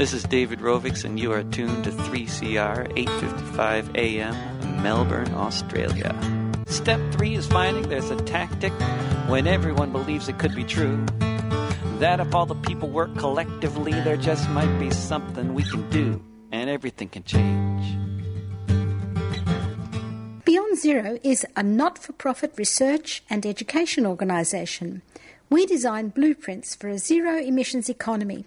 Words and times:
This 0.00 0.14
is 0.14 0.22
David 0.22 0.60
Rovics, 0.60 1.04
and 1.04 1.20
you 1.20 1.30
are 1.30 1.42
tuned 1.42 1.84
to 1.84 1.90
3CR 1.90 2.90
855 2.96 3.96
AM, 3.96 4.82
Melbourne, 4.82 5.30
Australia. 5.34 6.18
Step 6.68 6.98
three 7.12 7.34
is 7.34 7.46
finding 7.46 7.86
there's 7.86 8.08
a 8.08 8.16
tactic 8.22 8.72
when 9.28 9.46
everyone 9.46 9.92
believes 9.92 10.26
it 10.30 10.38
could 10.38 10.54
be 10.54 10.64
true. 10.64 11.04
That 11.98 12.18
if 12.18 12.34
all 12.34 12.46
the 12.46 12.54
people 12.54 12.88
work 12.88 13.14
collectively, 13.18 13.92
there 13.92 14.16
just 14.16 14.48
might 14.48 14.74
be 14.78 14.90
something 14.90 15.52
we 15.52 15.64
can 15.64 15.86
do, 15.90 16.24
and 16.50 16.70
everything 16.70 17.10
can 17.10 17.24
change. 17.24 17.84
Beyond 20.46 20.78
Zero 20.78 21.18
is 21.22 21.44
a 21.56 21.62
not 21.62 21.98
for 21.98 22.14
profit 22.14 22.54
research 22.56 23.22
and 23.28 23.44
education 23.44 24.06
organisation. 24.06 25.02
We 25.50 25.66
design 25.66 26.08
blueprints 26.08 26.74
for 26.74 26.88
a 26.88 26.96
zero 26.96 27.36
emissions 27.36 27.90
economy. 27.90 28.46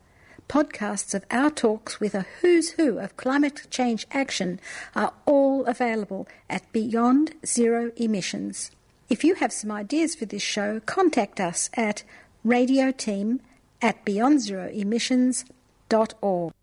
Podcasts 0.49 1.13
of 1.13 1.23
our 1.31 1.49
talks 1.49 1.99
with 1.99 2.13
a 2.13 2.25
who's 2.41 2.71
who 2.71 2.99
of 2.99 3.15
climate 3.17 3.67
change 3.69 4.05
action 4.11 4.59
are 4.95 5.13
all 5.25 5.65
available 5.65 6.27
at 6.49 6.71
Beyond 6.71 7.33
Zero 7.45 7.91
Emissions. 7.95 8.71
If 9.09 9.23
you 9.23 9.35
have 9.35 9.53
some 9.53 9.71
ideas 9.71 10.15
for 10.15 10.25
this 10.25 10.41
show, 10.41 10.79
contact 10.81 11.39
us 11.39 11.69
at 11.73 12.03
radioteam 12.45 13.39
at 13.81 14.05
beyondzeroemissions.org. 14.05 16.53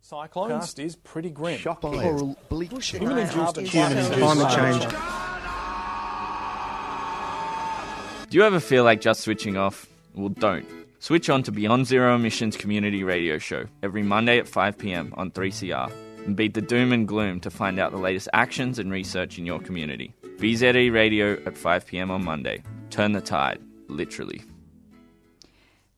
Cyclones 0.00 0.78
is 0.78 0.96
pretty 0.96 1.30
grim. 1.30 1.60
Coral 1.62 2.36
bleaching. 2.48 3.00
Human-induced 3.00 3.72
Climate 3.72 4.52
change. 4.52 4.84
Do 8.28 8.36
you 8.36 8.44
ever 8.44 8.60
feel 8.60 8.84
like 8.84 9.00
just 9.00 9.22
switching 9.22 9.56
off? 9.56 9.86
Well, 10.14 10.28
don't. 10.28 10.66
Switch 11.02 11.28
on 11.28 11.42
to 11.42 11.50
Beyond 11.50 11.88
Zero 11.88 12.14
Emissions 12.14 12.56
Community 12.56 13.02
Radio 13.02 13.36
Show 13.36 13.64
every 13.82 14.04
Monday 14.04 14.38
at 14.38 14.46
5 14.46 14.78
pm 14.78 15.12
on 15.16 15.32
3CR 15.32 15.92
and 16.24 16.36
beat 16.36 16.54
the 16.54 16.62
doom 16.62 16.92
and 16.92 17.08
gloom 17.08 17.40
to 17.40 17.50
find 17.50 17.80
out 17.80 17.90
the 17.90 17.98
latest 17.98 18.28
actions 18.32 18.78
and 18.78 18.92
research 18.92 19.36
in 19.36 19.44
your 19.44 19.58
community. 19.58 20.14
BZE 20.36 20.92
Radio 20.92 21.42
at 21.44 21.58
5 21.58 21.86
pm 21.88 22.12
on 22.12 22.24
Monday. 22.24 22.62
Turn 22.90 23.10
the 23.10 23.20
tide, 23.20 23.58
literally. 23.88 24.44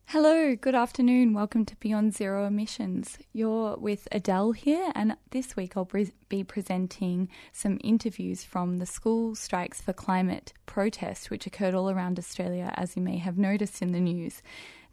Hello, 0.09 0.55
good 0.55 0.75
afternoon. 0.75 1.33
Welcome 1.33 1.65
to 1.65 1.75
Beyond 1.77 2.13
Zero 2.13 2.45
Emissions. 2.45 3.17
You're 3.33 3.75
with 3.75 4.07
Adele 4.11 4.51
here, 4.51 4.91
and 4.93 5.17
this 5.31 5.55
week 5.55 5.75
I'll 5.75 5.89
be 6.29 6.43
presenting 6.43 7.27
some 7.51 7.79
interviews 7.83 8.43
from 8.43 8.77
the 8.77 8.85
School 8.85 9.33
Strikes 9.33 9.81
for 9.81 9.93
Climate 9.93 10.53
protest, 10.67 11.31
which 11.31 11.47
occurred 11.47 11.73
all 11.73 11.89
around 11.89 12.19
Australia, 12.19 12.71
as 12.75 12.95
you 12.95 13.01
may 13.01 13.17
have 13.17 13.39
noticed 13.39 13.81
in 13.81 13.93
the 13.93 13.99
news. 13.99 14.43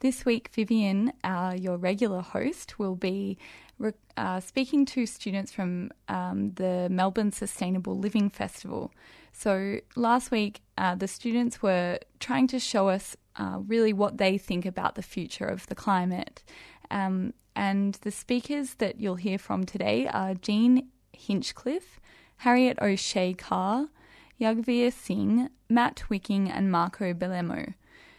This 0.01 0.25
week, 0.25 0.49
Vivian, 0.55 1.13
uh, 1.23 1.55
your 1.59 1.77
regular 1.77 2.23
host, 2.23 2.79
will 2.79 2.97
be 2.97 3.37
re- 3.79 3.93
uh, 4.17 4.41
speaking 4.41 4.87
to 4.87 5.05
students 5.05 5.53
from 5.53 5.91
um, 6.09 6.53
the 6.55 6.89
Melbourne 6.91 7.33
Sustainable 7.33 7.99
Living 7.99 8.31
Festival. 8.31 8.91
So, 9.31 9.81
last 9.95 10.31
week, 10.31 10.63
uh, 10.79 10.95
the 10.95 11.07
students 11.07 11.63
were 11.63 11.99
trying 12.19 12.47
to 12.49 12.59
show 12.59 12.89
us 12.89 13.15
uh, 13.37 13.59
really 13.67 13.93
what 13.93 14.19
they 14.19 14.39
think 14.39 14.67
about 14.67 14.95
the 14.95 15.03
future 15.03 15.47
of 15.47 15.67
the 15.67 15.75
climate. 15.75 16.43
Um, 16.91 17.35
and 17.55 17.95
the 18.03 18.11
speakers 18.11 18.75
that 18.75 19.01
you'll 19.01 19.17
hear 19.17 19.39
from 19.39 19.65
today 19.65 20.07
are 20.07 20.35
Jean 20.35 20.89
Hinchliffe, 21.17 21.99
Harriet 22.39 22.79
O'Shea 22.81 23.35
Carr, 23.35 23.89
Yagvir 24.41 24.93
Singh, 24.93 25.49
Matt 25.69 26.09
Wicking, 26.09 26.51
and 26.51 26.71
Marco 26.71 27.13
Belemo. 27.15 27.75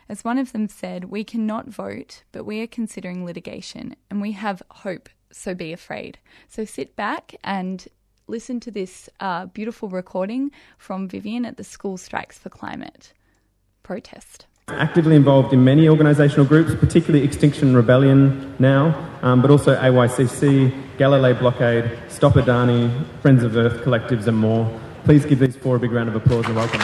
As 0.07 0.23
one 0.23 0.37
of 0.37 0.51
them 0.51 0.67
said, 0.67 1.05
we 1.05 1.23
cannot 1.23 1.67
vote, 1.67 2.23
but 2.31 2.45
we 2.45 2.61
are 2.61 2.67
considering 2.67 3.25
litigation, 3.25 3.95
and 4.09 4.21
we 4.21 4.33
have 4.33 4.61
hope, 4.69 5.09
so 5.31 5.55
be 5.55 5.73
afraid. 5.73 6.19
So 6.47 6.65
sit 6.65 6.95
back 6.95 7.35
and 7.43 7.87
listen 8.27 8.59
to 8.61 8.71
this 8.71 9.09
uh, 9.19 9.47
beautiful 9.47 9.89
recording 9.89 10.51
from 10.77 11.07
Vivian 11.07 11.45
at 11.45 11.57
the 11.57 11.63
School 11.63 11.97
Strikes 11.97 12.37
for 12.37 12.49
Climate 12.49 13.13
protest. 13.81 14.47
Actively 14.69 15.17
involved 15.17 15.51
in 15.51 15.61
many 15.65 15.87
organisational 15.87 16.47
groups, 16.47 16.73
particularly 16.73 17.25
Extinction 17.25 17.75
Rebellion 17.75 18.55
now, 18.59 19.09
um, 19.21 19.41
but 19.41 19.51
also 19.51 19.75
AYCC, 19.75 20.97
Galilee 20.97 21.33
Blockade, 21.33 21.99
Stop 22.07 22.35
Adani, 22.35 23.05
Friends 23.21 23.43
of 23.43 23.57
Earth 23.57 23.83
collectives, 23.83 24.25
and 24.27 24.37
more. 24.37 24.79
Please 25.03 25.25
give 25.25 25.39
these 25.39 25.57
four 25.57 25.75
a 25.75 25.79
big 25.79 25.91
round 25.91 26.07
of 26.07 26.15
applause 26.15 26.45
and 26.45 26.55
welcome. 26.55 26.79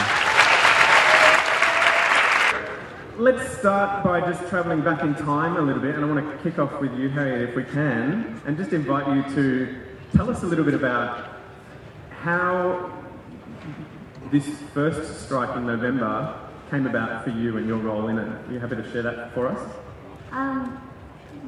Let's 3.18 3.50
start 3.58 4.04
by 4.04 4.20
just 4.30 4.46
travelling 4.50 4.82
back 4.82 5.02
in 5.02 5.14
time 5.14 5.56
a 5.56 5.62
little 5.62 5.80
bit, 5.80 5.94
and 5.94 6.04
I 6.04 6.08
want 6.08 6.20
to 6.20 6.42
kick 6.42 6.58
off 6.58 6.78
with 6.82 6.92
you, 6.98 7.08
Harriet, 7.08 7.48
if 7.48 7.56
we 7.56 7.64
can, 7.64 8.42
and 8.44 8.58
just 8.58 8.74
invite 8.74 9.08
you 9.08 9.34
to 9.34 9.76
tell 10.14 10.28
us 10.28 10.42
a 10.42 10.46
little 10.46 10.66
bit 10.66 10.74
about 10.74 11.40
how 12.10 12.92
this 14.30 14.46
first 14.74 15.24
strike 15.24 15.56
in 15.56 15.66
November 15.66 16.49
came 16.70 16.86
about 16.86 17.24
for 17.24 17.30
you 17.30 17.56
and 17.56 17.66
your 17.66 17.78
role 17.78 18.08
in 18.08 18.18
it. 18.18 18.28
Are 18.28 18.52
you 18.52 18.60
happy 18.60 18.76
to 18.76 18.92
share 18.92 19.02
that 19.02 19.34
for 19.34 19.48
us? 19.48 19.58
Um, 20.30 20.80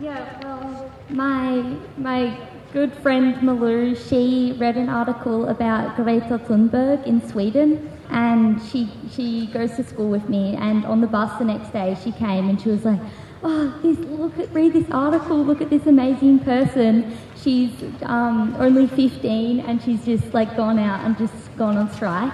yeah, 0.00 0.40
well, 0.42 0.90
my 1.10 1.76
my 1.96 2.36
good 2.72 2.92
friend 2.94 3.36
Malou, 3.36 3.96
she 4.08 4.56
read 4.58 4.76
an 4.76 4.88
article 4.88 5.48
about 5.48 5.94
Greta 5.96 6.38
Thunberg 6.38 7.06
in 7.06 7.26
Sweden, 7.28 7.90
and 8.10 8.60
she 8.60 8.90
she 9.14 9.46
goes 9.46 9.76
to 9.76 9.84
school 9.84 10.08
with 10.08 10.28
me. 10.28 10.56
And 10.56 10.84
on 10.84 11.00
the 11.00 11.06
bus 11.06 11.38
the 11.38 11.44
next 11.44 11.72
day, 11.72 11.96
she 12.02 12.10
came 12.10 12.48
and 12.48 12.60
she 12.60 12.70
was 12.70 12.84
like, 12.84 13.00
"Oh, 13.44 13.78
this, 13.82 13.98
look 13.98 14.36
at 14.38 14.52
read 14.52 14.72
this 14.72 14.90
article. 14.90 15.44
Look 15.44 15.60
at 15.60 15.70
this 15.70 15.86
amazing 15.86 16.40
person. 16.40 17.16
She's 17.36 17.70
um, 18.02 18.56
only 18.58 18.86
15, 18.86 19.60
and 19.60 19.80
she's 19.82 20.04
just 20.04 20.34
like 20.34 20.56
gone 20.56 20.78
out 20.78 21.04
and 21.04 21.16
just 21.16 21.56
gone 21.56 21.76
on 21.76 21.92
strike." 21.92 22.32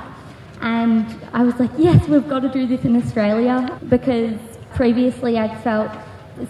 And 0.61 1.07
I 1.33 1.43
was 1.43 1.59
like, 1.61 1.71
yes, 1.77 2.07
we've 2.09 2.29
got 2.29 2.41
to 2.41 2.49
do 2.49 2.67
this 2.67 2.85
in 2.85 2.97
Australia 2.97 3.79
because 3.89 4.39
previously 4.75 5.39
I'd 5.39 5.63
felt 5.63 5.91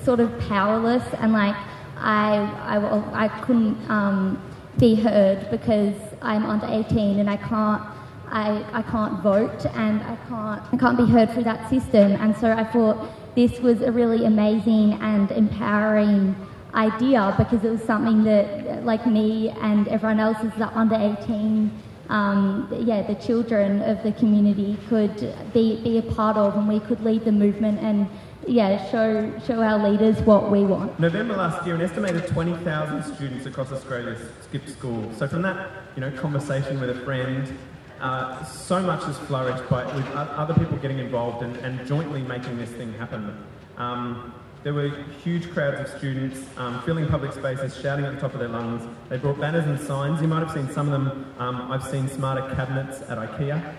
sort 0.05 0.21
of 0.21 0.39
powerless 0.41 1.05
and 1.15 1.33
like 1.33 1.57
I, 1.97 2.37
I, 2.37 3.25
I 3.25 3.29
couldn't 3.43 3.79
um, 3.91 4.43
be 4.79 4.95
heard 4.95 5.51
because 5.51 5.95
I'm 6.23 6.47
under 6.47 6.67
18 6.67 7.19
and 7.19 7.29
I 7.29 7.37
can't, 7.37 7.83
I, 8.29 8.65
I 8.73 8.83
can't 8.83 9.23
vote 9.23 9.67
and 9.67 10.03
I 10.03 10.17
can't, 10.29 10.63
I 10.73 10.77
can't 10.77 10.97
be 10.97 11.07
heard 11.07 11.33
through 11.33 11.45
that 11.45 11.69
system. 11.69 12.13
And 12.13 12.37
so 12.37 12.53
I 12.53 12.65
thought 12.65 13.09
this 13.35 13.59
was 13.61 13.83
a 13.83 13.91
really 13.91 14.25
amazing 14.25 14.95
and 14.95 15.31
empowering 15.33 16.37
idea 16.75 17.35
because 17.37 17.65
it 17.65 17.71
was 17.71 17.83
something 17.83 18.25
that, 18.25 18.85
like 18.85 19.07
me 19.07 19.51
and 19.61 19.89
everyone 19.89 20.21
else 20.21 20.39
is 20.45 20.53
under 20.61 20.95
18 20.95 21.71
um, 22.09 22.69
yeah, 22.73 23.03
the 23.03 23.15
children 23.15 23.83
of 23.83 24.03
the 24.03 24.13
community 24.13 24.79
could 24.89 25.17
be, 25.53 25.81
be 25.83 25.99
a 25.99 26.03
part 26.03 26.37
of 26.37 26.57
and 26.57 26.67
we 26.69 26.81
could 26.81 27.03
lead 27.03 27.25
the 27.25 27.33
movement 27.33 27.81
and 27.81 28.09
yeah, 28.47 28.91
show, 28.91 29.31
show 29.47 29.61
our 29.61 29.79
leaders 29.91 30.21
what 30.23 30.51
we 30.51 30.65
want. 30.65 30.99
November 30.99 31.37
last 31.37 31.67
year, 31.67 31.75
an 31.75 31.83
estimated 31.83 32.27
20,000 32.29 33.15
students 33.15 33.45
across 33.45 33.71
Australia 33.73 34.17
skipped 34.41 34.71
school. 34.71 35.13
So 35.17 35.29
from 35.29 35.43
that, 35.43 35.71
you 35.97 36.01
know, 36.01 36.11
conversation 36.13 36.81
with 36.81 36.91
a 36.91 37.05
friend, 37.05 37.59
uh, 38.01 38.43
so 38.45 38.81
much 38.81 39.03
has 39.05 39.19
flourished 39.19 39.69
by, 39.69 39.85
with 39.95 40.07
other 40.15 40.55
people 40.55 40.77
getting 40.79 40.99
involved 40.99 41.43
and, 41.43 41.57
and 41.59 41.87
jointly 41.87 42.23
making 42.23 42.57
this 42.57 42.71
thing 42.71 42.93
happen. 42.95 43.37
Um, 43.77 44.33
there 44.65 44.75
were 44.75 44.89
huge 45.23 45.51
crowds 45.53 45.79
of 45.81 45.99
students 45.99 46.41
um, 46.57 46.83
filling 46.83 47.07
public 47.07 47.33
spaces, 47.33 47.77
shouting 47.81 48.05
at 48.05 48.15
the 48.15 48.21
top 48.21 48.35
of 48.35 48.41
their 48.41 48.49
lungs. 48.49 48.83
They 49.09 49.17
brought 49.17 49.41
banners 49.41 49.65
and 49.67 49.81
signs. 49.81 50.21
You 50.21 50.27
might 50.27 50.41
have 50.41 50.53
seen 50.53 50.69
some 50.71 50.93
of 50.93 50.93
them. 50.93 51.33
Um, 51.39 51.71
I've 51.71 51.85
seen 51.85 52.09
smarter 52.09 52.43
cabinets 52.55 53.01
at 53.03 53.19
IKEA. 53.19 53.75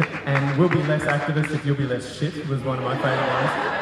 and 0.26 0.58
we'll 0.58 0.68
be 0.68 0.82
less 0.82 1.02
activists 1.02 1.54
if 1.54 1.64
you'll 1.64 1.76
be 1.76 1.86
less 1.86 2.18
shit 2.18 2.46
was 2.46 2.62
one 2.62 2.78
of 2.78 2.84
my 2.84 2.94
favourite 2.96 3.42
ones. 3.42 3.80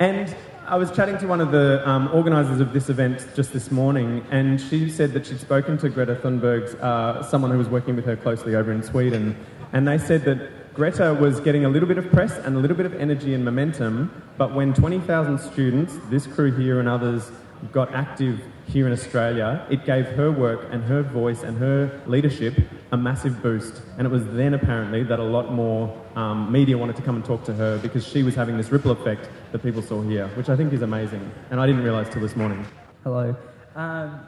And 0.00 0.36
I 0.66 0.76
was 0.76 0.90
chatting 0.90 1.16
to 1.18 1.26
one 1.26 1.40
of 1.40 1.50
the 1.50 1.88
um, 1.88 2.08
organisers 2.12 2.60
of 2.60 2.72
this 2.72 2.88
event 2.88 3.26
just 3.34 3.52
this 3.52 3.70
morning, 3.70 4.24
and 4.30 4.60
she 4.60 4.90
said 4.90 5.12
that 5.12 5.26
she'd 5.26 5.40
spoken 5.40 5.78
to 5.78 5.88
Greta 5.88 6.16
Thunberg's, 6.16 6.74
uh, 6.74 7.22
someone 7.22 7.50
who 7.50 7.58
was 7.58 7.68
working 7.68 7.96
with 7.96 8.04
her 8.04 8.16
closely 8.16 8.54
over 8.54 8.70
in 8.70 8.82
Sweden, 8.82 9.36
and 9.72 9.88
they 9.88 9.96
said 9.98 10.24
that 10.24 10.57
Greta 10.78 11.12
was 11.12 11.40
getting 11.40 11.64
a 11.64 11.68
little 11.68 11.88
bit 11.88 11.98
of 11.98 12.08
press 12.12 12.38
and 12.38 12.54
a 12.54 12.58
little 12.60 12.76
bit 12.76 12.86
of 12.86 12.94
energy 12.94 13.34
and 13.34 13.44
momentum, 13.44 14.12
but 14.36 14.54
when 14.54 14.72
20,000 14.72 15.36
students, 15.36 15.96
this 16.08 16.24
crew 16.24 16.54
here 16.54 16.78
and 16.78 16.88
others, 16.88 17.32
got 17.72 17.92
active 17.92 18.40
here 18.68 18.86
in 18.86 18.92
Australia, 18.92 19.66
it 19.70 19.84
gave 19.84 20.06
her 20.06 20.30
work 20.30 20.68
and 20.70 20.84
her 20.84 21.02
voice 21.02 21.42
and 21.42 21.58
her 21.58 22.00
leadership 22.06 22.56
a 22.92 22.96
massive 22.96 23.42
boost. 23.42 23.82
And 23.96 24.06
it 24.06 24.10
was 24.10 24.24
then 24.28 24.54
apparently 24.54 25.02
that 25.02 25.18
a 25.18 25.24
lot 25.24 25.52
more 25.52 26.00
um, 26.14 26.52
media 26.52 26.78
wanted 26.78 26.94
to 26.94 27.02
come 27.02 27.16
and 27.16 27.24
talk 27.24 27.42
to 27.46 27.54
her 27.54 27.78
because 27.78 28.06
she 28.06 28.22
was 28.22 28.36
having 28.36 28.56
this 28.56 28.70
ripple 28.70 28.92
effect 28.92 29.28
that 29.50 29.58
people 29.64 29.82
saw 29.82 30.00
here, 30.02 30.28
which 30.36 30.48
I 30.48 30.54
think 30.54 30.72
is 30.72 30.82
amazing. 30.82 31.28
And 31.50 31.58
I 31.58 31.66
didn't 31.66 31.82
realise 31.82 32.08
till 32.08 32.22
this 32.22 32.36
morning. 32.36 32.64
Hello. 33.02 33.34
Um, 33.74 34.20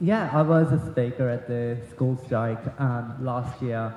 yeah, 0.00 0.30
I 0.32 0.42
was 0.42 0.72
a 0.72 0.84
speaker 0.90 1.28
at 1.28 1.46
the 1.46 1.78
school 1.92 2.20
strike 2.24 2.58
um, 2.80 3.24
last 3.24 3.62
year. 3.62 3.94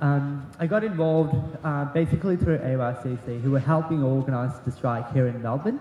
Um, 0.00 0.48
I 0.60 0.66
got 0.66 0.84
involved 0.84 1.34
uh, 1.64 1.86
basically 1.86 2.36
through 2.36 2.58
AYCC, 2.58 3.40
who 3.40 3.50
were 3.50 3.58
helping 3.58 4.02
organise 4.02 4.56
the 4.64 4.70
strike 4.70 5.12
here 5.12 5.26
in 5.26 5.42
Melbourne. 5.42 5.80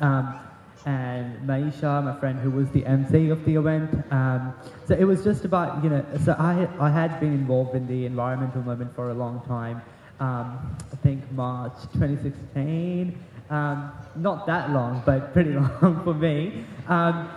Um, 0.00 0.40
and 0.86 1.36
Maisha, 1.46 2.02
my 2.04 2.18
friend 2.18 2.38
who 2.38 2.50
was 2.50 2.68
the 2.70 2.86
MC 2.86 3.28
of 3.30 3.44
the 3.44 3.56
event. 3.56 3.90
Um, 4.12 4.54
so 4.86 4.94
it 4.94 5.04
was 5.04 5.24
just 5.24 5.44
about, 5.44 5.82
you 5.82 5.90
know, 5.90 6.04
so 6.24 6.32
I, 6.38 6.68
I 6.78 6.90
had 6.90 7.18
been 7.18 7.32
involved 7.32 7.74
in 7.74 7.86
the 7.88 8.06
environmental 8.06 8.62
movement 8.62 8.94
for 8.94 9.10
a 9.10 9.14
long 9.14 9.42
time. 9.46 9.82
Um, 10.20 10.76
I 10.92 10.96
think 11.02 11.30
March 11.32 11.74
2016. 11.94 13.20
Um, 13.50 13.92
not 14.14 14.46
that 14.46 14.70
long, 14.70 15.02
but 15.04 15.32
pretty 15.32 15.52
long 15.82 16.02
for 16.04 16.14
me. 16.14 16.64
Um, 16.86 17.30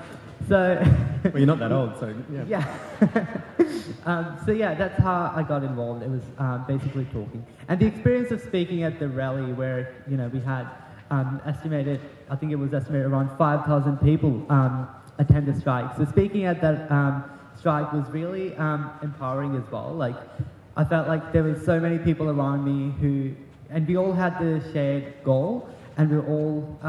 so. 0.48 0.80
well, 1.24 1.38
you're 1.38 1.48
not 1.48 1.60
that 1.60 1.72
old, 1.72 2.00
so 2.00 2.16
yeah. 2.32 2.44
Yeah. 3.02 3.42
Um, 4.10 4.40
so 4.44 4.52
yeah, 4.52 4.74
that's 4.74 5.00
how 5.00 5.32
I 5.36 5.44
got 5.44 5.64
involved. 5.64 6.02
It 6.02 6.10
was 6.10 6.24
um, 6.40 6.66
basically 6.68 7.06
talking, 7.06 7.46
and 7.68 7.80
the 7.80 7.86
experience 7.86 8.32
of 8.32 8.42
speaking 8.42 8.82
at 8.82 8.98
the 8.98 9.08
rally, 9.08 9.54
where 9.54 10.04
you 10.10 10.18
know 10.18 10.30
we 10.30 10.40
had 10.40 10.68
um, 11.12 11.40
estimated, 11.46 12.02
I 12.28 12.36
think 12.36 12.52
it 12.52 12.56
was 12.56 12.74
estimated 12.74 13.06
around 13.06 13.38
5,000 13.38 13.98
people 13.98 14.46
um, 14.50 14.88
attend 15.20 15.46
the 15.46 15.60
strike. 15.60 15.96
So 15.96 16.06
speaking 16.06 16.46
at 16.46 16.60
that 16.62 16.92
um, 16.92 17.24
strike 17.56 17.94
was 17.94 18.08
really 18.10 18.56
um, 18.56 18.92
empowering 19.04 19.56
as 19.56 19.72
well. 19.72 19.94
Like, 19.94 20.16
I 20.76 20.84
felt 20.84 21.08
like 21.08 21.32
there 21.32 21.44
were 21.44 21.60
so 21.60 21.80
many 21.80 22.00
people 22.00 22.30
around 22.30 22.66
me 22.66 22.94
who, 23.00 23.36
and 23.70 23.88
we 23.88 23.96
all 23.96 24.14
had 24.14 24.40
the 24.40 24.60
shared 24.74 25.24
goal, 25.24 25.70
and 25.98 26.10
we 26.10 26.18
were 26.18 26.28
all, 26.28 26.80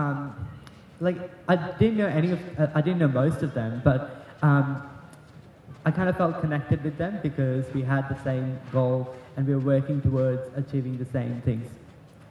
like, 1.00 1.16
I 1.48 1.56
didn't 1.78 1.98
know 1.98 2.06
any 2.06 2.30
of, 2.30 2.40
I 2.74 2.80
didn't 2.80 2.98
know 2.98 3.08
most 3.08 3.42
of 3.42 3.52
them, 3.52 3.82
but 3.84 4.24
um, 4.42 4.89
I 5.84 5.90
kind 5.90 6.08
of 6.08 6.16
felt 6.16 6.40
connected 6.40 6.84
with 6.84 6.98
them 6.98 7.20
because 7.22 7.64
we 7.72 7.82
had 7.82 8.08
the 8.08 8.22
same 8.22 8.58
goal 8.70 9.14
and 9.36 9.46
we 9.46 9.54
were 9.54 9.60
working 9.60 10.02
towards 10.02 10.42
achieving 10.56 10.98
the 10.98 11.06
same 11.06 11.40
things. 11.42 11.70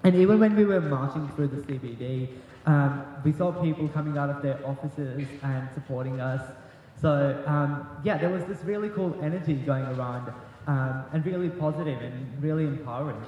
And 0.04 0.16
even 0.16 0.40
when 0.40 0.56
we 0.56 0.66
were 0.66 0.82
marching 0.82 1.28
through 1.30 1.48
the 1.48 1.62
CBD, 1.64 2.30
um, 2.66 3.06
we 3.24 3.34
saw 3.34 3.52
people 3.52 3.88
coming 3.90 4.18
out 4.18 4.30
of 4.30 4.42
their 4.44 4.60
offices 4.66 5.28
and 5.42 5.68
supporting 5.74 6.22
us. 6.22 6.42
So 7.02 7.44
um, 7.48 7.88
yeah, 8.04 8.18
there 8.18 8.30
was 8.30 8.46
this 8.46 8.60
really 8.64 8.90
cool 8.90 9.18
energy 9.22 9.56
going 9.56 9.86
around 9.86 10.32
um, 10.68 11.04
and 11.12 11.26
really 11.26 11.50
positive 11.50 12.02
and 12.02 12.44
really 12.44 12.66
empowering. 12.66 13.22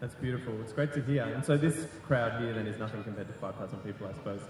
That's 0.00 0.14
beautiful. 0.14 0.54
It's 0.62 0.72
great 0.72 0.92
to 0.94 1.02
hear. 1.02 1.24
And 1.24 1.44
so 1.44 1.56
this 1.56 1.86
crowd 2.02 2.40
here 2.40 2.54
then 2.54 2.66
is 2.66 2.78
nothing 2.78 3.04
compared 3.04 3.28
to 3.28 3.34
5,000 3.34 3.78
people, 3.80 4.08
I 4.08 4.12
suppose. 4.14 4.40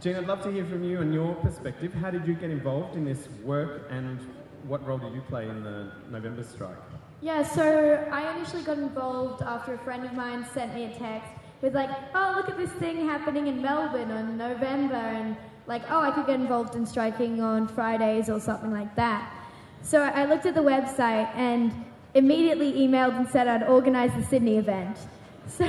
Jean, 0.00 0.16
I'd 0.16 0.26
love 0.26 0.42
to 0.42 0.52
hear 0.52 0.66
from 0.66 0.84
you 0.84 1.00
and 1.00 1.14
your 1.14 1.34
perspective. 1.36 1.92
How 1.94 2.10
did 2.10 2.26
you 2.26 2.34
get 2.34 2.50
involved 2.50 2.96
in 2.96 3.04
this 3.06 3.28
work 3.42 3.88
and 3.90 4.20
what 4.64 4.86
role 4.86 4.98
did 4.98 5.14
you 5.14 5.22
play 5.22 5.48
in 5.48 5.62
the 5.62 5.90
November 6.10 6.42
strike? 6.42 6.76
Yeah, 7.22 7.42
so 7.42 8.06
I 8.12 8.36
initially 8.36 8.62
got 8.62 8.76
involved 8.76 9.40
after 9.42 9.72
a 9.72 9.78
friend 9.78 10.04
of 10.04 10.12
mine 10.12 10.46
sent 10.52 10.74
me 10.74 10.84
a 10.84 10.98
text 10.98 11.30
with 11.62 11.74
like, 11.74 11.88
oh, 12.14 12.34
look 12.36 12.50
at 12.50 12.58
this 12.58 12.70
thing 12.72 13.08
happening 13.08 13.46
in 13.46 13.62
Melbourne 13.62 14.10
on 14.10 14.36
November, 14.36 14.96
and 14.96 15.34
like, 15.66 15.82
oh, 15.88 16.00
I 16.00 16.10
could 16.10 16.26
get 16.26 16.38
involved 16.40 16.74
in 16.74 16.84
striking 16.84 17.40
on 17.40 17.66
Fridays 17.66 18.28
or 18.28 18.38
something 18.38 18.70
like 18.70 18.94
that. 18.96 19.32
So 19.80 20.02
I 20.02 20.26
looked 20.26 20.44
at 20.44 20.54
the 20.54 20.60
website 20.60 21.34
and 21.34 21.72
immediately 22.12 22.72
emailed 22.74 23.16
and 23.16 23.26
said 23.28 23.48
I'd 23.48 23.62
organise 23.62 24.12
the 24.12 24.24
Sydney 24.24 24.58
event. 24.58 24.98
So 25.48 25.64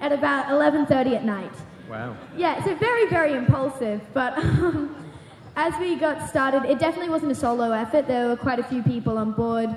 at 0.00 0.10
about 0.10 0.46
11:30 0.46 1.16
at 1.16 1.24
night. 1.24 1.52
Wow. 1.94 2.16
Yeah, 2.36 2.62
so 2.64 2.74
very 2.74 3.06
very 3.08 3.32
impulsive, 3.34 4.00
but. 4.12 4.32
Um, 4.38 4.96
as 5.56 5.72
we 5.78 5.94
got 5.94 6.28
started, 6.28 6.64
it 6.64 6.80
definitely 6.80 7.10
wasn't 7.10 7.30
a 7.30 7.34
solo 7.34 7.70
effort. 7.70 8.08
There 8.08 8.26
were 8.26 8.36
quite 8.36 8.58
a 8.58 8.64
few 8.64 8.82
people 8.82 9.16
on 9.16 9.30
board 9.30 9.70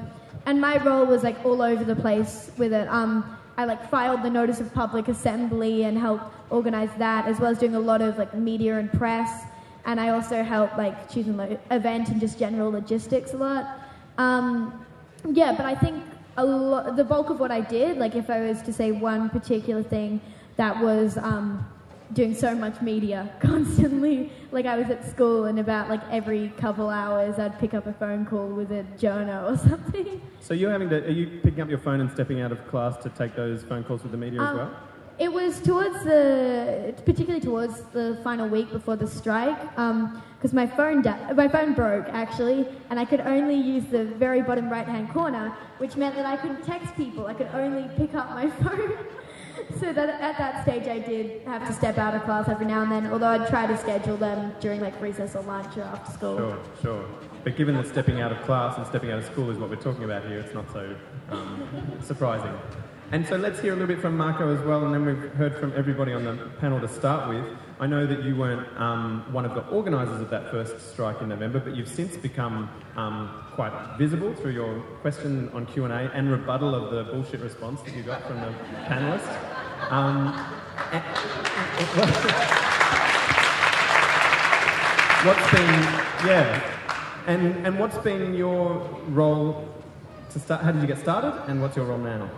and 0.48 0.62
my 0.62 0.82
role 0.82 1.06
was 1.06 1.24
like 1.24 1.38
all 1.46 1.62
over 1.62 1.84
the 1.84 1.96
place 1.96 2.52
with 2.58 2.72
it. 2.72 2.88
Um, 2.88 3.38
I 3.58 3.66
like 3.66 3.90
filed 3.90 4.24
the 4.24 4.30
notice 4.30 4.62
of 4.62 4.74
public 4.74 5.10
assembly 5.10 5.84
and 5.84 5.98
helped 5.98 6.24
organize 6.50 6.90
that, 6.98 7.28
as 7.28 7.38
well 7.40 7.52
as 7.52 7.60
doing 7.60 7.76
a 7.76 7.80
lot 7.80 8.02
of 8.02 8.18
like 8.18 8.34
media 8.34 8.80
and 8.80 8.90
press. 8.92 9.44
And 9.86 10.00
I 10.00 10.10
also 10.10 10.44
helped 10.44 10.78
like 10.78 11.12
choose 11.12 11.28
an 11.28 11.36
lo- 11.36 11.60
event 11.70 12.08
and 12.08 12.20
just 12.22 12.40
general 12.40 12.72
logistics 12.72 13.34
a 13.34 13.38
lot. 13.38 13.80
Um, 14.18 14.86
yeah, 15.30 15.52
but 15.52 15.66
I 15.66 15.76
think 15.76 16.02
a 16.38 16.46
lo- 16.46 16.96
the 16.96 17.04
bulk 17.04 17.30
of 17.30 17.42
what 17.42 17.52
I 17.52 17.60
did, 17.60 17.98
like 17.98 18.16
if 18.16 18.30
I 18.30 18.40
was 18.40 18.62
to 18.62 18.72
say 18.72 18.94
one 18.94 19.30
particular 19.30 19.84
thing, 19.84 20.22
that 20.56 20.82
was 20.82 21.18
um, 21.18 21.68
doing 22.14 22.34
so 22.34 22.56
much 22.56 22.82
media 22.82 23.30
constantly. 23.40 24.32
Like 24.52 24.66
I 24.66 24.78
was 24.78 24.90
at 24.90 25.10
school 25.10 25.46
and 25.46 25.60
about 25.60 25.90
like 25.90 26.02
every 26.10 26.50
couple 26.58 26.90
hours 26.90 27.40
I'd 27.40 27.60
pick 27.60 27.74
up 27.74 27.88
a 27.88 27.94
phone 27.94 28.26
call 28.26 28.48
with 28.48 28.72
a 28.72 28.84
journal 28.98 29.50
or 29.50 29.58
something. 29.70 30.22
So 30.40 30.54
you're 30.54 30.72
having 30.72 30.90
to, 30.90 31.06
are 31.06 31.12
you 31.12 31.40
picking 31.44 31.62
up 31.62 31.70
your 31.70 31.80
phone 31.80 32.02
and 32.02 32.12
stepping 32.12 32.42
out 32.42 32.52
of 32.52 32.66
class 32.68 32.98
to 33.04 33.10
take 33.10 33.36
those 33.36 33.64
phone 33.64 33.84
calls 33.84 34.04
with 34.04 34.12
the 34.12 34.18
media 34.18 34.42
um, 34.42 34.48
as 34.48 34.56
well? 34.56 34.76
It 35.20 35.34
was 35.34 35.60
towards 35.60 36.04
the, 36.04 36.94
particularly 37.04 37.42
towards 37.42 37.82
the 37.92 38.20
final 38.24 38.48
week 38.48 38.72
before 38.72 38.96
the 38.96 39.08
strike, 39.08 39.60
because 39.72 39.80
um, 39.80 40.22
my 40.54 40.68
phone 40.68 41.02
da- 41.02 41.34
my 41.34 41.48
phone 41.48 41.74
broke 41.74 42.06
actually, 42.10 42.68
and 42.92 43.00
I 43.00 43.06
could 43.06 43.22
only 43.22 43.56
use 43.56 43.86
the 43.86 44.06
very 44.06 44.44
bottom 44.44 44.70
right 44.70 44.88
hand 44.88 45.12
corner, 45.12 45.58
which 45.80 45.96
meant 45.96 46.16
that 46.18 46.28
I 46.28 46.38
couldn't 46.38 46.64
text 46.64 46.96
people. 46.96 47.26
I 47.26 47.34
could 47.34 47.50
only 47.54 47.90
pick 47.98 48.14
up 48.14 48.30
my 48.30 48.48
phone 48.62 48.96
so 49.80 49.94
that 49.94 50.10
at 50.10 50.38
that 50.38 50.64
stage 50.64 50.88
I 50.88 51.00
did 51.00 51.42
have 51.44 51.68
to 51.68 51.74
step 51.74 51.98
out 51.98 52.16
of 52.16 52.24
class 52.24 52.48
every 52.48 52.66
now 52.66 52.82
and 52.84 52.92
then, 52.92 53.08
although 53.12 53.28
I'd 53.28 53.48
try 53.48 53.68
to 53.68 53.78
schedule 53.78 54.18
them 54.18 54.54
during 54.60 54.82
like 54.82 55.00
recess 55.02 55.36
or 55.36 55.44
lunch 55.44 55.78
or 55.78 55.84
after 55.84 56.12
school. 56.12 56.38
Sure, 56.38 56.60
sure. 56.82 57.06
But 57.44 57.56
given 57.56 57.76
that 57.76 57.88
stepping 57.88 58.22
out 58.22 58.32
of 58.32 58.42
class 58.42 58.78
and 58.78 58.86
stepping 58.88 59.12
out 59.12 59.20
of 59.20 59.26
school 59.26 59.50
is 59.52 59.58
what 59.58 59.70
we're 59.70 59.76
talking 59.76 60.04
about 60.04 60.26
here, 60.26 60.40
it's 60.40 60.54
not 60.54 60.72
so 60.72 60.96
um, 61.30 61.68
surprising. 62.02 62.58
And 63.12 63.26
so 63.26 63.38
let's 63.38 63.60
hear 63.62 63.74
a 63.74 63.76
little 63.76 63.88
bit 63.88 64.02
from 64.02 64.18
Marco 64.18 64.54
as 64.54 64.62
well, 64.66 64.84
and 64.86 64.94
then 64.94 65.06
we've 65.06 65.32
heard 65.34 65.56
from 65.58 65.72
everybody 65.78 66.12
on 66.12 66.26
the 66.26 66.36
panel 66.60 66.80
to 66.82 66.88
start 66.88 67.30
with. 67.30 67.46
I 67.80 67.86
know 67.86 68.08
that 68.08 68.24
you 68.24 68.36
weren't 68.36 68.68
um, 68.80 69.24
one 69.32 69.46
of 69.46 69.54
the 69.54 69.64
organisers 69.68 70.20
of 70.20 70.32
that 70.32 70.50
first 70.50 70.92
strike 70.92 71.22
in 71.22 71.30
November, 71.30 71.60
but 71.60 71.76
you've 71.76 71.88
since 71.88 72.18
become 72.18 72.72
um, 72.96 73.30
quite 73.54 73.72
visible 74.00 74.34
through 74.34 74.54
your 74.54 74.80
question 75.02 75.52
on 75.54 75.68
Q&A 75.68 75.88
and 75.90 76.32
rebuttal 76.32 76.74
of 76.74 76.92
the 76.92 77.12
bullshit 77.12 77.40
response 77.40 77.80
that 77.82 77.96
you 77.96 78.02
got 78.02 78.24
from 78.26 78.42
the 78.42 78.52
panellists. 78.88 79.32
Um, 79.92 80.34
what's 85.24 85.52
been, 85.52 86.28
yeah, 86.28 86.74
and, 87.28 87.68
and 87.68 87.80
what's 87.80 87.98
been 88.00 88.34
your 88.34 88.78
role 89.10 89.70
to 90.32 90.40
start, 90.40 90.64
how 90.64 90.72
did 90.72 90.82
you 90.82 90.88
get 90.88 90.98
started, 90.98 91.32
and 91.48 91.62
what's 91.62 91.76
your 91.76 91.86
role 91.86 92.00
now? 92.00 92.30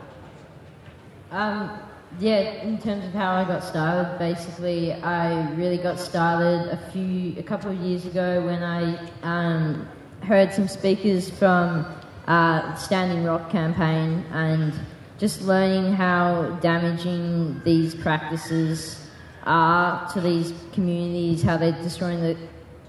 Um, 1.31 1.79
yeah, 2.17 2.63
in 2.63 2.79
terms 2.79 3.05
of 3.05 3.13
how 3.13 3.33
I 3.33 3.43
got 3.45 3.63
started, 3.63 4.17
basically, 4.17 4.93
I 4.93 5.51
really 5.51 5.77
got 5.77 5.99
started 5.99 6.69
a 6.71 6.91
few, 6.91 7.35
a 7.37 7.43
couple 7.43 7.71
of 7.71 7.77
years 7.77 8.05
ago 8.05 8.45
when 8.45 8.63
I 8.63 9.09
um, 9.21 9.87
heard 10.23 10.51
some 10.51 10.67
speakers 10.67 11.29
from 11.29 11.85
uh, 12.27 12.75
Standing 12.75 13.23
Rock 13.23 13.51
campaign 13.51 14.25
and 14.33 14.73
just 15.19 15.41
learning 15.43 15.93
how 15.93 16.57
damaging 16.61 17.61
these 17.63 17.93
practices 17.93 19.07
are 19.43 20.11
to 20.13 20.21
these 20.21 20.53
communities, 20.73 21.41
how 21.41 21.57
they're 21.57 21.71
destroying 21.83 22.21
the, 22.21 22.37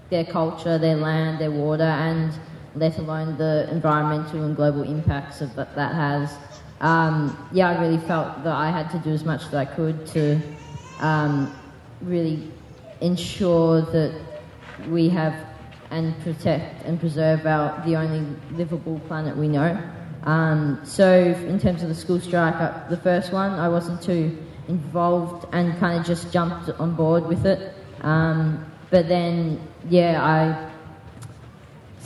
their 0.09 0.25
culture, 0.25 0.77
their 0.77 0.97
land, 0.97 1.39
their 1.39 1.51
water, 1.51 1.83
and 1.83 2.33
let 2.75 2.97
alone 2.97 3.37
the 3.37 3.67
environmental 3.71 4.43
and 4.43 4.55
global 4.55 4.83
impacts 4.83 5.41
of 5.41 5.53
that, 5.55 5.75
that 5.75 5.93
has 5.93 6.35
um, 6.81 7.37
yeah, 7.51 7.69
I 7.69 7.81
really 7.81 7.99
felt 7.99 8.43
that 8.43 8.53
I 8.53 8.69
had 8.69 8.89
to 8.91 8.99
do 8.99 9.11
as 9.11 9.23
much 9.23 9.43
as 9.45 9.53
I 9.53 9.65
could 9.65 10.05
to 10.07 10.41
um, 10.99 11.55
really 12.01 12.51
ensure 13.01 13.81
that 13.81 14.19
we 14.89 15.07
have 15.09 15.33
and 15.91 16.19
protect 16.21 16.83
and 16.85 16.99
preserve 16.99 17.45
our 17.45 17.83
the 17.85 17.95
only 17.95 18.25
livable 18.53 18.99
planet 19.07 19.37
we 19.37 19.47
know. 19.47 19.79
Um, 20.23 20.79
so, 20.83 21.13
in 21.47 21.59
terms 21.59 21.83
of 21.83 21.89
the 21.89 21.95
school 21.95 22.19
strike, 22.19 22.55
uh, 22.55 22.87
the 22.89 22.97
first 22.97 23.31
one, 23.31 23.51
I 23.51 23.69
wasn't 23.69 24.01
too 24.01 24.37
involved 24.67 25.47
and 25.51 25.77
kind 25.79 25.99
of 25.99 26.05
just 26.05 26.31
jumped 26.31 26.69
on 26.79 26.95
board 26.95 27.25
with 27.27 27.45
it. 27.45 27.73
Um, 28.01 28.65
but 28.89 29.07
then, 29.07 29.59
yeah, 29.89 30.23
I 30.23 30.71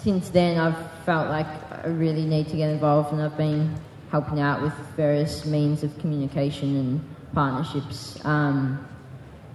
since 0.01 0.29
then 0.29 0.57
I've 0.57 0.91
felt 1.03 1.29
like 1.29 1.47
I 1.83 1.87
really 1.87 2.25
need 2.25 2.49
to 2.49 2.57
get 2.57 2.69
involved, 2.69 3.13
and 3.13 3.21
I've 3.21 3.37
been 3.37 3.75
helping 4.15 4.39
out 4.39 4.61
with 4.61 4.71
various 4.95 5.43
means 5.45 5.83
of 5.83 5.91
communication 5.99 6.69
and 6.77 7.15
partnerships. 7.33 8.17
Um, 8.23 8.87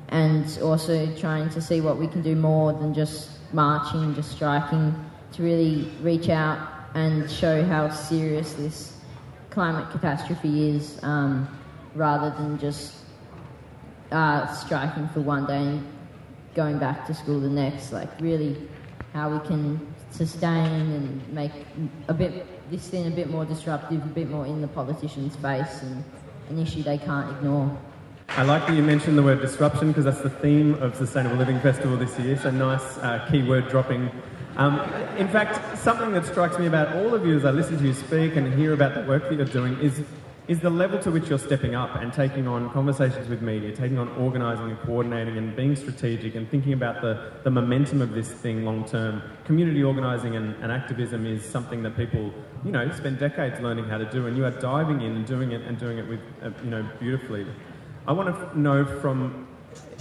and 0.08 0.44
also 0.60 0.94
trying 1.16 1.48
to 1.48 1.62
see 1.62 1.80
what 1.80 1.96
we 1.96 2.06
can 2.06 2.20
do 2.20 2.36
more 2.36 2.74
than 2.74 2.92
just 2.92 3.30
marching, 3.54 4.02
and 4.02 4.14
just 4.14 4.30
striking, 4.32 4.94
to 5.32 5.42
really 5.42 5.90
reach 6.02 6.28
out 6.28 6.58
and 6.94 7.30
show 7.30 7.64
how 7.64 7.88
serious 7.88 8.52
this 8.52 8.98
climate 9.48 9.90
catastrophe 9.92 10.76
is, 10.76 11.02
um, 11.02 11.48
rather 11.94 12.28
than 12.38 12.58
just 12.58 12.96
uh, 14.12 14.46
striking 14.52 15.08
for 15.14 15.22
one 15.22 15.46
day 15.46 15.64
and 15.72 15.86
going 16.54 16.78
back 16.78 17.06
to 17.06 17.14
school 17.14 17.40
the 17.40 17.48
next. 17.48 17.92
Like 17.92 18.10
really, 18.20 18.68
how 19.14 19.30
we 19.30 19.40
can 19.48 19.64
sustain 20.10 20.70
and 20.96 21.32
make 21.32 21.52
a 22.08 22.12
bit 22.12 22.59
this 22.70 22.88
thing 22.88 23.06
a 23.06 23.10
bit 23.10 23.28
more 23.28 23.44
disruptive, 23.44 24.02
a 24.02 24.08
bit 24.08 24.30
more 24.30 24.46
in 24.46 24.60
the 24.60 24.68
politicians' 24.68 25.34
face, 25.36 25.82
and 25.82 26.04
an 26.48 26.58
issue 26.58 26.82
they 26.82 26.98
can't 26.98 27.30
ignore. 27.36 27.76
I 28.28 28.44
like 28.44 28.66
that 28.68 28.76
you 28.76 28.82
mentioned 28.82 29.18
the 29.18 29.24
word 29.24 29.40
disruption 29.40 29.88
because 29.88 30.04
that's 30.04 30.20
the 30.20 30.30
theme 30.30 30.74
of 30.74 30.94
Sustainable 30.94 31.36
Living 31.36 31.58
Festival 31.58 31.96
this 31.96 32.16
year. 32.20 32.38
So 32.38 32.50
nice 32.50 32.98
uh, 32.98 33.26
keyword 33.30 33.68
dropping. 33.68 34.08
Um, 34.56 34.78
in 35.18 35.26
fact, 35.28 35.78
something 35.78 36.12
that 36.12 36.24
strikes 36.26 36.58
me 36.58 36.66
about 36.66 36.94
all 36.94 37.12
of 37.12 37.26
you 37.26 37.36
as 37.36 37.44
I 37.44 37.50
listen 37.50 37.76
to 37.78 37.84
you 37.84 37.92
speak 37.92 38.36
and 38.36 38.54
hear 38.54 38.72
about 38.72 38.94
the 38.94 39.02
work 39.02 39.28
that 39.28 39.34
you're 39.34 39.46
doing 39.46 39.76
is 39.80 40.04
is 40.48 40.58
the 40.60 40.70
level 40.70 40.98
to 40.98 41.10
which 41.10 41.28
you're 41.28 41.38
stepping 41.38 41.74
up 41.74 41.94
and 41.96 42.12
taking 42.12 42.48
on 42.48 42.70
conversations 42.70 43.28
with 43.28 43.40
media, 43.40 43.74
taking 43.74 43.98
on 43.98 44.08
organising 44.16 44.70
and 44.70 44.80
coordinating 44.80 45.38
and 45.38 45.54
being 45.54 45.76
strategic 45.76 46.34
and 46.34 46.50
thinking 46.50 46.72
about 46.72 47.00
the, 47.02 47.32
the 47.44 47.50
momentum 47.50 48.02
of 48.02 48.12
this 48.12 48.28
thing 48.28 48.64
long 48.64 48.84
term. 48.84 49.22
Community 49.44 49.82
organising 49.82 50.36
and, 50.36 50.54
and 50.62 50.72
activism 50.72 51.26
is 51.26 51.44
something 51.44 51.82
that 51.82 51.96
people, 51.96 52.32
you 52.64 52.72
know, 52.72 52.90
spend 52.92 53.18
decades 53.18 53.60
learning 53.60 53.84
how 53.84 53.98
to 53.98 54.10
do, 54.10 54.26
and 54.26 54.36
you 54.36 54.44
are 54.44 54.50
diving 54.50 55.02
in 55.02 55.14
and 55.16 55.26
doing 55.26 55.52
it 55.52 55.62
and 55.62 55.78
doing 55.78 55.98
it 55.98 56.08
with, 56.08 56.20
uh, 56.42 56.50
you 56.64 56.70
know, 56.70 56.88
beautifully. 56.98 57.46
I 58.08 58.12
want 58.12 58.34
to 58.34 58.58
know 58.58 58.84
from, 59.00 59.46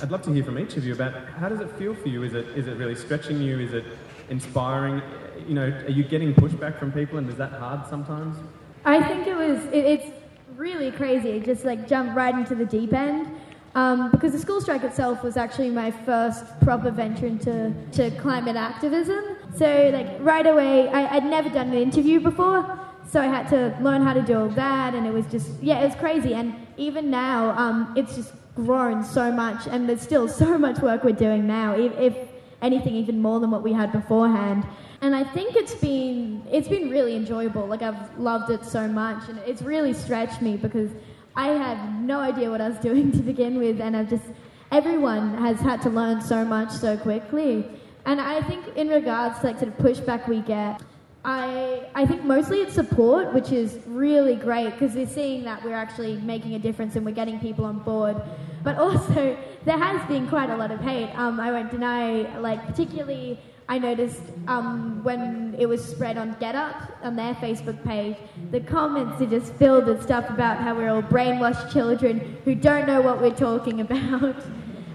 I'd 0.01 0.09
love 0.09 0.23
to 0.23 0.33
hear 0.33 0.43
from 0.43 0.57
each 0.57 0.77
of 0.77 0.85
you 0.85 0.93
about 0.93 1.13
how 1.29 1.49
does 1.49 1.59
it 1.59 1.69
feel 1.77 1.93
for 1.93 2.07
you? 2.07 2.23
Is 2.23 2.33
it, 2.33 2.47
is 2.55 2.67
it 2.67 2.77
really 2.77 2.95
stretching 2.95 3.41
you? 3.41 3.59
Is 3.59 3.73
it 3.73 3.85
inspiring? 4.29 5.01
You 5.47 5.53
know, 5.53 5.65
are 5.65 5.91
you 5.91 6.03
getting 6.03 6.33
pushback 6.33 6.79
from 6.79 6.91
people 6.91 7.17
and 7.17 7.29
is 7.29 7.35
that 7.35 7.51
hard 7.51 7.87
sometimes? 7.87 8.37
I 8.85 9.03
think 9.03 9.27
it 9.27 9.35
was, 9.35 9.59
it, 9.65 9.85
it's 9.85 10.18
really 10.59 10.91
crazy. 10.91 11.39
Just 11.39 11.63
like 11.63 11.87
jump 11.87 12.15
right 12.15 12.35
into 12.35 12.53
the 12.53 12.65
deep 12.65 12.93
end. 12.93 13.33
Um, 13.75 14.11
because 14.11 14.33
the 14.33 14.39
school 14.39 14.59
strike 14.59 14.83
itself 14.83 15.23
was 15.23 15.37
actually 15.37 15.69
my 15.69 15.89
first 15.89 16.43
proper 16.59 16.91
venture 16.91 17.27
into 17.27 17.73
to 17.93 18.11
climate 18.19 18.57
activism. 18.57 19.37
So 19.55 19.89
like 19.93 20.17
right 20.19 20.45
away, 20.45 20.89
I, 20.89 21.15
I'd 21.15 21.23
never 21.23 21.49
done 21.49 21.69
an 21.69 21.77
interview 21.77 22.19
before, 22.19 22.79
so 23.09 23.21
I 23.21 23.27
had 23.27 23.47
to 23.49 23.77
learn 23.81 24.01
how 24.01 24.13
to 24.13 24.21
do 24.21 24.37
all 24.37 24.49
that, 24.49 24.95
and 24.95 25.07
it 25.07 25.13
was 25.13 25.25
just 25.27 25.49
yeah, 25.61 25.79
it 25.79 25.85
was 25.85 25.95
crazy. 25.95 26.33
And 26.33 26.55
even 26.77 27.09
now, 27.09 27.51
um, 27.57 27.93
it's 27.95 28.15
just 28.15 28.33
grown 28.55 29.03
so 29.03 29.31
much, 29.31 29.67
and 29.67 29.87
there's 29.87 30.01
still 30.01 30.27
so 30.27 30.57
much 30.57 30.79
work 30.79 31.03
we're 31.03 31.11
doing 31.11 31.47
now. 31.47 31.75
If, 31.75 31.97
if 31.99 32.28
anything, 32.61 32.95
even 32.95 33.21
more 33.21 33.39
than 33.39 33.51
what 33.51 33.63
we 33.63 33.73
had 33.73 33.91
beforehand 33.91 34.65
and 35.01 35.15
I 35.15 35.23
think 35.23 35.55
it's 35.55 35.75
been 35.75 36.43
it's 36.51 36.67
been 36.67 36.89
really 36.89 37.15
enjoyable. 37.15 37.65
Like 37.65 37.81
I've 37.81 38.17
loved 38.19 38.51
it 38.51 38.65
so 38.65 38.87
much, 38.87 39.29
and 39.29 39.39
it's 39.39 39.61
really 39.61 39.93
stretched 39.93 40.41
me 40.41 40.57
because 40.57 40.91
I 41.35 41.47
had 41.47 42.01
no 42.01 42.19
idea 42.19 42.49
what 42.49 42.61
I 42.61 42.69
was 42.69 42.77
doing 42.89 43.11
to 43.13 43.19
begin 43.19 43.57
with, 43.57 43.79
and 43.79 43.95
I've 43.95 44.09
just 44.09 44.25
everyone 44.71 45.37
has 45.37 45.59
had 45.59 45.81
to 45.83 45.89
learn 45.89 46.21
so 46.21 46.43
much 46.43 46.71
so 46.71 46.97
quickly. 46.97 47.65
And 48.05 48.19
I 48.19 48.41
think 48.41 48.65
in 48.75 48.89
regards 48.89 49.39
to 49.39 49.47
like 49.47 49.59
sort 49.59 49.69
of 49.69 49.77
pushback 49.77 50.27
we 50.27 50.41
get, 50.41 50.81
I 51.25 51.85
I 51.95 52.05
think 52.05 52.23
mostly 52.23 52.61
it's 52.61 52.73
support, 52.73 53.33
which 53.33 53.51
is 53.51 53.79
really 53.85 54.35
great 54.35 54.71
because 54.71 54.95
we're 54.95 55.07
seeing 55.07 55.43
that 55.43 55.63
we're 55.63 55.73
actually 55.73 56.15
making 56.17 56.55
a 56.55 56.59
difference 56.59 56.95
and 56.95 57.05
we're 57.05 57.11
getting 57.15 57.39
people 57.39 57.65
on 57.65 57.79
board. 57.79 58.21
But 58.63 58.77
also 58.77 59.37
there 59.65 59.77
has 59.77 60.07
been 60.07 60.27
quite 60.27 60.49
a 60.49 60.55
lot 60.55 60.71
of 60.71 60.79
hate. 60.79 61.11
Um, 61.15 61.39
I 61.39 61.51
won't 61.51 61.71
deny, 61.71 62.37
like 62.39 62.65
particularly 62.65 63.39
I 63.67 63.77
noticed 63.77 64.21
um, 64.47 65.03
when 65.03 65.55
it 65.59 65.67
was 65.67 65.85
spread 65.85 66.17
on 66.17 66.33
GetUp 66.35 66.89
on 67.03 67.15
their 67.15 67.35
Facebook 67.35 67.83
page, 67.83 68.15
the 68.49 68.61
comments 68.61 69.21
are 69.21 69.27
just 69.27 69.53
filled 69.55 69.85
with 69.85 70.01
stuff 70.01 70.27
about 70.29 70.57
how 70.57 70.73
we're 70.73 70.89
all 70.89 71.03
brainwashed 71.03 71.71
children 71.71 72.37
who 72.45 72.55
don't 72.55 72.87
know 72.87 73.01
what 73.01 73.21
we're 73.21 73.35
talking 73.35 73.81
about, 73.87 74.35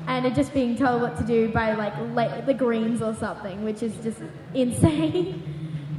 and 0.08 0.26
are 0.26 0.34
just 0.34 0.52
being 0.52 0.76
told 0.76 1.02
what 1.02 1.16
to 1.18 1.24
do 1.24 1.48
by 1.48 1.74
like 1.74 2.46
the 2.46 2.54
Greens 2.54 3.02
or 3.02 3.14
something, 3.14 3.62
which 3.62 3.82
is 3.82 3.94
just 4.02 4.20
insane. 4.54 5.42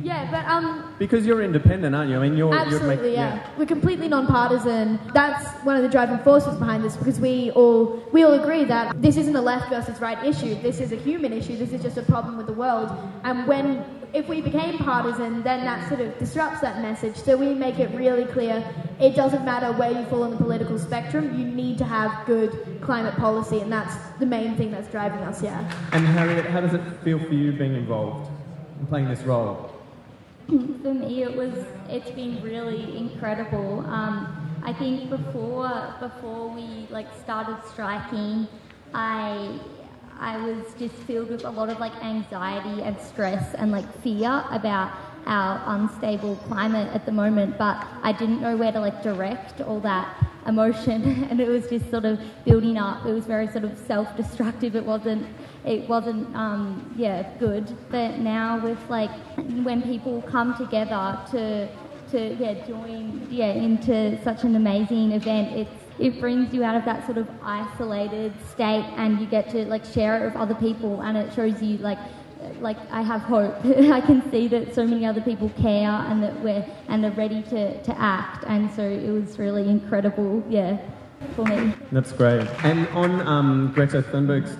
Yeah, 0.05 0.29
but 0.29 0.45
um. 0.45 0.93
Because 0.99 1.25
you're 1.25 1.41
independent, 1.41 1.95
aren't 1.95 2.11
you? 2.11 2.17
I 2.17 2.19
mean, 2.19 2.37
you're 2.37 2.53
absolutely 2.53 2.87
you're 2.87 2.97
make, 2.97 3.15
yeah. 3.15 3.35
yeah. 3.37 3.49
We're 3.57 3.65
completely 3.65 4.07
non-partisan. 4.07 4.99
That's 5.15 5.49
one 5.65 5.75
of 5.75 5.81
the 5.81 5.89
driving 5.89 6.19
forces 6.19 6.55
behind 6.59 6.83
this 6.83 6.95
because 6.95 7.19
we 7.19 7.49
all 7.51 8.03
we 8.11 8.23
all 8.23 8.33
agree 8.33 8.65
that 8.65 9.01
this 9.01 9.17
isn't 9.17 9.35
a 9.35 9.41
left 9.41 9.69
versus 9.69 9.99
right 9.99 10.23
issue. 10.23 10.53
This 10.61 10.79
is 10.79 10.91
a 10.91 10.95
human 10.95 11.33
issue. 11.33 11.57
This 11.57 11.73
is 11.73 11.81
just 11.81 11.97
a 11.97 12.03
problem 12.03 12.37
with 12.37 12.45
the 12.45 12.53
world. 12.53 12.95
And 13.23 13.47
when 13.47 13.83
if 14.13 14.27
we 14.29 14.41
became 14.41 14.77
partisan, 14.77 15.41
then 15.41 15.65
that 15.65 15.89
sort 15.89 16.01
of 16.01 16.15
disrupts 16.19 16.61
that 16.61 16.83
message. 16.83 17.15
So 17.15 17.35
we 17.35 17.55
make 17.55 17.79
it 17.79 17.89
really 17.95 18.25
clear: 18.25 18.63
it 18.99 19.15
doesn't 19.15 19.43
matter 19.43 19.71
where 19.73 19.89
you 19.89 20.05
fall 20.05 20.21
on 20.21 20.29
the 20.29 20.37
political 20.37 20.77
spectrum. 20.77 21.35
You 21.35 21.45
need 21.45 21.79
to 21.79 21.83
have 21.83 22.27
good 22.27 22.79
climate 22.81 23.15
policy, 23.15 23.59
and 23.59 23.71
that's 23.71 23.95
the 24.19 24.27
main 24.27 24.55
thing 24.55 24.69
that's 24.69 24.91
driving 24.91 25.21
us. 25.21 25.41
Yeah. 25.41 25.59
And 25.93 26.05
Harriet, 26.05 26.45
how 26.45 26.61
does 26.61 26.75
it 26.75 26.83
feel 27.03 27.17
for 27.17 27.33
you 27.33 27.53
being 27.53 27.73
involved 27.73 28.29
in 28.79 28.85
playing 28.85 29.09
this 29.09 29.21
role? 29.21 29.74
For 30.47 30.93
me, 30.93 31.23
it 31.23 31.35
was 31.35 31.53
it's 31.89 32.11
been 32.11 32.41
really 32.41 32.97
incredible. 32.97 33.79
Um, 33.87 34.59
I 34.63 34.73
think 34.73 35.09
before 35.09 35.95
before 35.99 36.49
we 36.49 36.87
like 36.89 37.07
started 37.23 37.57
striking, 37.71 38.47
I 38.93 39.59
I 40.19 40.37
was 40.37 40.73
just 40.77 40.95
filled 41.07 41.29
with 41.29 41.45
a 41.45 41.49
lot 41.49 41.69
of 41.69 41.79
like 41.79 41.95
anxiety 42.03 42.81
and 42.83 42.99
stress 42.99 43.53
and 43.55 43.71
like 43.71 43.85
fear 44.01 44.43
about 44.51 44.91
our 45.25 45.61
unstable 45.75 46.35
climate 46.47 46.93
at 46.93 47.05
the 47.05 47.11
moment, 47.11 47.57
but 47.57 47.85
I 48.03 48.11
didn't 48.11 48.41
know 48.41 48.55
where 48.55 48.71
to 48.71 48.79
like 48.79 49.01
direct 49.01 49.61
all 49.61 49.79
that 49.81 50.07
emotion 50.45 51.25
and 51.29 51.39
it 51.39 51.47
was 51.47 51.67
just 51.67 51.89
sort 51.89 52.05
of 52.05 52.19
building 52.45 52.77
up. 52.77 53.05
It 53.05 53.13
was 53.13 53.25
very 53.25 53.47
sort 53.47 53.63
of 53.63 53.77
self-destructive. 53.87 54.75
It 54.75 54.85
wasn't 54.85 55.27
it 55.65 55.89
wasn't, 55.89 56.33
um, 56.35 56.93
yeah, 56.95 57.27
good. 57.39 57.75
But 57.89 58.19
now 58.19 58.63
with 58.63 58.79
like 58.89 59.11
when 59.63 59.81
people 59.81 60.21
come 60.23 60.55
together 60.57 61.19
to 61.31 61.67
to 62.11 62.35
yeah 62.35 62.65
join 62.67 63.27
yeah 63.31 63.51
into 63.51 64.21
such 64.23 64.43
an 64.43 64.55
amazing 64.55 65.11
event, 65.11 65.57
it's 65.57 65.71
it 65.97 66.19
brings 66.19 66.53
you 66.53 66.63
out 66.63 66.75
of 66.75 66.85
that 66.85 67.05
sort 67.05 67.17
of 67.17 67.27
isolated 67.41 68.33
state, 68.51 68.85
and 68.97 69.19
you 69.19 69.25
get 69.25 69.49
to 69.49 69.65
like 69.65 69.85
share 69.85 70.21
it 70.21 70.25
with 70.25 70.35
other 70.35 70.55
people, 70.55 71.01
and 71.01 71.17
it 71.17 71.33
shows 71.33 71.61
you 71.61 71.77
like 71.77 71.99
like 72.59 72.77
I 72.91 73.01
have 73.01 73.21
hope. 73.21 73.55
I 73.65 74.01
can 74.01 74.29
see 74.31 74.47
that 74.49 74.73
so 74.73 74.85
many 74.85 75.05
other 75.05 75.21
people 75.21 75.49
care 75.61 75.89
and 75.89 76.21
that 76.23 76.39
we're 76.41 76.65
and 76.87 77.03
are 77.05 77.11
ready 77.11 77.41
to, 77.43 77.81
to 77.81 77.99
act. 77.99 78.43
And 78.47 78.71
so 78.71 78.83
it 78.83 79.09
was 79.09 79.39
really 79.39 79.67
incredible, 79.67 80.43
yeah, 80.49 80.77
for 81.35 81.45
me. 81.45 81.73
That's 81.91 82.11
great. 82.11 82.47
And 82.63 82.87
on 82.89 83.21
um, 83.27 83.71
Greta 83.73 84.01
Thunberg's 84.01 84.55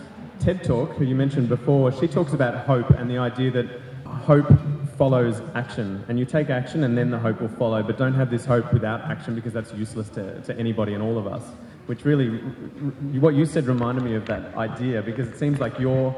TED 0.45 0.63
Talk, 0.63 0.91
who 0.91 1.05
you 1.05 1.15
mentioned 1.15 1.49
before, 1.49 1.91
she 1.91 2.07
talks 2.07 2.33
about 2.33 2.67
hope 2.67 2.87
and 2.91 3.09
the 3.09 3.17
idea 3.17 3.49
that 3.49 3.65
hope 4.05 4.45
follows 4.95 5.41
action. 5.55 6.05
And 6.07 6.19
you 6.19 6.25
take 6.25 6.51
action 6.51 6.83
and 6.83 6.95
then 6.95 7.09
the 7.09 7.17
hope 7.17 7.41
will 7.41 7.47
follow, 7.47 7.81
but 7.81 7.97
don't 7.97 8.13
have 8.13 8.29
this 8.29 8.45
hope 8.45 8.71
without 8.71 9.01
action 9.09 9.33
because 9.33 9.53
that's 9.53 9.73
useless 9.73 10.07
to, 10.09 10.39
to 10.41 10.55
anybody 10.59 10.93
and 10.93 11.01
all 11.01 11.17
of 11.17 11.25
us. 11.25 11.41
Which 11.87 12.05
really, 12.05 12.27
what 13.17 13.33
you 13.33 13.47
said 13.47 13.65
reminded 13.65 14.03
me 14.03 14.13
of 14.13 14.27
that 14.27 14.55
idea 14.55 15.01
because 15.01 15.27
it 15.27 15.39
seems 15.39 15.59
like 15.59 15.79
your 15.79 16.15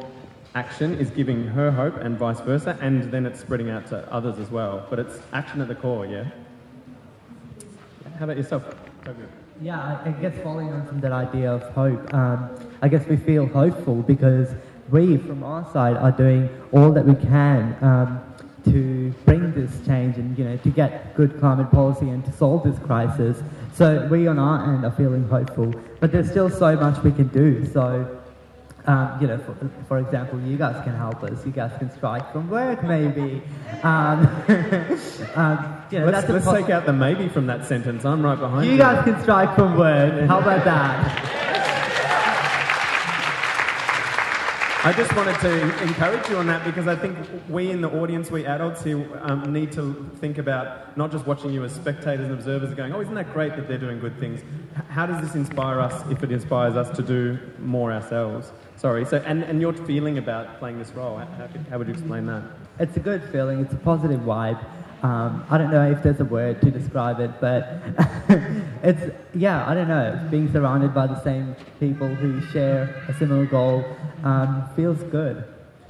action 0.56 1.00
is 1.00 1.10
giving 1.10 1.46
her 1.46 1.72
hope 1.72 1.96
and 1.96 2.18
vice 2.18 2.42
versa, 2.42 2.78
and 2.82 3.10
then 3.10 3.26
it's 3.26 3.40
spreading 3.40 3.70
out 3.70 3.88
to 3.88 4.12
others 4.12 4.40
as 4.40 4.52
well. 4.52 4.86
But 4.90 5.00
it's 5.00 5.20
action 5.32 5.62
at 5.62 5.70
the 5.70 5.76
core, 5.76 6.06
yeah? 6.06 6.26
How 8.20 8.26
about 8.26 8.36
yourself? 8.36 8.76
Yeah, 9.60 10.00
I 10.06 10.12
guess 10.12 10.36
following 10.44 10.72
on 10.72 10.86
from 10.86 11.00
that 11.00 11.12
idea 11.12 11.52
of 11.52 11.64
hope, 11.74 12.14
um, 12.14 12.50
I 12.84 12.88
guess 12.88 13.08
we 13.08 13.18
feel 13.18 13.48
hopeful 13.48 13.96
because 14.04 14.50
we, 14.92 15.18
from 15.18 15.44
our 15.44 15.68
side, 15.74 15.98
are 15.98 16.12
doing 16.12 16.48
all 16.72 16.92
that 16.92 17.04
we 17.04 17.16
can 17.16 17.76
um, 17.82 18.22
to 18.66 19.12
bring 19.26 19.54
this 19.54 19.72
change 19.88 20.18
and 20.18 20.38
you 20.38 20.44
know 20.44 20.58
to 20.58 20.70
get 20.70 21.16
good 21.16 21.40
climate 21.40 21.72
policy 21.72 22.08
and 22.10 22.24
to 22.26 22.32
solve 22.34 22.64
this 22.64 22.78
crisis. 22.86 23.42
So 23.74 24.08
we 24.12 24.28
on 24.28 24.38
our 24.38 24.74
end 24.74 24.86
are 24.86 24.92
feeling 24.92 25.28
hopeful, 25.28 25.74
but 26.00 26.12
there's 26.12 26.30
still 26.30 26.52
so 26.52 26.76
much 26.76 27.04
we 27.04 27.12
can 27.12 27.28
do. 27.30 27.66
So. 27.66 28.17
Um, 28.88 29.18
you 29.20 29.28
know, 29.28 29.38
for, 29.38 29.70
for, 29.90 29.98
example, 30.00 30.40
you 30.40 30.56
guys 30.58 30.82
can 30.86 30.96
help 30.96 31.22
us. 31.22 31.46
You 31.46 31.52
guys 31.52 31.78
can 31.78 31.92
strike 31.92 32.32
from 32.32 32.50
work, 32.50 32.82
maybe. 32.84 33.42
Um, 33.84 34.26
um, 35.36 35.84
you 35.92 36.00
know, 36.00 36.06
let's, 36.06 36.30
let's 36.30 36.50
take 36.50 36.70
out 36.70 36.86
the 36.86 36.94
maybe 36.94 37.28
from 37.28 37.48
that 37.48 37.66
sentence. 37.66 38.06
I'm 38.06 38.24
right 38.24 38.40
behind 38.40 38.66
you. 38.66 38.72
You 38.72 38.78
guys 38.78 39.04
can 39.04 39.22
strike 39.22 39.54
from 39.56 39.78
work. 39.78 40.30
How 40.30 40.40
about 40.40 40.64
that? 40.64 41.57
I 44.88 44.94
just 44.94 45.14
wanted 45.18 45.38
to 45.42 45.84
encourage 45.84 46.30
you 46.30 46.38
on 46.38 46.48
that 46.48 46.64
because 46.64 46.88
I 46.88 46.96
think 46.96 47.18
we 47.50 47.72
in 47.72 47.82
the 47.82 47.90
audience, 47.90 48.32
we 48.32 48.46
adults 48.46 48.86
here, 48.86 49.06
um, 49.22 49.52
need 49.52 49.74
to 49.74 50.10
think 50.22 50.38
about 50.38 50.96
not 50.96 51.12
just 51.12 51.28
watching 51.28 51.52
you 51.52 51.66
as 51.66 51.76
spectators 51.76 52.28
and 52.28 52.34
observers 52.34 52.70
and 52.70 52.78
going, 52.78 52.94
oh, 52.94 53.02
isn't 53.02 53.14
that 53.16 53.34
great 53.34 53.58
that 53.58 53.68
they're 53.68 53.78
doing 53.78 54.00
good 54.00 54.18
things? 54.18 54.40
How 54.88 55.06
does 55.06 55.22
this 55.22 55.36
inspire 55.36 55.82
us 55.82 56.10
if 56.10 56.24
it 56.24 56.32
inspires 56.32 56.78
us 56.78 56.96
to 56.96 57.04
do 57.04 57.38
more 57.60 57.92
ourselves? 57.92 58.54
Sorry, 58.78 59.04
so, 59.04 59.18
and, 59.26 59.44
and 59.44 59.60
your 59.60 59.74
feeling 59.74 60.20
about 60.20 60.58
playing 60.58 60.80
this 60.80 60.92
role, 60.92 61.18
how, 61.18 61.50
how 61.70 61.78
would 61.78 61.88
you 61.88 61.94
explain 61.94 62.26
that? 62.28 62.44
It's 62.80 62.96
a 62.96 63.02
good 63.02 63.24
feeling. 63.30 63.60
It's 63.60 63.74
a 63.74 63.78
positive 63.78 64.22
vibe. 64.22 64.64
Um, 65.04 65.46
I 65.50 65.58
don't 65.58 65.72
know 65.72 65.92
if 65.92 66.02
there's 66.02 66.20
a 66.20 66.26
word 66.26 66.60
to 66.62 66.72
describe 66.72 67.20
it, 67.20 67.32
but 67.40 67.82
it's 68.84 69.14
yeah. 69.36 69.68
I 69.70 69.76
don't 69.76 69.88
know. 69.88 70.28
Being 70.32 70.52
surrounded 70.52 70.94
by 70.94 71.08
the 71.08 71.22
same 71.24 71.56
people 71.80 72.08
who 72.08 72.42
share 72.48 73.04
a 73.08 73.14
similar 73.14 73.46
goal 73.46 73.86
um, 74.24 74.68
feels 74.76 75.02
good. 75.04 75.44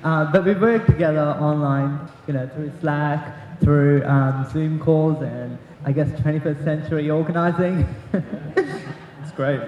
Uh, 0.04 0.32
but 0.32 0.44
we 0.46 0.54
work 0.54 0.86
together 0.86 1.38
online, 1.40 2.08
you 2.28 2.34
know, 2.34 2.48
through 2.50 2.72
Slack, 2.82 3.60
through 3.62 4.06
um, 4.06 4.48
Zoom 4.52 4.80
calls, 4.80 5.22
and 5.24 5.58
I 5.86 5.92
guess 5.92 6.10
21st 6.22 6.64
century 6.64 7.10
organizing. 7.10 7.88
It's 9.28 9.36
great. 9.36 9.60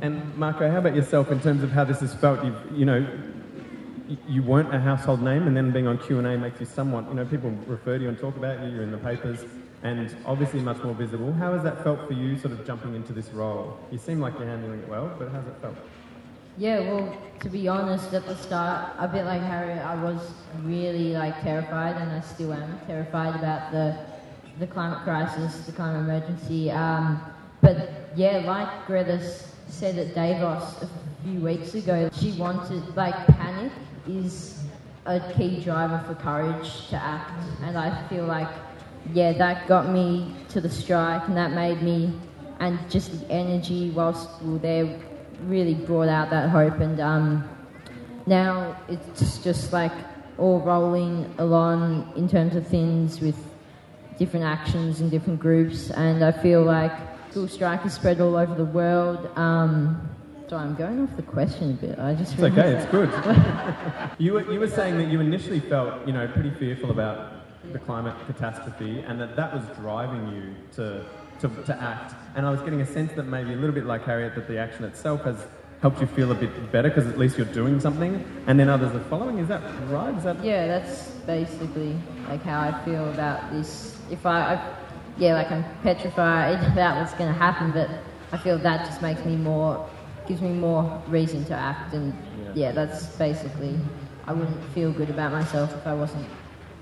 And 0.00 0.36
Marco, 0.36 0.70
how 0.70 0.78
about 0.78 0.94
yourself 0.94 1.32
in 1.32 1.40
terms 1.40 1.64
of 1.64 1.72
how 1.72 1.82
this 1.82 1.98
has 2.00 2.14
felt? 2.14 2.44
You've, 2.44 2.56
you 2.72 2.84
know, 2.84 3.04
you 4.26 4.42
weren't 4.42 4.74
a 4.74 4.78
household 4.78 5.22
name, 5.22 5.46
and 5.46 5.56
then 5.56 5.70
being 5.70 5.86
on 5.86 5.98
Q 5.98 6.18
and 6.18 6.26
A 6.26 6.38
makes 6.38 6.60
you 6.60 6.66
somewhat. 6.66 7.08
You 7.08 7.14
know, 7.14 7.24
people 7.24 7.50
refer 7.66 7.98
to 7.98 8.02
you 8.04 8.08
and 8.08 8.18
talk 8.18 8.36
about 8.36 8.62
you. 8.62 8.70
You're 8.70 8.82
in 8.82 8.90
the 8.90 8.98
papers, 8.98 9.44
and 9.82 10.14
obviously 10.24 10.60
much 10.60 10.82
more 10.82 10.94
visible. 10.94 11.32
How 11.32 11.52
has 11.52 11.62
that 11.62 11.82
felt 11.82 12.06
for 12.06 12.14
you, 12.14 12.38
sort 12.38 12.52
of 12.52 12.66
jumping 12.66 12.94
into 12.94 13.12
this 13.12 13.28
role? 13.30 13.78
You 13.90 13.98
seem 13.98 14.20
like 14.20 14.38
you're 14.38 14.48
handling 14.48 14.80
it 14.80 14.88
well, 14.88 15.14
but 15.18 15.28
how's 15.28 15.46
it 15.46 15.54
felt? 15.60 15.76
Yeah, 16.56 16.80
well, 16.80 17.16
to 17.40 17.48
be 17.48 17.68
honest, 17.68 18.12
at 18.14 18.26
the 18.26 18.34
start, 18.34 18.92
a 18.98 19.06
bit 19.06 19.24
like 19.24 19.42
Harriet, 19.42 19.78
I 19.78 19.94
was 20.02 20.32
really 20.62 21.12
like 21.12 21.40
terrified, 21.42 21.96
and 21.96 22.10
I 22.10 22.20
still 22.20 22.52
am 22.52 22.80
terrified 22.86 23.36
about 23.36 23.70
the 23.72 23.96
the 24.58 24.66
climate 24.66 25.02
crisis, 25.04 25.60
the 25.66 25.72
climate 25.72 26.00
emergency. 26.00 26.70
Um, 26.70 27.20
but 27.60 28.10
yeah, 28.16 28.38
like 28.38 28.86
Greta 28.86 29.20
said 29.68 29.98
at 29.98 30.14
Davos 30.14 30.82
a 30.82 30.88
few 31.22 31.40
weeks 31.40 31.74
ago, 31.74 32.10
she 32.12 32.32
wanted 32.32 32.96
like 32.96 33.14
panic 33.28 33.72
is 34.08 34.62
a 35.06 35.20
key 35.34 35.60
driver 35.60 36.02
for 36.06 36.14
courage 36.14 36.88
to 36.88 36.96
act, 36.96 37.32
and 37.62 37.78
I 37.78 38.06
feel 38.08 38.24
like 38.24 38.48
yeah, 39.12 39.32
that 39.32 39.66
got 39.66 39.88
me 39.88 40.34
to 40.50 40.60
the 40.60 40.68
strike, 40.68 41.26
and 41.28 41.36
that 41.36 41.52
made 41.52 41.82
me, 41.82 42.12
and 42.60 42.78
just 42.90 43.20
the 43.20 43.30
energy 43.32 43.90
whilst 43.90 44.28
we 44.42 44.52
were 44.52 44.58
there 44.58 45.00
really 45.44 45.74
brought 45.74 46.08
out 46.08 46.30
that 46.30 46.50
hope. 46.50 46.80
And 46.80 47.00
um, 47.00 47.48
now 48.26 48.76
it's 48.88 49.38
just 49.38 49.72
like 49.72 49.92
all 50.36 50.60
rolling 50.60 51.32
along 51.38 52.12
in 52.16 52.28
terms 52.28 52.54
of 52.54 52.66
things 52.66 53.20
with 53.20 53.36
different 54.18 54.44
actions 54.44 55.00
and 55.00 55.10
different 55.10 55.40
groups. 55.40 55.90
And 55.90 56.24
I 56.24 56.32
feel 56.32 56.62
like 56.62 56.92
school 57.30 57.48
strike 57.48 57.86
is 57.86 57.94
spread 57.94 58.20
all 58.20 58.36
over 58.36 58.54
the 58.54 58.64
world. 58.64 59.30
Um, 59.36 60.08
I'm 60.56 60.74
going 60.74 61.00
off 61.00 61.14
the 61.16 61.22
question 61.22 61.70
a 61.70 61.74
bit. 61.74 61.98
I 61.98 62.14
just 62.14 62.34
It's 62.34 62.42
okay. 62.42 62.74
It's 62.76 62.90
good. 62.90 63.10
you 64.18 64.32
were 64.34 64.52
you 64.52 64.60
were 64.60 64.68
saying 64.68 64.96
that 64.98 65.08
you 65.08 65.20
initially 65.20 65.60
felt, 65.60 66.06
you 66.06 66.12
know, 66.12 66.26
pretty 66.28 66.50
fearful 66.50 66.90
about 66.90 67.32
the 67.72 67.78
climate 67.78 68.14
catastrophe, 68.26 69.00
and 69.00 69.20
that 69.20 69.36
that 69.36 69.52
was 69.52 69.64
driving 69.76 70.28
you 70.32 70.54
to 70.76 71.04
to, 71.40 71.48
to 71.64 71.82
act. 71.82 72.14
And 72.34 72.46
I 72.46 72.50
was 72.50 72.60
getting 72.62 72.80
a 72.80 72.86
sense 72.86 73.12
that 73.12 73.24
maybe 73.24 73.52
a 73.52 73.56
little 73.56 73.74
bit 73.74 73.84
like 73.84 74.04
Harriet, 74.04 74.34
that 74.34 74.48
the 74.48 74.58
action 74.58 74.84
itself 74.84 75.22
has 75.22 75.46
helped 75.80 76.00
you 76.00 76.06
feel 76.06 76.32
a 76.32 76.34
bit 76.34 76.72
better 76.72 76.88
because 76.88 77.06
at 77.06 77.18
least 77.18 77.38
you're 77.38 77.46
doing 77.46 77.78
something, 77.80 78.24
and 78.46 78.58
then 78.58 78.68
others 78.68 78.94
are 78.94 79.04
following. 79.04 79.38
Is 79.38 79.48
that 79.48 79.62
right? 79.88 80.14
Is 80.16 80.24
that 80.24 80.42
Yeah, 80.44 80.66
that's 80.66 81.10
basically 81.26 81.96
like 82.28 82.42
how 82.42 82.60
I 82.60 82.84
feel 82.84 83.08
about 83.10 83.50
this. 83.52 83.98
If 84.10 84.26
I, 84.26 84.54
I 84.54 84.74
yeah, 85.18 85.34
like 85.34 85.50
I'm 85.50 85.64
petrified 85.82 86.64
about 86.72 87.00
what's 87.00 87.14
going 87.14 87.32
to 87.32 87.38
happen, 87.38 87.70
but 87.72 87.90
I 88.32 88.38
feel 88.38 88.58
that 88.58 88.86
just 88.86 89.02
makes 89.02 89.24
me 89.24 89.36
more, 89.36 89.88
gives 90.28 90.42
me 90.42 90.50
more 90.50 91.02
reason 91.08 91.44
to 91.46 91.54
act, 91.54 91.94
and 91.94 92.12
yeah, 92.54 92.72
that's 92.72 93.06
basically. 93.16 93.78
I 94.26 94.32
wouldn't 94.32 94.62
feel 94.74 94.92
good 94.92 95.08
about 95.08 95.32
myself 95.32 95.74
if 95.74 95.86
I 95.86 95.94
wasn't 95.94 96.26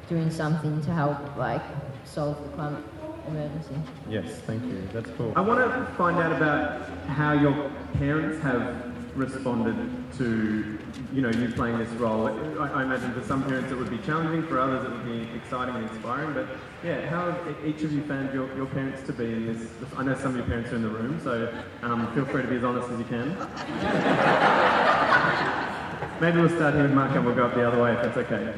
doing 0.08 0.30
something 0.32 0.82
to 0.82 0.90
help 0.92 1.36
like 1.36 1.62
solve 2.04 2.42
the 2.42 2.48
climate 2.56 2.82
emergency. 3.28 3.76
Yes, 4.08 4.26
thank 4.46 4.64
you. 4.64 4.82
That's 4.92 5.10
cool. 5.16 5.32
I 5.36 5.40
want 5.42 5.60
to 5.60 5.94
find 5.94 6.18
out 6.18 6.32
about 6.32 6.88
how 7.06 7.32
your 7.34 7.70
parents 7.98 8.42
have 8.42 8.92
responded 9.16 9.76
to, 10.18 10.78
you 11.12 11.22
know, 11.22 11.30
you 11.30 11.48
playing 11.50 11.78
this 11.78 11.90
role. 11.92 12.28
I, 12.60 12.68
I 12.68 12.82
imagine 12.82 13.12
for 13.12 13.22
some 13.22 13.44
parents 13.44 13.70
it 13.70 13.76
would 13.76 13.90
be 13.90 13.98
challenging, 13.98 14.46
for 14.46 14.58
others 14.58 14.84
it 14.84 14.90
would 14.90 15.04
be 15.04 15.28
exciting 15.36 15.74
and 15.74 15.88
inspiring. 15.88 16.34
But 16.34 16.48
yeah, 16.84 17.06
how 17.06 17.30
have 17.30 17.56
each 17.64 17.82
of 17.82 17.92
you 17.92 18.02
found 18.02 18.32
your, 18.32 18.54
your 18.56 18.66
parents 18.66 19.02
to 19.02 19.12
be 19.12 19.24
in 19.24 19.46
this? 19.46 19.68
I 19.96 20.02
know 20.02 20.14
some 20.14 20.30
of 20.30 20.36
your 20.36 20.46
parents 20.46 20.72
are 20.72 20.76
in 20.76 20.82
the 20.82 20.88
room, 20.88 21.20
so 21.22 21.52
um, 21.82 22.12
feel 22.14 22.24
free 22.26 22.42
to 22.42 22.48
be 22.48 22.56
as 22.56 22.64
honest 22.64 22.88
as 22.90 22.98
you 22.98 23.04
can. 23.04 23.28
Maybe 26.20 26.40
we'll 26.40 26.48
start 26.48 26.74
here 26.74 26.84
with 26.84 26.92
Mark 26.92 27.14
and 27.14 27.26
we'll 27.26 27.34
go 27.34 27.46
up 27.46 27.54
the 27.54 27.66
other 27.66 27.82
way 27.82 27.92
if 27.92 28.02
that's 28.02 28.16
okay. 28.16 28.54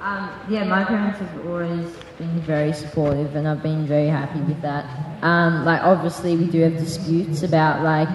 Um, 0.00 0.30
yeah, 0.48 0.64
my 0.64 0.84
parents 0.84 1.18
have 1.18 1.46
always 1.46 1.96
been 2.18 2.40
very 2.40 2.72
supportive, 2.72 3.34
and 3.34 3.48
I've 3.48 3.62
been 3.62 3.86
very 3.86 4.06
happy 4.06 4.40
with 4.40 4.60
that. 4.62 4.86
Um, 5.22 5.64
like, 5.64 5.82
obviously, 5.82 6.36
we 6.36 6.46
do 6.46 6.60
have 6.60 6.76
disputes 6.76 7.42
about 7.42 7.82
like 7.82 8.08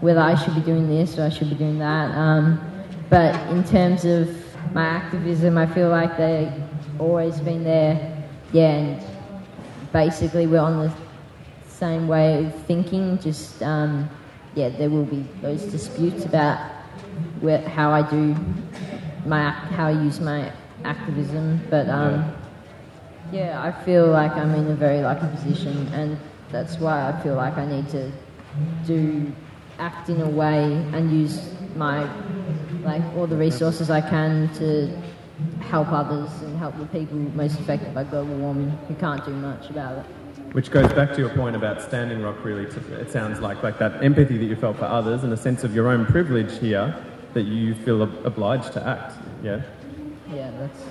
whether 0.00 0.20
I 0.20 0.36
should 0.36 0.54
be 0.54 0.60
doing 0.60 0.88
this 0.88 1.18
or 1.18 1.24
I 1.24 1.28
should 1.28 1.50
be 1.50 1.56
doing 1.56 1.78
that. 1.80 2.16
Um, 2.16 2.67
but 3.10 3.34
in 3.50 3.64
terms 3.64 4.04
of 4.04 4.28
my 4.74 4.84
activism, 4.84 5.56
I 5.56 5.66
feel 5.66 5.88
like 5.88 6.16
they've 6.16 6.52
always 6.98 7.40
been 7.40 7.64
there. 7.64 8.26
Yeah, 8.52 8.70
and 8.70 9.04
basically, 9.92 10.46
we're 10.46 10.60
on 10.60 10.86
the 10.86 10.92
same 11.68 12.08
way 12.08 12.44
of 12.44 12.54
thinking. 12.66 13.18
Just 13.18 13.62
um, 13.62 14.08
yeah, 14.54 14.68
there 14.70 14.90
will 14.90 15.04
be 15.04 15.24
those 15.40 15.62
disputes 15.64 16.24
about 16.24 16.58
where, 17.40 17.66
how 17.68 17.90
I 17.90 18.08
do 18.08 18.36
my 19.24 19.50
how 19.50 19.86
I 19.86 19.92
use 19.92 20.20
my 20.20 20.52
activism, 20.84 21.60
but 21.70 21.88
um, 21.88 22.34
yeah, 23.32 23.62
I 23.62 23.72
feel 23.84 24.06
like 24.08 24.32
I'm 24.32 24.54
in 24.54 24.70
a 24.70 24.74
very 24.74 25.00
lucky 25.00 25.26
position, 25.36 25.86
and 25.92 26.18
that's 26.50 26.78
why 26.78 27.08
I 27.08 27.22
feel 27.22 27.34
like 27.34 27.56
I 27.56 27.66
need 27.66 27.88
to 27.90 28.10
do 28.86 29.32
act 29.78 30.08
in 30.08 30.20
a 30.20 30.28
way 30.28 30.64
and 30.92 31.12
use 31.12 31.52
my 31.76 32.08
like 32.88 33.02
all 33.16 33.26
the 33.26 33.36
resources 33.36 33.90
I 33.90 34.00
can 34.00 34.52
to 34.54 34.90
help 35.60 35.92
others 35.92 36.30
and 36.42 36.58
help 36.58 36.76
the 36.78 36.86
people 36.86 37.16
most 37.16 37.60
affected 37.60 37.94
by 37.94 38.04
global 38.04 38.34
warming 38.36 38.70
who 38.88 38.94
can't 38.94 39.24
do 39.24 39.32
much 39.32 39.68
about 39.70 39.98
it. 39.98 40.04
Which 40.52 40.70
goes 40.70 40.90
back 40.94 41.12
to 41.12 41.18
your 41.18 41.28
point 41.28 41.54
about 41.54 41.82
Standing 41.82 42.22
Rock, 42.22 42.42
really. 42.42 42.64
It 42.64 43.10
sounds 43.10 43.40
like, 43.40 43.62
like 43.62 43.78
that 43.78 44.02
empathy 44.02 44.38
that 44.38 44.46
you 44.46 44.56
felt 44.56 44.78
for 44.78 44.86
others 44.86 45.22
and 45.22 45.32
a 45.34 45.36
sense 45.36 45.62
of 45.62 45.74
your 45.74 45.88
own 45.88 46.06
privilege 46.06 46.58
here 46.58 46.96
that 47.34 47.42
you 47.42 47.74
feel 47.74 48.02
ob- 48.02 48.24
obliged 48.24 48.72
to 48.72 48.86
act. 48.86 49.12
Yeah? 49.42 49.60
Yeah, 50.32 50.50
that's. 50.58 50.82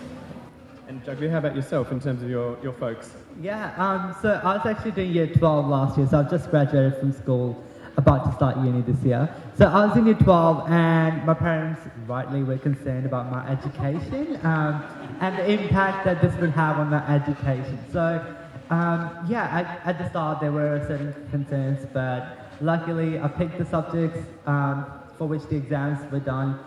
And 0.87 1.03
Jugby, 1.03 1.31
how 1.31 1.39
about 1.39 1.55
yourself 1.55 1.91
in 1.91 1.99
terms 1.99 2.21
of 2.21 2.29
your, 2.29 2.57
your 2.61 2.73
folks? 2.73 3.11
Yeah, 3.41 3.73
um, 3.77 4.15
so 4.21 4.39
I 4.43 4.57
was 4.57 4.65
actually 4.65 4.91
doing 4.91 5.11
year 5.11 5.27
12 5.27 5.67
last 5.67 5.97
year, 5.97 6.07
so 6.07 6.19
I've 6.19 6.29
just 6.29 6.51
graduated 6.51 6.99
from 6.99 7.11
school, 7.11 7.61
about 7.97 8.25
to 8.25 8.35
start 8.35 8.57
uni 8.57 8.81
this 8.81 9.03
year. 9.03 9.27
So 9.57 9.65
I 9.65 9.87
was 9.87 9.97
in 9.97 10.05
year 10.05 10.15
12, 10.15 10.69
and 10.69 11.25
my 11.25 11.33
parents 11.33 11.81
rightly 12.05 12.43
were 12.43 12.57
concerned 12.57 13.05
about 13.05 13.31
my 13.31 13.45
education 13.49 14.39
um, 14.43 14.83
and 15.19 15.37
the 15.37 15.51
impact 15.51 16.05
that 16.05 16.21
this 16.21 16.33
would 16.39 16.51
have 16.51 16.77
on 16.77 16.89
my 16.89 17.05
education. 17.13 17.79
So, 17.91 18.23
um, 18.69 19.25
yeah, 19.27 19.45
at, 19.45 19.81
at 19.85 19.97
the 19.97 20.09
start 20.09 20.39
there 20.41 20.51
were 20.51 20.85
certain 20.87 21.13
concerns, 21.31 21.87
but 21.91 22.51
luckily 22.61 23.19
I 23.19 23.27
picked 23.27 23.57
the 23.57 23.65
subjects 23.65 24.19
um, 24.45 24.85
for 25.17 25.27
which 25.27 25.43
the 25.49 25.55
exams 25.55 25.99
were 26.11 26.19
done 26.19 26.59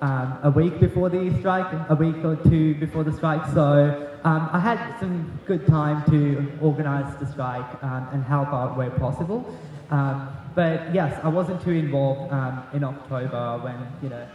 um, 0.00 0.38
a 0.42 0.50
week 0.50 0.80
before 0.80 1.10
the 1.10 1.36
strike, 1.40 1.66
a 1.90 1.94
week 1.94 2.24
or 2.24 2.36
two 2.36 2.74
before 2.76 3.04
the 3.04 3.12
strike. 3.12 3.44
So 3.52 4.08
um, 4.24 4.48
I 4.52 4.58
had 4.58 4.98
some 4.98 5.38
good 5.46 5.66
time 5.66 6.08
to 6.10 6.50
organise 6.62 7.14
the 7.16 7.26
strike 7.26 7.82
um, 7.82 8.08
and 8.12 8.24
help 8.24 8.48
out 8.48 8.76
where 8.76 8.90
possible. 8.90 9.54
Um, 9.90 10.28
but 10.54 10.94
yes, 10.94 11.18
I 11.22 11.28
wasn't 11.28 11.62
too 11.62 11.70
involved 11.70 12.32
um, 12.32 12.62
in 12.72 12.84
October 12.84 13.58
when 13.62 13.76
you 14.02 14.08
know 14.10 14.26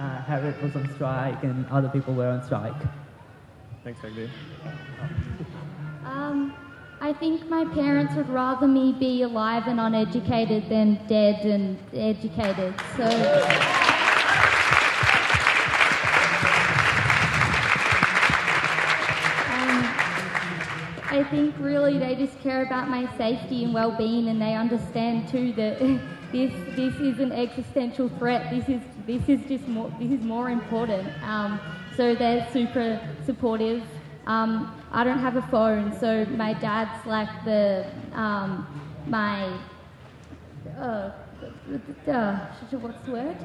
uh, 0.00 0.22
Harriet 0.22 0.62
was 0.62 0.74
on 0.74 0.88
strike 0.94 1.42
and 1.42 1.66
other 1.70 1.88
people 1.88 2.14
were 2.14 2.28
on 2.28 2.42
strike. 2.44 2.80
Thanks, 3.84 4.00
Jugby. 4.00 4.30
Um, 6.04 6.54
I 7.00 7.12
think 7.12 7.48
my 7.48 7.64
parents 7.64 8.14
would 8.14 8.28
rather 8.28 8.68
me 8.68 8.92
be 8.92 9.22
alive 9.22 9.64
and 9.66 9.80
uneducated 9.80 10.68
than 10.68 11.00
dead 11.08 11.44
and 11.44 11.78
educated. 11.92 12.74
So. 12.96 14.08
I 21.22 21.24
think 21.30 21.54
really 21.60 21.98
they 21.98 22.16
just 22.16 22.36
care 22.40 22.64
about 22.64 22.88
my 22.88 23.06
safety 23.16 23.62
and 23.62 23.72
well-being, 23.72 24.26
and 24.26 24.42
they 24.42 24.54
understand 24.54 25.28
too 25.28 25.52
that 25.52 25.78
this 26.32 26.52
this 26.74 26.94
is 26.96 27.20
an 27.20 27.30
existential 27.30 28.08
threat. 28.18 28.50
This 28.50 28.68
is 28.68 28.82
this 29.06 29.28
is 29.28 29.40
just 29.46 29.68
more 29.68 29.92
this 30.00 30.10
is 30.10 30.24
more 30.24 30.50
important. 30.50 31.06
Um, 31.22 31.60
so 31.96 32.16
they're 32.16 32.48
super 32.52 33.00
supportive. 33.24 33.84
Um, 34.26 34.74
I 34.90 35.04
don't 35.04 35.20
have 35.20 35.36
a 35.36 35.42
phone, 35.42 35.96
so 36.00 36.24
my 36.24 36.54
dad's 36.54 37.06
like 37.06 37.44
the 37.44 37.86
um, 38.14 38.66
my 39.06 39.56
uh, 40.76 41.12
uh, 42.08 42.46
what's 42.80 43.02
the 43.04 43.12
word? 43.12 43.36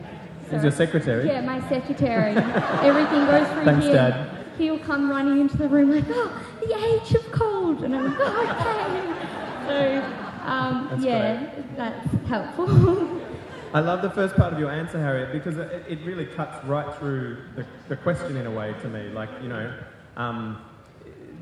He's 0.50 0.64
your 0.64 0.72
secretary? 0.72 1.28
Yeah, 1.28 1.42
my 1.42 1.60
secretary. 1.70 2.36
Everything 2.82 3.26
goes 3.28 3.48
through 3.50 3.66
Thanks, 3.66 3.86
him. 3.86 3.94
Dad. 3.94 4.47
He'll 4.58 4.80
come 4.80 5.10
running 5.10 5.42
into 5.42 5.58
the 5.58 5.70
room 5.70 5.92
like, 5.92 6.06
oh, 6.10 6.42
the 6.62 6.76
age 6.76 7.14
of 7.14 7.32
cold, 7.32 7.84
and 7.84 7.96
I'm 7.96 8.06
like, 8.06 8.18
oh, 8.20 8.42
okay. 8.52 9.28
So, 9.68 10.48
um, 10.48 10.88
That's 10.92 11.04
yeah, 11.04 11.50
that's 11.76 12.28
helpful. 12.28 13.22
I 13.74 13.82
love 13.82 14.02
the 14.02 14.10
first 14.10 14.36
part 14.36 14.54
of 14.54 14.60
your 14.60 14.72
answer, 14.72 14.98
Harriet, 14.98 15.32
because 15.34 15.58
it, 15.58 15.84
it 15.88 16.00
really 16.06 16.26
cuts 16.26 16.64
right 16.66 16.96
through 16.96 17.38
the, 17.56 17.66
the 17.90 17.98
question 17.98 18.38
in 18.38 18.48
a 18.48 18.52
way 18.52 18.74
to 18.82 18.88
me. 18.88 19.10
Like, 19.10 19.30
you 19.42 19.50
know, 19.50 19.74
um, 20.16 20.62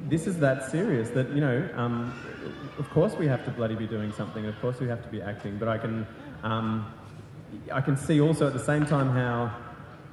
this 0.10 0.28
is 0.28 0.40
that 0.40 0.70
serious 0.70 1.10
that, 1.12 1.30
you 1.30 1.42
know, 1.42 1.70
um, 1.76 2.14
of 2.80 2.90
course 2.90 3.14
we 3.14 3.28
have 3.28 3.46
to 3.46 3.52
bloody 3.52 3.76
be 3.76 3.88
doing 3.88 4.12
something, 4.12 4.46
of 4.46 4.60
course 4.60 4.80
we 4.80 4.88
have 4.88 5.04
to 5.04 5.10
be 5.10 5.22
acting, 5.22 5.58
but 5.58 5.68
I 5.68 5.78
can, 5.78 6.08
um, 6.44 6.92
I 7.72 7.82
can 7.82 7.96
see 7.96 8.20
also 8.20 8.48
at 8.48 8.54
the 8.54 8.60
same 8.60 8.86
time 8.86 9.12
how 9.12 9.56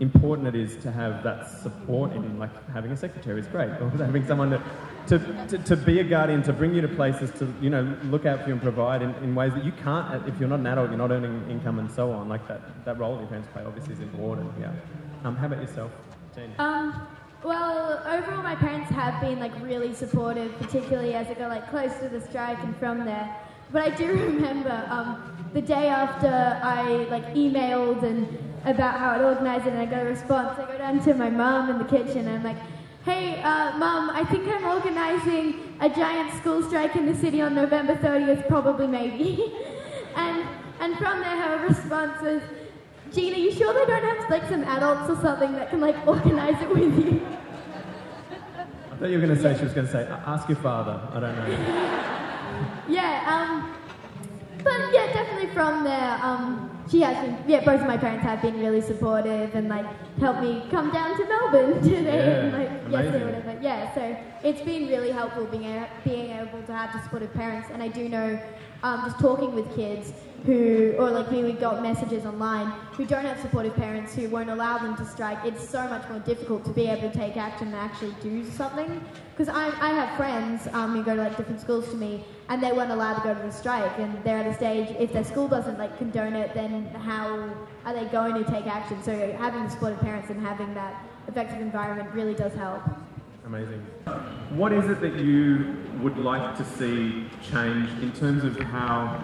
important 0.01 0.49
it 0.49 0.55
is 0.55 0.77
to 0.83 0.91
have 0.91 1.23
that 1.23 1.49
support 1.63 2.13
in, 2.13 2.39
like, 2.39 2.51
having 2.71 2.91
a 2.93 2.97
secretary 2.97 3.41
is 3.41 3.47
great, 3.47 3.71
or 3.81 3.91
having 3.99 4.27
someone 4.27 4.51
to, 4.51 5.19
to, 5.49 5.59
to, 5.59 5.77
be 5.77 6.01
a 6.01 6.05
guardian, 6.05 6.43
to 6.43 6.53
bring 6.53 6.75
you 6.75 6.81
to 6.81 6.89
places, 6.89 7.31
to, 7.39 7.53
you 7.61 7.71
know, 7.71 7.97
look 8.05 8.27
out 8.27 8.43
for 8.43 8.49
you 8.49 8.53
and 8.53 8.63
provide 8.63 9.03
in, 9.03 9.15
in 9.17 9.35
ways 9.35 9.53
that 9.55 9.65
you 9.65 9.73
can't, 9.83 10.27
if 10.29 10.39
you're 10.39 10.49
not 10.49 10.61
an 10.61 10.67
adult, 10.67 10.91
you're 10.91 10.99
not 10.99 11.11
earning 11.11 11.49
income 11.51 11.79
and 11.79 11.91
so 11.91 12.11
on. 12.13 12.29
Like 12.29 12.47
that, 12.49 12.85
that 12.85 12.99
role 12.99 13.15
that 13.15 13.21
your 13.21 13.29
parents 13.29 13.49
play 13.53 13.63
obviously 13.65 13.95
is 13.95 14.01
important, 14.01 14.51
yeah. 14.61 14.73
Um, 15.25 15.37
how 15.37 15.47
about 15.47 15.61
yourself, 15.61 15.93
Jane? 16.35 16.53
Um, 16.59 17.07
well, 17.45 18.01
overall, 18.07 18.43
my 18.43 18.55
parents 18.55 18.89
have 18.91 19.21
been 19.21 19.41
like 19.41 19.53
really 19.61 19.95
supportive, 19.95 20.57
particularly 20.59 21.15
as 21.15 21.27
I 21.27 21.35
got 21.35 21.49
like 21.49 21.69
close 21.71 21.93
to 21.99 22.09
the 22.09 22.21
strike 22.21 22.59
and 22.63 22.77
from 22.77 23.05
there. 23.05 23.37
But 23.73 23.83
I 23.83 23.91
do 23.97 24.07
remember 24.13 24.87
um, 24.89 25.51
the 25.53 25.63
day 25.63 25.89
after 25.89 26.29
I 26.29 27.05
like 27.11 27.35
emailed 27.35 28.03
and 28.05 28.52
about 28.64 28.98
how 28.98 29.11
I'd 29.11 29.22
organised 29.22 29.66
it, 29.66 29.72
and 29.72 29.81
I 29.81 29.87
got 29.87 30.03
a 30.03 30.09
response. 30.09 30.59
I 30.59 30.66
go 30.66 30.79
down 30.79 31.03
to 31.05 31.14
my 31.14 31.31
mom 31.31 31.70
in 31.70 31.79
the 31.79 31.85
kitchen, 31.85 32.29
and 32.29 32.37
I'm 32.37 32.44
like, 32.44 32.57
"Hey, 33.05 33.40
uh, 33.42 33.77
mum, 33.79 34.11
I 34.11 34.25
think 34.25 34.46
I'm 34.48 34.64
organising 34.64 35.77
a 35.81 35.88
giant 35.88 36.33
school 36.35 36.62
strike 36.62 36.96
in 36.96 37.07
the 37.07 37.14
city 37.14 37.40
on 37.40 37.55
November 37.55 37.96
30th, 37.96 38.46
probably 38.48 38.87
maybe." 38.87 39.53
and 40.16 40.46
and 40.81 40.96
from 40.96 41.20
there, 41.20 41.37
her 41.37 41.66
response 41.66 42.20
was. 42.22 42.42
Gina, 43.12 43.37
you 43.37 43.53
sure 43.53 43.75
they 43.75 43.85
don't 43.85 44.03
have 44.03 44.31
like 44.31 44.48
some 44.48 44.64
adults 44.64 45.11
or 45.11 45.20
something 45.20 45.53
that 45.53 45.68
can 45.68 45.81
like 45.81 45.96
organise 46.07 46.59
it 46.62 46.68
with 46.70 46.98
you? 46.98 47.20
I 48.90 48.96
thought 48.96 49.11
you 49.11 49.18
were 49.20 49.27
going 49.27 49.37
to 49.37 49.42
say, 49.42 49.55
she 49.59 49.64
was 49.64 49.75
going 49.75 49.87
to 49.87 49.92
say, 49.92 50.09
ask 50.25 50.48
your 50.48 50.57
father. 50.57 50.98
I 51.12 51.20
don't 51.20 51.37
know. 51.37 52.09
Yeah, 52.88 53.22
um, 53.27 53.75
but 54.62 54.92
yeah, 54.92 55.12
definitely 55.12 55.48
from 55.55 55.85
there, 55.85 56.18
um, 56.22 56.68
she 56.90 57.01
has 57.01 57.16
been, 57.25 57.38
yeah, 57.46 57.64
both 57.64 57.81
of 57.81 57.87
my 57.87 57.96
parents 57.96 58.25
have 58.25 58.42
been 58.42 58.59
really 58.59 58.81
supportive 58.81 59.55
and 59.55 59.68
like 59.68 59.87
helped 60.18 60.40
me 60.42 60.64
come 60.70 60.90
down 60.90 61.16
to 61.16 61.27
Melbourne 61.27 61.83
today 61.88 62.40
and 62.40 62.53
Yeah, 62.53 62.59
like 62.59 62.90
yesterday 62.90 63.22
or 63.22 63.27
whatever. 63.27 63.59
Yeah, 63.62 63.94
so 63.94 64.16
it's 64.42 64.61
been 64.62 64.88
really 64.88 65.11
helpful 65.11 65.46
being, 65.46 65.64
a, 65.66 65.88
being 66.05 66.31
able 66.31 66.62
to 66.62 66.72
have 66.75 66.92
the 66.92 67.03
supportive 67.03 67.33
parents 67.35 67.68
and 67.72 67.83
I 67.83 67.88
do 67.88 68.09
know 68.09 68.40
um, 68.83 69.03
just 69.05 69.18
talking 69.20 69.55
with 69.55 69.75
kids 69.77 70.12
who, 70.45 70.95
or 70.99 71.11
like 71.11 71.31
me, 71.31 71.45
we 71.45 71.53
got 71.53 71.83
messages 71.83 72.27
online 72.27 72.67
who 72.93 73.07
don't 73.07 73.25
have 73.25 73.41
supportive 73.41 73.75
parents 73.77 74.15
who 74.15 74.29
won't 74.29 74.51
allow 74.51 74.79
them 74.79 74.97
to 74.97 75.05
strike. 75.05 75.39
It's 75.45 75.67
so 75.69 75.87
much 75.89 76.09
more 76.09 76.19
difficult 76.21 76.65
to 76.65 76.71
be 76.71 76.87
able 76.89 77.11
to 77.11 77.17
take 77.17 77.37
action 77.37 77.69
and 77.69 77.77
actually 77.77 78.15
do 78.21 78.45
something. 78.51 79.05
Because 79.37 79.49
I, 79.49 79.67
I 79.81 79.91
have 79.95 80.17
friends 80.17 80.67
um, 80.73 80.95
who 80.95 81.03
go 81.03 81.15
to 81.17 81.23
like 81.23 81.37
different 81.37 81.61
schools 81.61 81.89
to 81.91 81.97
me, 81.97 82.25
and 82.49 82.63
they 82.63 82.73
weren't 82.73 82.91
allowed 82.91 83.15
to 83.15 83.23
go 83.23 83.35
to 83.35 83.41
the 83.41 83.53
strike, 83.53 83.99
and 83.99 84.23
they're 84.25 84.39
at 84.39 84.47
a 84.47 84.55
stage 84.55 84.95
if 84.99 85.13
their 85.13 85.25
school 85.25 85.49
doesn't 85.49 85.79
like 85.79 85.97
condone 85.97 86.35
it, 86.35 86.53
then 86.55 86.87
how 86.87 87.49
are 87.85 87.95
they 87.95 88.05
going 88.07 88.35
to 88.35 88.51
take 88.51 88.67
action? 88.67 89.03
So 89.03 89.33
having 89.39 89.69
supportive 89.71 90.01
parents 90.01 90.31
and 90.31 90.41
having 90.41 90.75
that 90.75 91.05
effective 91.29 91.61
environment 91.61 92.13
really 92.13 92.35
does 92.35 92.53
help. 92.55 92.83
Amazing. 93.47 93.81
What 94.51 94.73
is 94.73 94.89
it 94.89 95.01
that 95.01 95.17
you 95.17 95.77
would 96.01 96.17
like 96.17 96.57
to 96.57 96.65
see 96.65 97.27
change 97.51 97.91
in 98.03 98.13
terms 98.13 98.45
of 98.45 98.59
how 98.59 99.23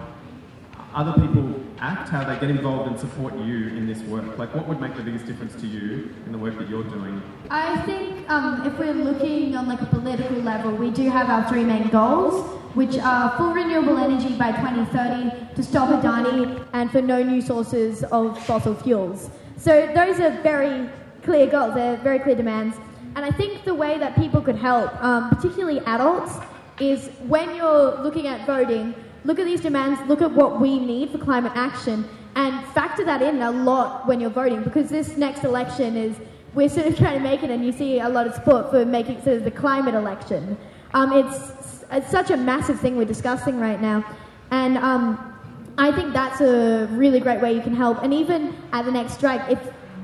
other 0.93 1.13
people 1.13 1.53
act, 1.79 2.09
how 2.09 2.23
they 2.23 2.39
get 2.39 2.49
involved 2.49 2.89
and 2.89 2.99
support 2.99 3.35
you 3.35 3.67
in 3.69 3.87
this 3.87 3.99
work? 4.03 4.37
Like, 4.37 4.53
what 4.55 4.67
would 4.67 4.81
make 4.81 4.95
the 4.95 5.03
biggest 5.03 5.25
difference 5.25 5.55
to 5.61 5.67
you 5.67 6.13
in 6.25 6.31
the 6.31 6.37
work 6.37 6.57
that 6.57 6.69
you're 6.69 6.83
doing? 6.83 7.21
I 7.49 7.77
think 7.83 8.29
um, 8.29 8.65
if 8.65 8.77
we're 8.77 8.93
looking 8.93 9.55
on 9.55 9.67
like 9.67 9.81
a 9.81 9.85
political 9.85 10.37
level, 10.37 10.71
we 10.71 10.89
do 10.91 11.09
have 11.09 11.29
our 11.29 11.47
three 11.49 11.63
main 11.63 11.89
goals, 11.89 12.45
which 12.75 12.97
are 12.97 13.35
full 13.37 13.53
renewable 13.53 13.97
energy 13.97 14.35
by 14.35 14.51
2030, 14.51 15.55
to 15.55 15.63
stop 15.63 15.89
Adani, 15.89 16.65
and 16.73 16.91
for 16.91 17.01
no 17.01 17.21
new 17.23 17.41
sources 17.41 18.03
of 18.05 18.41
fossil 18.45 18.75
fuels. 18.75 19.29
So 19.57 19.91
those 19.93 20.19
are 20.19 20.31
very 20.41 20.89
clear 21.23 21.47
goals. 21.47 21.75
They're 21.75 21.97
very 21.97 22.19
clear 22.19 22.35
demands. 22.35 22.77
And 23.15 23.25
I 23.25 23.31
think 23.31 23.65
the 23.65 23.73
way 23.73 23.97
that 23.97 24.15
people 24.15 24.41
could 24.41 24.55
help, 24.55 24.95
um, 25.03 25.29
particularly 25.29 25.79
adults, 25.79 26.37
is 26.79 27.09
when 27.27 27.55
you're 27.55 28.01
looking 28.01 28.27
at 28.27 28.45
voting, 28.45 28.95
look 29.25 29.39
at 29.39 29.45
these 29.45 29.61
demands, 29.61 29.99
look 30.07 30.21
at 30.21 30.31
what 30.31 30.59
we 30.59 30.79
need 30.79 31.11
for 31.11 31.17
climate 31.17 31.51
action, 31.55 32.07
and 32.35 32.65
factor 32.67 33.03
that 33.05 33.21
in 33.21 33.41
a 33.41 33.51
lot 33.51 34.07
when 34.07 34.19
you're 34.19 34.29
voting 34.29 34.63
because 34.63 34.89
this 34.89 35.17
next 35.17 35.43
election 35.43 35.97
is 35.97 36.15
we're 36.53 36.69
sort 36.69 36.87
of 36.87 36.97
trying 37.03 37.17
to 37.17 37.23
make 37.23 37.43
it, 37.43 37.49
and 37.49 37.65
you 37.65 37.71
see 37.71 37.99
a 37.99 38.09
lot 38.09 38.27
of 38.27 38.33
support 38.33 38.69
for 38.71 38.85
making 38.85 39.21
sort 39.23 39.37
of 39.37 39.43
the 39.43 39.51
climate 39.51 39.95
election. 39.95 40.57
Um, 40.93 41.13
it's, 41.13 41.83
it's 41.91 42.09
such 42.09 42.31
a 42.31 42.37
massive 42.37 42.79
thing 42.79 42.95
we're 42.95 43.05
discussing 43.05 43.59
right 43.59 43.81
now, 43.81 44.03
and 44.51 44.77
um, 44.77 45.33
I 45.77 45.91
think 45.91 46.13
that's 46.13 46.41
a 46.41 46.87
really 46.91 47.19
great 47.19 47.41
way 47.41 47.53
you 47.53 47.61
can 47.61 47.75
help. 47.75 48.03
And 48.03 48.13
even 48.13 48.55
at 48.73 48.85
the 48.85 48.91
next 48.91 49.13
strike, 49.13 49.49
if 49.49 49.59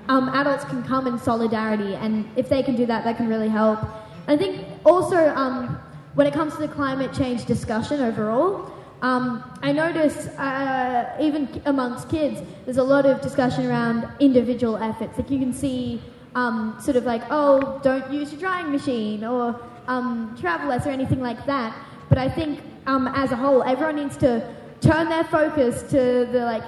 um, 0.07 0.29
adults 0.29 0.63
can 0.65 0.83
come 0.83 1.07
in 1.07 1.17
solidarity, 1.17 1.95
and 1.95 2.29
if 2.35 2.49
they 2.49 2.61
can 2.61 2.75
do 2.75 2.85
that, 2.85 3.03
that 3.03 3.17
can 3.17 3.27
really 3.27 3.49
help. 3.49 3.79
I 4.27 4.37
think 4.37 4.65
also 4.85 5.35
um, 5.35 5.79
when 6.13 6.27
it 6.27 6.33
comes 6.33 6.53
to 6.53 6.59
the 6.59 6.67
climate 6.67 7.13
change 7.13 7.45
discussion 7.45 8.01
overall, 8.01 8.71
um, 9.01 9.43
I 9.61 9.71
notice 9.71 10.27
uh, 10.37 11.15
even 11.19 11.61
amongst 11.65 12.09
kids, 12.09 12.41
there's 12.65 12.77
a 12.77 12.83
lot 12.83 13.05
of 13.05 13.21
discussion 13.21 13.65
around 13.67 14.07
individual 14.19 14.77
efforts. 14.77 15.17
Like 15.17 15.29
you 15.29 15.39
can 15.39 15.53
see 15.53 16.01
um, 16.33 16.77
sort 16.81 16.97
of 16.97 17.05
like, 17.05 17.23
oh, 17.29 17.79
don't 17.83 18.11
use 18.11 18.31
your 18.31 18.39
drying 18.39 18.71
machine 18.71 19.23
or 19.23 19.59
um, 19.87 20.35
travel 20.39 20.69
less 20.69 20.85
or 20.85 20.89
anything 20.89 21.21
like 21.21 21.45
that. 21.45 21.75
But 22.09 22.17
I 22.17 22.29
think 22.29 22.61
um, 22.87 23.07
as 23.07 23.31
a 23.31 23.35
whole, 23.35 23.63
everyone 23.63 23.97
needs 23.97 24.17
to 24.17 24.55
turn 24.81 25.09
their 25.09 25.23
focus 25.23 25.81
to 25.83 26.27
the 26.31 26.39
like 26.45 26.63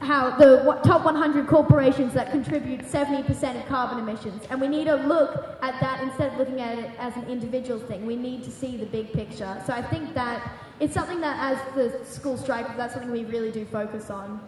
how 0.00 0.30
the 0.36 0.80
top 0.82 1.04
100 1.04 1.46
corporations 1.46 2.14
that 2.14 2.30
contribute 2.30 2.80
70% 2.80 3.60
of 3.60 3.66
carbon 3.66 3.98
emissions. 3.98 4.42
And 4.48 4.60
we 4.60 4.66
need 4.66 4.86
to 4.86 4.94
look 4.94 5.58
at 5.62 5.78
that 5.80 6.02
instead 6.02 6.32
of 6.32 6.38
looking 6.38 6.60
at 6.60 6.78
it 6.78 6.90
as 6.98 7.14
an 7.16 7.26
individual 7.28 7.78
thing. 7.78 8.06
We 8.06 8.16
need 8.16 8.42
to 8.44 8.50
see 8.50 8.78
the 8.78 8.86
big 8.86 9.12
picture. 9.12 9.62
So 9.66 9.74
I 9.74 9.82
think 9.82 10.14
that 10.14 10.50
it's 10.80 10.94
something 10.94 11.20
that 11.20 11.36
as 11.38 11.74
the 11.74 12.04
school 12.06 12.38
strike, 12.38 12.76
that's 12.78 12.94
something 12.94 13.12
we 13.12 13.24
really 13.24 13.50
do 13.50 13.66
focus 13.66 14.08
on. 14.08 14.40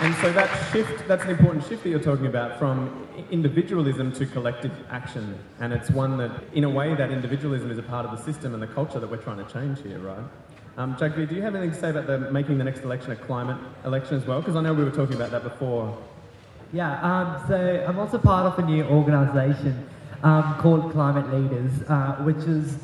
And 0.00 0.14
so 0.16 0.32
that 0.32 0.48
shift, 0.70 1.08
that's 1.08 1.24
an 1.24 1.30
important 1.30 1.66
shift 1.66 1.82
that 1.82 1.88
you're 1.88 1.98
talking 1.98 2.26
about 2.26 2.58
from 2.58 3.08
individualism 3.30 4.12
to 4.12 4.26
collective 4.26 4.72
action. 4.90 5.38
And 5.60 5.72
it's 5.72 5.90
one 5.90 6.18
that, 6.18 6.44
in 6.52 6.64
a 6.64 6.70
way, 6.70 6.94
that 6.94 7.10
individualism 7.10 7.70
is 7.70 7.78
a 7.78 7.82
part 7.82 8.06
of 8.06 8.16
the 8.16 8.22
system 8.22 8.54
and 8.54 8.62
the 8.62 8.68
culture 8.68 9.00
that 9.00 9.10
we're 9.10 9.16
trying 9.16 9.44
to 9.44 9.52
change 9.52 9.82
here, 9.82 9.98
right? 9.98 10.24
Um, 10.78 10.96
Jagvi, 10.96 11.28
do 11.28 11.34
you 11.34 11.42
have 11.42 11.54
anything 11.54 11.74
to 11.74 11.80
say 11.80 11.90
about 11.90 12.06
the, 12.06 12.18
making 12.18 12.56
the 12.56 12.64
next 12.64 12.80
election 12.80 13.10
a 13.12 13.16
climate 13.16 13.58
election 13.84 14.16
as 14.16 14.24
well? 14.24 14.40
Because 14.40 14.56
I 14.56 14.62
know 14.62 14.72
we 14.72 14.84
were 14.84 14.90
talking 14.90 15.16
about 15.16 15.30
that 15.30 15.42
before. 15.42 15.96
Yeah, 16.72 16.98
um, 17.02 17.44
so 17.46 17.84
I'm 17.86 17.98
also 17.98 18.16
part 18.16 18.46
of 18.46 18.58
a 18.58 18.66
new 18.66 18.82
organisation 18.84 19.86
um, 20.22 20.56
called 20.60 20.90
Climate 20.92 21.30
Leaders, 21.30 21.82
uh, 21.88 22.14
which 22.22 22.38
is 22.48 22.78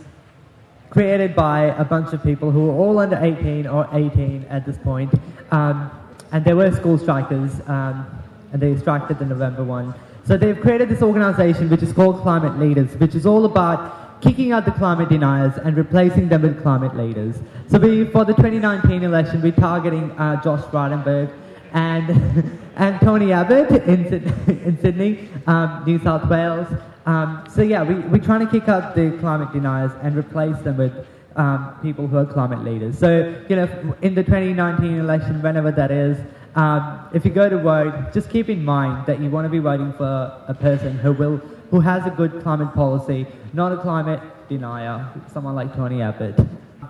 created 0.91 1.35
by 1.35 1.61
a 1.79 1.85
bunch 1.85 2.13
of 2.13 2.23
people 2.23 2.51
who 2.51 2.69
are 2.69 2.75
all 2.75 2.99
under 2.99 3.17
18 3.17 3.67
or 3.67 3.89
18 3.91 4.45
at 4.51 4.67
this 4.67 4.77
point. 4.77 5.15
Um, 5.51 5.91
and 6.31 6.45
they 6.45 6.53
were 6.53 6.71
school 6.73 6.99
strikers, 6.99 7.61
um, 7.69 8.07
and 8.53 8.61
they 8.61 8.77
striked 8.77 9.11
at 9.11 9.19
the 9.19 9.25
November 9.25 9.65
one. 9.65 9.95
So 10.27 10.37
they've 10.37 10.61
created 10.61 10.91
this 10.91 11.01
organisation 11.01 11.71
which 11.71 11.83
is 11.83 11.95
called 11.95 12.21
Climate 12.21 12.59
Leaders, 12.59 12.95
which 12.97 13.15
is 13.15 13.25
all 13.25 13.47
about 13.47 14.08
kicking 14.21 14.53
out 14.53 14.65
the 14.65 14.73
climate 14.73 15.09
deniers 15.09 15.57
and 15.59 15.77
replacing 15.77 16.29
them 16.29 16.43
with 16.43 16.63
climate 16.63 16.97
leaders. 16.97 17.37
So 17.69 17.79
we, 17.79 18.05
for 18.07 18.25
the 18.25 18.35
2019 18.35 19.03
election, 19.03 19.43
we're 19.43 19.53
targeting 19.53 20.11
uh, 20.13 20.43
Josh 20.43 20.63
Frydenberg 20.65 21.33
and 21.73 22.59
and 22.79 23.01
Tony 23.01 23.33
Abbott 23.33 23.71
in, 23.89 24.07
in 24.65 24.79
Sydney, 24.81 25.29
um, 25.47 25.83
New 25.85 25.99
South 25.99 26.29
Wales. 26.31 26.69
Um, 27.07 27.45
so 27.53 27.63
yeah, 27.63 27.83
we, 27.83 27.95
we're 27.95 28.25
trying 28.25 28.47
to 28.47 28.51
kick 28.51 28.69
out 28.69 28.95
the 28.95 29.17
climate 29.19 29.53
deniers 29.53 29.93
and 30.03 30.17
replace 30.17 30.57
them 30.59 30.77
with 30.77 31.07
um, 31.37 31.77
people 31.83 32.07
who 32.07 32.17
are 32.19 32.27
climate 32.27 32.65
leaders. 32.65 32.99
So, 32.99 33.43
you 33.49 33.57
know, 33.57 33.97
in 34.03 34.15
the 34.15 34.23
2019 34.23 34.99
election, 34.99 35.43
whenever 35.43 35.71
that 35.73 35.91
is, 35.91 36.19
um, 36.55 37.09
if 37.13 37.25
you 37.25 37.31
go 37.31 37.49
to 37.49 37.59
vote, 37.59 38.13
just 38.13 38.31
keep 38.31 38.49
in 38.49 38.65
mind 38.65 39.07
that 39.07 39.21
you 39.21 39.31
want 39.31 39.45
to 39.45 39.49
be 39.49 39.59
voting 39.59 39.93
for 39.93 40.45
a 40.49 40.55
person 40.55 40.99
who 40.99 41.13
will, 41.13 41.41
who 41.71 41.81
has 41.81 42.07
a 42.07 42.11
good 42.11 42.43
climate 42.43 42.75
policy, 42.75 43.27
not 43.53 43.73
a 43.73 43.77
climate 43.77 44.21
denier, 44.49 45.07
someone 45.33 45.55
like 45.55 45.75
Tony 45.75 46.03
Abbott. 46.03 46.39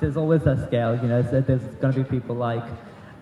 There's 0.01 0.17
always 0.17 0.43
a 0.47 0.67
scale, 0.67 0.95
you 0.95 1.09
know, 1.09 1.23
so 1.23 1.41
there's 1.41 1.63
going 1.77 1.93
to 1.95 2.05
be 2.05 2.09
people 2.09 2.37
like 2.37 2.65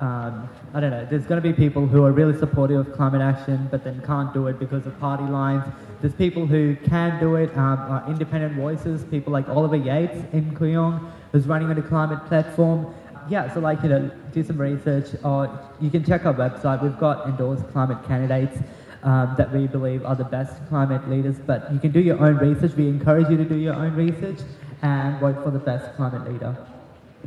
um, 0.01 0.49
I 0.75 0.81
don't 0.81 0.91
know, 0.91 1.07
there's 1.09 1.25
going 1.25 1.43
to 1.43 1.49
be 1.49 1.55
people 1.55 1.87
who 1.87 2.05
are 2.05 2.13
really 2.13 2.39
supportive 2.39 2.87
of 2.87 2.93
climate 2.95 3.23
action 3.23 3.67
but 3.71 3.83
then 3.83 4.03
can't 4.03 4.33
do 4.35 4.47
it 4.47 4.59
because 4.59 4.87
of 4.87 4.99
party 5.01 5.25
lines. 5.25 5.65
There's 6.03 6.13
people 6.13 6.47
who 6.47 6.77
can 6.85 7.19
do 7.19 7.37
it, 7.37 7.57
um, 7.57 7.79
are 7.79 8.05
independent 8.07 8.57
voices, 8.57 9.05
people 9.05 9.33
like 9.33 9.49
Oliver 9.49 9.77
Yates 9.77 10.19
in 10.35 10.55
Kooyong, 10.55 11.11
who's 11.33 11.47
running 11.47 11.71
on 11.71 11.79
a 11.79 11.83
climate 11.83 12.27
platform. 12.27 12.95
Yeah, 13.31 13.53
so 13.55 13.61
like, 13.61 13.83
you 13.83 13.89
know, 13.89 14.11
do 14.33 14.45
some 14.45 14.61
research 14.61 15.09
or 15.25 15.59
you 15.81 15.91
can 15.91 16.05
check 16.05 16.27
our 16.27 16.35
website. 16.35 16.83
We've 16.83 16.99
got 16.99 17.27
endorsed 17.27 17.67
climate 17.69 18.07
candidates 18.07 18.59
um, 19.07 19.35
that 19.39 19.53
we 19.53 19.69
believe 19.69 20.05
are 20.05 20.17
the 20.17 20.25
best 20.25 20.55
climate 20.69 21.09
leaders, 21.09 21.37
but 21.39 21.73
you 21.73 21.79
can 21.79 21.93
do 21.93 22.01
your 22.01 22.19
own 22.19 22.37
research. 22.39 22.73
We 22.77 22.89
encourage 22.89 23.31
you 23.31 23.37
to 23.37 23.45
do 23.45 23.55
your 23.55 23.75
own 23.75 23.95
research 23.95 24.41
and 24.83 25.19
vote 25.21 25.43
for 25.45 25.51
the 25.53 25.61
best 25.61 25.95
climate 25.97 26.31
leader. 26.31 26.57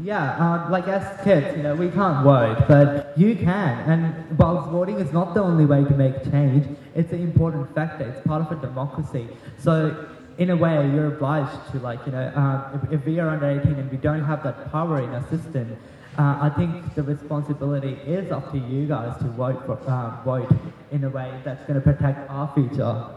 Yeah, 0.01 0.65
uh, 0.65 0.69
like 0.69 0.87
as 0.87 1.23
kids, 1.23 1.57
you 1.57 1.63
know, 1.63 1.75
we 1.75 1.89
can't 1.89 2.23
vote, 2.23 2.65
but 2.67 3.17
you 3.17 3.35
can. 3.35 3.79
And 3.89 4.37
whilst 4.37 4.69
voting 4.69 4.99
is 4.99 5.11
not 5.11 5.33
the 5.33 5.41
only 5.41 5.65
way 5.65 5.83
to 5.83 5.91
make 5.91 6.23
change, 6.29 6.77
it's 6.95 7.11
an 7.11 7.21
important 7.21 7.73
factor. 7.73 8.03
It's 8.03 8.25
part 8.27 8.41
of 8.41 8.51
a 8.51 8.61
democracy. 8.61 9.27
So, 9.57 10.07
in 10.37 10.51
a 10.51 10.55
way, 10.55 10.75
you're 10.93 11.07
obliged 11.07 11.71
to, 11.71 11.79
like, 11.79 12.05
you 12.05 12.13
know, 12.13 12.27
uh, 12.27 12.77
if, 12.83 12.99
if, 12.99 13.05
we 13.05 13.19
are 13.19 13.29
under 13.29 13.49
18 13.49 13.73
and 13.73 13.91
we 13.91 13.97
don't 13.97 14.23
have 14.23 14.41
that 14.43 14.71
power 14.71 15.01
in 15.01 15.09
our 15.09 15.27
system, 15.29 15.77
uh, 16.19 16.37
I 16.41 16.49
think 16.49 16.95
the 16.95 17.03
responsibility 17.03 17.93
is 18.05 18.29
up 18.29 18.51
to 18.51 18.57
you 18.57 18.85
guys 18.85 19.17
to 19.19 19.29
vote 19.29 19.65
for 19.65 19.77
uh, 19.89 20.21
vote 20.25 20.51
in 20.91 21.05
a 21.05 21.09
way 21.09 21.31
that's 21.45 21.63
going 21.65 21.75
to 21.75 21.81
protect 21.81 22.29
our 22.29 22.53
future. 22.53 23.07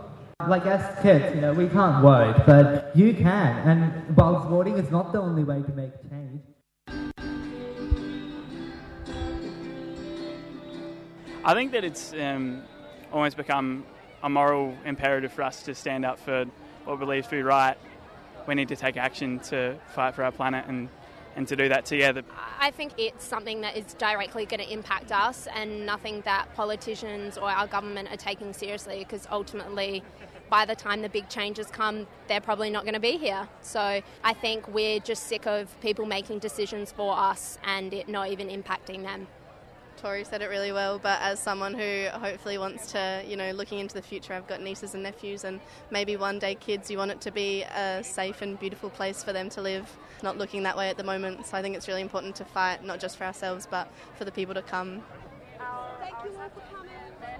Like 0.46 0.66
as 0.66 1.02
kids, 1.02 1.34
you 1.34 1.40
know, 1.40 1.52
we 1.52 1.68
can't 1.68 2.00
vote, 2.00 2.44
but 2.46 2.96
you 2.96 3.12
can. 3.14 3.68
And 3.68 4.16
whilst 4.16 4.48
voting 4.48 4.78
is 4.78 4.88
not 4.92 5.12
the 5.12 5.20
only 5.20 5.42
way 5.42 5.62
to 5.62 5.72
make 5.72 5.90
change. 6.08 6.42
I 11.44 11.54
think 11.54 11.72
that 11.72 11.82
it's 11.82 12.12
um, 12.12 12.62
almost 13.12 13.36
become 13.36 13.84
a 14.22 14.30
moral 14.30 14.76
imperative 14.84 15.32
for 15.32 15.42
us 15.42 15.64
to 15.64 15.74
stand 15.74 16.04
up 16.04 16.20
for 16.20 16.44
what 16.84 17.00
we 17.00 17.04
believe 17.04 17.24
to 17.24 17.30
be 17.30 17.42
right. 17.42 17.76
We 18.46 18.54
need 18.54 18.68
to 18.68 18.76
take 18.76 18.96
action 18.96 19.40
to 19.50 19.76
fight 19.92 20.14
for 20.14 20.22
our 20.22 20.30
planet 20.30 20.66
and, 20.68 20.88
and 21.36 21.48
to 21.48 21.56
do 21.56 21.68
that 21.68 21.84
together. 21.84 22.22
I 22.58 22.70
think 22.70 22.92
it's 22.98 23.24
something 23.24 23.60
that 23.62 23.76
is 23.76 23.94
directly 23.94 24.46
going 24.46 24.60
to 24.60 24.72
impact 24.72 25.12
us 25.12 25.48
and 25.54 25.86
nothing 25.86 26.22
that 26.22 26.54
politicians 26.54 27.38
or 27.38 27.50
our 27.50 27.66
government 27.66 28.10
are 28.10 28.16
taking 28.16 28.52
seriously 28.52 28.98
because 28.98 29.26
ultimately, 29.30 30.02
by 30.50 30.64
the 30.64 30.74
time 30.74 31.02
the 31.02 31.08
big 31.08 31.28
changes 31.28 31.66
come, 31.68 32.06
they're 32.28 32.40
probably 32.40 32.70
not 32.70 32.84
going 32.84 32.94
to 32.94 33.00
be 33.00 33.16
here. 33.16 33.48
So 33.62 34.02
I 34.22 34.32
think 34.34 34.68
we're 34.68 35.00
just 35.00 35.24
sick 35.24 35.46
of 35.46 35.80
people 35.80 36.04
making 36.06 36.40
decisions 36.40 36.92
for 36.92 37.16
us 37.16 37.58
and 37.64 37.92
it 37.94 38.08
not 38.08 38.28
even 38.28 38.48
impacting 38.48 39.02
them. 39.02 39.26
Tori 40.02 40.24
said 40.24 40.42
it 40.42 40.50
really 40.50 40.72
well, 40.72 40.98
but 40.98 41.20
as 41.22 41.38
someone 41.38 41.74
who 41.74 42.06
hopefully 42.12 42.58
wants 42.58 42.90
to, 42.90 43.22
you 43.24 43.36
know, 43.36 43.52
looking 43.52 43.78
into 43.78 43.94
the 43.94 44.02
future, 44.02 44.34
I've 44.34 44.48
got 44.48 44.60
nieces 44.60 44.94
and 44.94 45.02
nephews, 45.04 45.44
and 45.44 45.60
maybe 45.92 46.16
one 46.16 46.40
day 46.40 46.56
kids, 46.56 46.90
you 46.90 46.98
want 46.98 47.12
it 47.12 47.20
to 47.20 47.30
be 47.30 47.62
a 47.62 48.02
safe 48.02 48.42
and 48.42 48.58
beautiful 48.58 48.90
place 48.90 49.22
for 49.22 49.32
them 49.32 49.48
to 49.50 49.62
live, 49.62 49.88
not 50.24 50.38
looking 50.38 50.64
that 50.64 50.76
way 50.76 50.88
at 50.88 50.96
the 50.96 51.04
moment. 51.04 51.46
So 51.46 51.56
I 51.56 51.62
think 51.62 51.76
it's 51.76 51.86
really 51.86 52.00
important 52.00 52.34
to 52.36 52.44
fight, 52.44 52.84
not 52.84 52.98
just 52.98 53.16
for 53.16 53.22
ourselves, 53.22 53.68
but 53.70 53.92
for 54.16 54.24
the 54.24 54.32
people 54.32 54.54
to 54.54 54.62
come. 54.62 55.04
Thank 56.00 56.14
you 56.24 56.36
all 56.36 56.48
for 56.48 56.74
coming. 56.74 56.90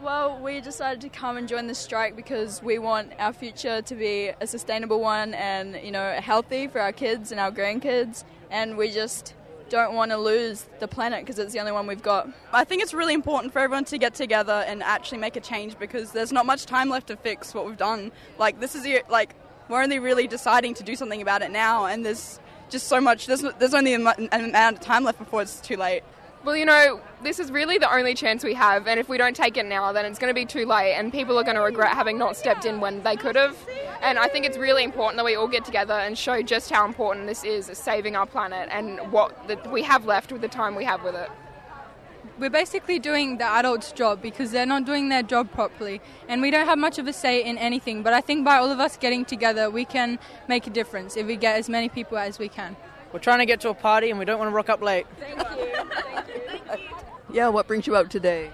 Well, 0.01 0.39
we 0.41 0.61
decided 0.61 1.01
to 1.01 1.09
come 1.09 1.37
and 1.37 1.49
join 1.49 1.67
the 1.67 1.75
strike 1.75 2.15
because 2.15 2.63
we 2.63 2.79
want 2.79 3.13
our 3.19 3.33
future 3.33 3.83
to 3.83 3.95
be 3.97 4.31
a 4.41 4.47
sustainable 4.47 5.01
one 5.01 5.35
and, 5.35 5.85
you 5.85 5.91
know, 5.91 6.13
healthy 6.21 6.69
for 6.69 6.81
our 6.81 6.93
kids 6.93 7.33
and 7.33 7.41
our 7.41 7.51
grandkids. 7.51 8.23
And 8.51 8.77
we 8.77 8.93
just 8.93 9.35
don't 9.73 9.95
want 9.95 10.11
to 10.11 10.19
lose 10.19 10.67
the 10.81 10.87
planet 10.87 11.21
because 11.21 11.39
it's 11.39 11.55
the 11.55 11.59
only 11.59 11.73
one 11.73 11.87
we've 11.87 12.03
got. 12.03 12.29
I 12.53 12.63
think 12.63 12.83
it's 12.83 12.93
really 12.93 13.15
important 13.15 13.55
for 13.55 13.59
everyone 13.59 13.87
to 13.87 13.97
get 13.97 14.15
together 14.15 14.65
and 14.67 14.83
actually 14.83 15.17
make 15.17 15.35
a 15.35 15.41
change 15.41 15.79
because 15.79 16.13
there's 16.13 16.31
not 16.31 16.45
much 16.45 16.67
time 16.67 16.91
left 16.91 17.07
to 17.07 17.17
fix 17.17 17.55
what 17.55 17.65
we've 17.65 17.79
done. 17.79 18.13
Like 18.39 18.61
this 18.61 18.75
is 18.75 18.87
like 19.09 19.35
we're 19.71 19.83
only 19.83 19.99
really 19.99 20.27
deciding 20.27 20.75
to 20.75 20.83
do 20.83 20.95
something 20.95 21.23
about 21.23 21.41
it 21.41 21.51
now, 21.51 21.87
and 21.87 22.05
there's 22.05 22.39
just 22.69 22.87
so 22.87 23.01
much. 23.01 23.27
There's 23.27 23.41
there's 23.59 23.73
only 23.73 23.95
an 23.95 24.07
amount 24.31 24.77
of 24.77 24.81
time 24.81 25.05
left 25.05 25.19
before 25.19 25.41
it's 25.41 25.59
too 25.61 25.79
late. 25.79 26.03
Well, 26.45 26.57
you 26.57 26.65
know, 26.65 27.01
this 27.23 27.39
is 27.39 27.53
really 27.53 27.79
the 27.79 27.93
only 27.95 28.15
chance 28.15 28.43
we 28.43 28.55
have, 28.55 28.89
and 28.89 28.99
if 28.99 29.09
we 29.09 29.17
don't 29.17 29.37
take 29.37 29.57
it 29.57 29.65
now, 29.65 29.93
then 29.93 30.05
it's 30.05 30.19
going 30.19 30.31
to 30.31 30.35
be 30.35 30.45
too 30.45 30.67
late, 30.67 30.95
and 30.95 31.13
people 31.13 31.39
are 31.39 31.45
going 31.45 31.55
to 31.55 31.63
regret 31.63 31.95
having 31.95 32.19
not 32.19 32.37
stepped 32.37 32.65
in 32.65 32.81
when 32.81 33.01
they 33.05 33.15
could 33.15 33.37
have. 33.37 33.57
And 34.01 34.19
I 34.19 34.27
think 34.27 34.45
it's 34.45 34.59
really 34.59 34.83
important 34.83 35.19
that 35.19 35.25
we 35.25 35.37
all 35.37 35.47
get 35.47 35.65
together 35.65 35.95
and 35.95 36.19
show 36.19 36.43
just 36.43 36.69
how 36.69 36.85
important 36.85 37.29
this 37.29 37.45
is, 37.45 37.71
saving 37.79 38.17
our 38.17 38.27
planet, 38.27 38.69
and 38.73 39.13
what 39.13 39.47
the, 39.47 39.57
we 39.71 39.85
have 39.85 40.05
left 40.05 40.33
with 40.33 40.41
the 40.41 40.49
time 40.49 40.75
we 40.75 40.85
have 40.85 41.05
with 41.05 41.15
it. 41.15 41.31
We're 42.41 42.51
basically 42.51 42.99
doing 42.99 43.39
the 43.39 43.45
adults' 43.45 43.93
job 43.93 44.21
because 44.21 44.51
they're 44.51 44.67
not 44.67 44.85
doing 44.85 45.11
their 45.11 45.23
job 45.23 45.53
properly, 45.53 46.01
and 46.27 46.43
we 46.43 46.51
don't 46.51 46.67
have 46.67 46.79
much 46.79 46.99
of 46.99 47.07
a 47.07 47.13
say 47.13 47.45
in 47.45 47.57
anything. 47.57 48.03
But 48.03 48.15
I 48.15 48.21
think 48.21 48.45
by 48.45 48.57
all 48.57 48.73
of 48.73 48.81
us 48.81 48.97
getting 48.97 49.25
together, 49.25 49.71
we 49.71 49.85
can 49.85 50.19
make 50.49 50.67
a 50.67 50.71
difference 50.71 51.17
if 51.17 51.25
we 51.25 51.37
get 51.37 51.57
as 51.57 51.69
many 51.69 51.89
people 51.89 52.19
as 52.19 52.41
we 52.41 52.49
can. 52.49 52.75
We're 53.13 53.21
trying 53.21 53.39
to 53.39 53.47
get 53.47 53.61
to 53.61 53.69
a 53.69 53.75
party 53.75 54.11
and 54.11 54.19
we 54.19 54.25
don't 54.25 54.39
want 54.39 54.51
to 54.51 54.55
rock 54.55 54.71
up 54.71 54.81
late. 54.81 55.07
Thank 55.21 55.39
you. 55.59 55.72
Yeah, 57.33 57.49
what 57.49 57.67
brings 57.67 57.87
you 57.87 57.97
out 57.97 58.11
today? 58.11 58.51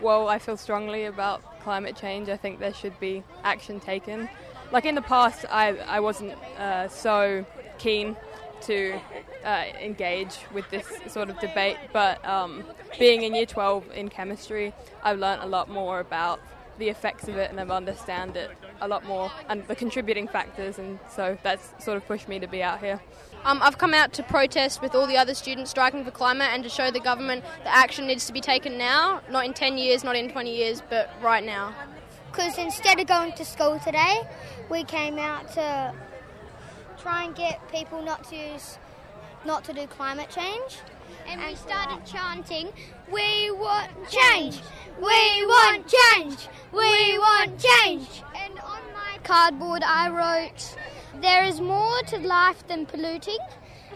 Well, 0.00 0.26
I 0.26 0.38
feel 0.38 0.56
strongly 0.56 1.04
about 1.04 1.60
climate 1.60 1.96
change. 1.96 2.30
I 2.30 2.36
think 2.38 2.60
there 2.60 2.72
should 2.72 2.98
be 2.98 3.22
action 3.44 3.78
taken. 3.78 4.28
Like 4.72 4.86
in 4.86 4.94
the 4.94 5.02
past, 5.02 5.44
I, 5.50 5.76
I 5.76 6.00
wasn't 6.00 6.32
uh, 6.58 6.88
so 6.88 7.44
keen 7.78 8.16
to 8.62 8.98
uh, 9.44 9.64
engage 9.80 10.38
with 10.54 10.68
this 10.70 10.86
sort 11.08 11.28
of 11.28 11.38
debate, 11.40 11.76
but 11.92 12.24
um, 12.26 12.64
being 12.98 13.22
in 13.22 13.34
year 13.34 13.44
12 13.44 13.92
in 13.92 14.08
chemistry, 14.08 14.72
I've 15.02 15.18
learned 15.18 15.42
a 15.42 15.46
lot 15.46 15.68
more 15.68 16.00
about 16.00 16.40
the 16.78 16.88
effects 16.88 17.28
of 17.28 17.36
it 17.36 17.50
and 17.50 17.60
I've 17.60 17.70
understand 17.70 18.36
it 18.36 18.50
a 18.80 18.88
lot 18.88 19.04
more 19.04 19.30
and 19.48 19.66
the 19.68 19.76
contributing 19.76 20.26
factors, 20.26 20.78
and 20.78 20.98
so 21.10 21.36
that's 21.42 21.84
sort 21.84 21.98
of 21.98 22.06
pushed 22.06 22.28
me 22.28 22.38
to 22.38 22.46
be 22.46 22.62
out 22.62 22.80
here. 22.80 23.00
Um, 23.44 23.60
I've 23.60 23.76
come 23.76 23.92
out 23.92 24.12
to 24.14 24.22
protest 24.22 24.80
with 24.80 24.94
all 24.94 25.06
the 25.06 25.16
other 25.16 25.34
students 25.34 25.70
striking 25.70 26.04
for 26.04 26.12
climate 26.12 26.48
and 26.52 26.62
to 26.62 26.68
show 26.68 26.92
the 26.92 27.00
government 27.00 27.44
that 27.64 27.74
action 27.76 28.06
needs 28.06 28.26
to 28.26 28.32
be 28.32 28.40
taken 28.40 28.78
now, 28.78 29.20
not 29.30 29.44
in 29.44 29.52
10 29.52 29.78
years, 29.78 30.04
not 30.04 30.14
in 30.14 30.30
20 30.30 30.54
years, 30.54 30.80
but 30.88 31.10
right 31.20 31.44
now. 31.44 31.74
Because 32.30 32.56
instead 32.56 33.00
of 33.00 33.08
going 33.08 33.32
to 33.32 33.44
school 33.44 33.80
today, 33.80 34.22
we 34.70 34.84
came 34.84 35.18
out 35.18 35.50
to 35.52 35.92
try 36.98 37.24
and 37.24 37.34
get 37.34 37.60
people 37.72 38.00
not 38.00 38.22
to 38.30 38.36
use, 38.36 38.78
not 39.44 39.64
to 39.64 39.72
do 39.72 39.88
climate 39.88 40.30
change. 40.30 40.78
And, 41.26 41.40
and 41.40 41.50
we 41.50 41.56
started 41.56 42.06
chanting, 42.06 42.72
"We 43.12 43.50
want 43.50 43.90
change! 44.08 44.60
We 44.98 45.46
want 45.46 45.86
change! 45.86 46.48
We 46.72 47.18
want 47.18 47.58
change!" 47.58 48.22
And 48.34 48.58
on 48.60 48.80
my 48.94 49.18
cardboard, 49.24 49.82
I 49.82 50.08
wrote 50.08 50.76
there 51.22 51.44
is 51.44 51.60
more 51.60 52.02
to 52.08 52.18
life 52.18 52.66
than 52.66 52.84
polluting, 52.84 53.38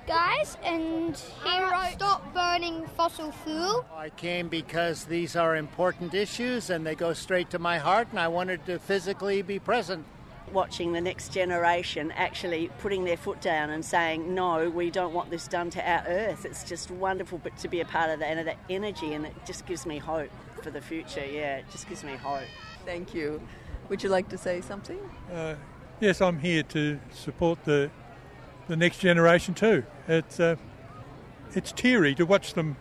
guys, 0.06 0.56
and 0.62 1.16
he 1.44 1.60
wrote 1.60 1.92
Stop 1.94 2.32
burning 2.32 2.86
fossil 2.96 3.32
fuel. 3.32 3.84
I 3.94 4.10
came 4.10 4.48
because 4.48 5.04
these 5.04 5.34
are 5.34 5.56
important 5.56 6.14
issues 6.14 6.70
and 6.70 6.86
they 6.86 6.94
go 6.94 7.12
straight 7.12 7.50
to 7.50 7.58
my 7.58 7.78
heart, 7.78 8.08
and 8.10 8.20
I 8.20 8.28
wanted 8.28 8.64
to 8.66 8.78
physically 8.78 9.42
be 9.42 9.58
present. 9.58 10.06
Watching 10.52 10.92
the 10.92 11.00
next 11.00 11.32
generation 11.32 12.12
actually 12.12 12.70
putting 12.78 13.04
their 13.04 13.16
foot 13.16 13.40
down 13.40 13.70
and 13.70 13.84
saying, 13.84 14.32
No, 14.32 14.70
we 14.70 14.92
don't 14.92 15.12
want 15.12 15.28
this 15.28 15.48
done 15.48 15.70
to 15.70 15.90
our 15.90 16.04
earth. 16.06 16.44
It's 16.44 16.62
just 16.62 16.92
wonderful 16.92 17.38
but 17.38 17.56
to 17.58 17.68
be 17.68 17.80
a 17.80 17.84
part 17.84 18.10
of 18.10 18.20
that 18.20 18.36
and 18.36 18.46
that 18.46 18.58
energy, 18.70 19.14
and 19.14 19.26
it 19.26 19.34
just 19.44 19.66
gives 19.66 19.84
me 19.84 19.98
hope 19.98 20.30
for 20.62 20.70
the 20.70 20.80
future. 20.80 21.26
Yeah, 21.26 21.56
it 21.56 21.64
just 21.72 21.88
gives 21.88 22.04
me 22.04 22.14
hope. 22.14 22.42
Thank 22.84 23.12
you. 23.12 23.42
Would 23.88 24.04
you 24.04 24.08
like 24.08 24.28
to 24.28 24.38
say 24.38 24.60
something? 24.60 24.98
Uh, 25.32 25.56
yes, 26.00 26.20
I'm 26.20 26.38
here 26.38 26.62
to 26.64 26.98
support 27.12 27.64
the 27.64 27.90
the 28.68 28.76
next 28.76 28.98
generation 28.98 29.54
too. 29.54 29.84
It's 30.08 30.40
uh, 30.40 30.56
it's 31.54 31.72
teary 31.72 32.14
to 32.16 32.26
watch 32.26 32.54
them 32.54 32.76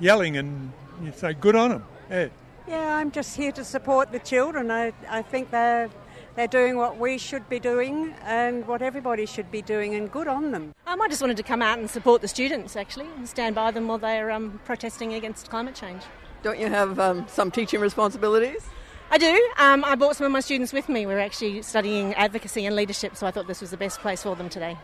yelling 0.00 0.36
and 0.36 0.72
you 1.02 1.12
say 1.12 1.34
good 1.34 1.56
on 1.56 1.70
them. 1.70 1.84
Yeah. 2.10 2.28
Yeah, 2.66 2.96
I'm 2.96 3.10
just 3.10 3.34
here 3.36 3.52
to 3.52 3.64
support 3.64 4.12
the 4.12 4.18
children. 4.18 4.70
I, 4.70 4.92
I 5.08 5.22
think 5.22 5.50
they're 5.50 5.88
they're 6.34 6.46
doing 6.46 6.76
what 6.76 6.98
we 6.98 7.18
should 7.18 7.48
be 7.48 7.58
doing 7.58 8.14
and 8.22 8.66
what 8.66 8.82
everybody 8.82 9.26
should 9.26 9.50
be 9.50 9.62
doing, 9.62 9.94
and 9.94 10.12
good 10.12 10.28
on 10.28 10.52
them. 10.52 10.72
Um, 10.86 11.00
I 11.00 11.08
just 11.08 11.20
wanted 11.20 11.36
to 11.38 11.42
come 11.42 11.62
out 11.62 11.78
and 11.78 11.88
support 11.88 12.20
the 12.20 12.28
students 12.28 12.76
actually 12.76 13.06
and 13.16 13.28
stand 13.28 13.54
by 13.54 13.70
them 13.70 13.88
while 13.88 13.98
they're 13.98 14.30
um, 14.30 14.60
protesting 14.64 15.14
against 15.14 15.50
climate 15.50 15.74
change. 15.74 16.02
Don't 16.42 16.58
you 16.60 16.68
have 16.68 17.00
um, 17.00 17.26
some 17.26 17.50
teaching 17.50 17.80
responsibilities? 17.80 18.62
I 19.10 19.16
do. 19.16 19.50
Um, 19.56 19.84
I 19.84 19.94
brought 19.94 20.16
some 20.16 20.26
of 20.26 20.32
my 20.32 20.40
students 20.40 20.72
with 20.72 20.88
me. 20.88 21.06
We're 21.06 21.18
actually 21.18 21.62
studying 21.62 22.12
advocacy 22.14 22.66
and 22.66 22.76
leadership, 22.76 23.16
so 23.16 23.26
I 23.26 23.30
thought 23.30 23.46
this 23.46 23.62
was 23.62 23.70
the 23.70 23.78
best 23.78 24.00
place 24.00 24.22
for 24.22 24.36
them 24.36 24.50
today. 24.50 24.76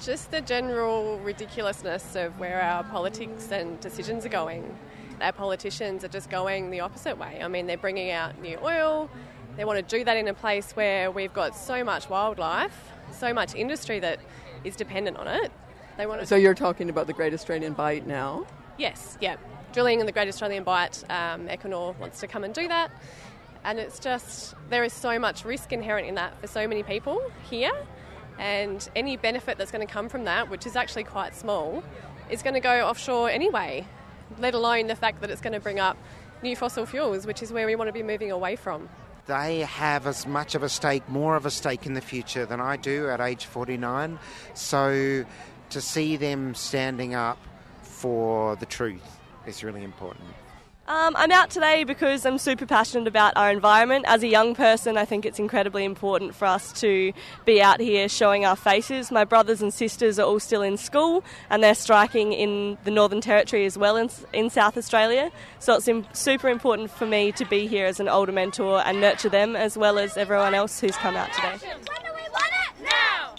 Just 0.00 0.32
the 0.32 0.40
general 0.40 1.20
ridiculousness 1.20 2.16
of 2.16 2.36
where 2.40 2.60
our 2.60 2.82
politics 2.82 3.52
and 3.52 3.78
decisions 3.78 4.26
are 4.26 4.30
going. 4.30 4.76
Our 5.20 5.30
politicians 5.30 6.02
are 6.02 6.08
just 6.08 6.30
going 6.30 6.70
the 6.70 6.80
opposite 6.80 7.16
way. 7.16 7.40
I 7.40 7.46
mean, 7.46 7.68
they're 7.68 7.76
bringing 7.76 8.10
out 8.10 8.40
new 8.40 8.58
oil. 8.60 9.08
They 9.56 9.64
want 9.64 9.88
to 9.88 9.98
do 9.98 10.04
that 10.04 10.16
in 10.16 10.26
a 10.26 10.34
place 10.34 10.72
where 10.72 11.12
we've 11.12 11.32
got 11.32 11.54
so 11.54 11.84
much 11.84 12.10
wildlife, 12.10 12.76
so 13.12 13.32
much 13.32 13.54
industry 13.54 14.00
that 14.00 14.18
is 14.64 14.74
dependent 14.74 15.16
on 15.16 15.28
it. 15.28 15.52
They 15.96 16.06
want 16.06 16.20
to. 16.20 16.26
So 16.26 16.34
you're 16.34 16.54
talking 16.54 16.90
about 16.90 17.06
the 17.06 17.12
Great 17.12 17.32
Australian 17.32 17.74
Bight 17.74 18.04
now? 18.04 18.46
Yes, 18.78 19.16
yeah. 19.20 19.36
Drilling 19.72 20.00
in 20.00 20.06
the 20.06 20.12
Great 20.12 20.26
Australian 20.26 20.64
Bight, 20.64 21.04
um, 21.08 21.46
Equinor 21.46 21.96
wants 21.98 22.18
to 22.20 22.26
come 22.26 22.42
and 22.42 22.52
do 22.52 22.66
that. 22.66 22.90
And 23.64 23.78
it's 23.78 23.98
just, 23.98 24.54
there 24.68 24.84
is 24.84 24.92
so 24.92 25.18
much 25.18 25.44
risk 25.44 25.72
inherent 25.72 26.06
in 26.06 26.16
that 26.16 26.38
for 26.40 26.46
so 26.46 26.68
many 26.68 26.82
people 26.82 27.22
here. 27.48 27.72
And 28.38 28.86
any 28.94 29.16
benefit 29.16 29.58
that's 29.58 29.70
going 29.70 29.86
to 29.86 29.92
come 29.92 30.08
from 30.08 30.24
that, 30.24 30.50
which 30.50 30.66
is 30.66 30.76
actually 30.76 31.04
quite 31.04 31.34
small, 31.34 31.82
is 32.28 32.42
going 32.42 32.54
to 32.54 32.60
go 32.60 32.86
offshore 32.86 33.30
anyway, 33.30 33.86
let 34.38 34.54
alone 34.54 34.86
the 34.86 34.96
fact 34.96 35.20
that 35.20 35.30
it's 35.30 35.40
going 35.40 35.52
to 35.52 35.60
bring 35.60 35.80
up 35.80 35.96
new 36.42 36.56
fossil 36.56 36.84
fuels, 36.84 37.26
which 37.26 37.42
is 37.42 37.52
where 37.52 37.66
we 37.66 37.74
want 37.74 37.88
to 37.88 37.92
be 37.92 38.02
moving 38.02 38.30
away 38.30 38.56
from. 38.56 38.88
They 39.26 39.60
have 39.60 40.06
as 40.06 40.26
much 40.26 40.54
of 40.54 40.62
a 40.62 40.68
stake, 40.68 41.08
more 41.08 41.34
of 41.36 41.46
a 41.46 41.50
stake 41.50 41.86
in 41.86 41.94
the 41.94 42.02
future 42.02 42.44
than 42.44 42.60
I 42.60 42.76
do 42.76 43.08
at 43.08 43.20
age 43.20 43.46
49. 43.46 44.18
So 44.52 45.24
to 45.70 45.80
see 45.80 46.16
them 46.16 46.54
standing 46.54 47.14
up 47.14 47.38
for 47.82 48.56
the 48.56 48.66
truth 48.66 49.18
is 49.46 49.64
really 49.64 49.82
important. 49.82 50.26
Um, 50.86 51.16
I'm 51.16 51.32
out 51.32 51.48
today 51.48 51.84
because 51.84 52.26
I'm 52.26 52.36
super 52.36 52.66
passionate 52.66 53.08
about 53.08 53.34
our 53.36 53.50
environment. 53.50 54.04
As 54.06 54.22
a 54.22 54.26
young 54.26 54.54
person, 54.54 54.98
I 54.98 55.06
think 55.06 55.24
it's 55.24 55.38
incredibly 55.38 55.82
important 55.82 56.34
for 56.34 56.44
us 56.44 56.78
to 56.80 57.14
be 57.46 57.62
out 57.62 57.80
here 57.80 58.06
showing 58.06 58.44
our 58.44 58.54
faces. 58.54 59.10
My 59.10 59.24
brothers 59.24 59.62
and 59.62 59.72
sisters 59.72 60.18
are 60.18 60.26
all 60.26 60.38
still 60.38 60.60
in 60.60 60.76
school 60.76 61.24
and 61.48 61.62
they're 61.62 61.74
striking 61.74 62.34
in 62.34 62.76
the 62.84 62.90
Northern 62.90 63.22
Territory 63.22 63.64
as 63.64 63.78
well 63.78 63.96
in, 63.96 64.10
in 64.34 64.50
South 64.50 64.76
Australia. 64.76 65.30
So 65.58 65.74
it's 65.76 65.88
super 66.12 66.50
important 66.50 66.90
for 66.90 67.06
me 67.06 67.32
to 67.32 67.46
be 67.46 67.66
here 67.66 67.86
as 67.86 67.98
an 67.98 68.10
older 68.10 68.32
mentor 68.32 68.82
and 68.84 69.00
nurture 69.00 69.30
them 69.30 69.56
as 69.56 69.78
well 69.78 69.98
as 69.98 70.18
everyone 70.18 70.52
else 70.52 70.80
who's 70.80 70.96
come 70.96 71.16
out 71.16 71.32
today. 71.32 71.56
Now! 72.82 73.34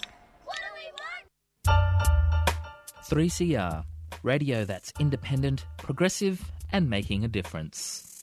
3CR, 3.08 3.84
radio 4.24 4.64
that's 4.64 4.92
independent, 4.98 5.64
progressive, 5.76 6.50
and 6.72 6.90
making 6.90 7.24
a 7.24 7.28
difference. 7.28 8.22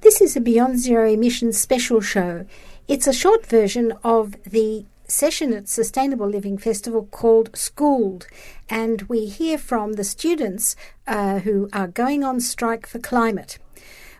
This 0.00 0.20
is 0.20 0.36
a 0.36 0.40
Beyond 0.40 0.78
Zero 0.78 1.08
Emissions 1.08 1.58
special 1.58 2.00
show. 2.00 2.44
It's 2.88 3.06
a 3.06 3.12
short 3.12 3.46
version 3.46 3.92
of 4.02 4.34
the 4.42 4.84
session 5.06 5.52
at 5.52 5.68
Sustainable 5.68 6.28
Living 6.28 6.58
Festival 6.58 7.06
called 7.10 7.50
Schooled, 7.54 8.26
and 8.68 9.02
we 9.02 9.26
hear 9.26 9.58
from 9.58 9.92
the 9.92 10.04
students 10.04 10.74
uh, 11.06 11.40
who 11.40 11.68
are 11.72 11.86
going 11.86 12.24
on 12.24 12.40
strike 12.40 12.86
for 12.86 12.98
climate. 12.98 13.58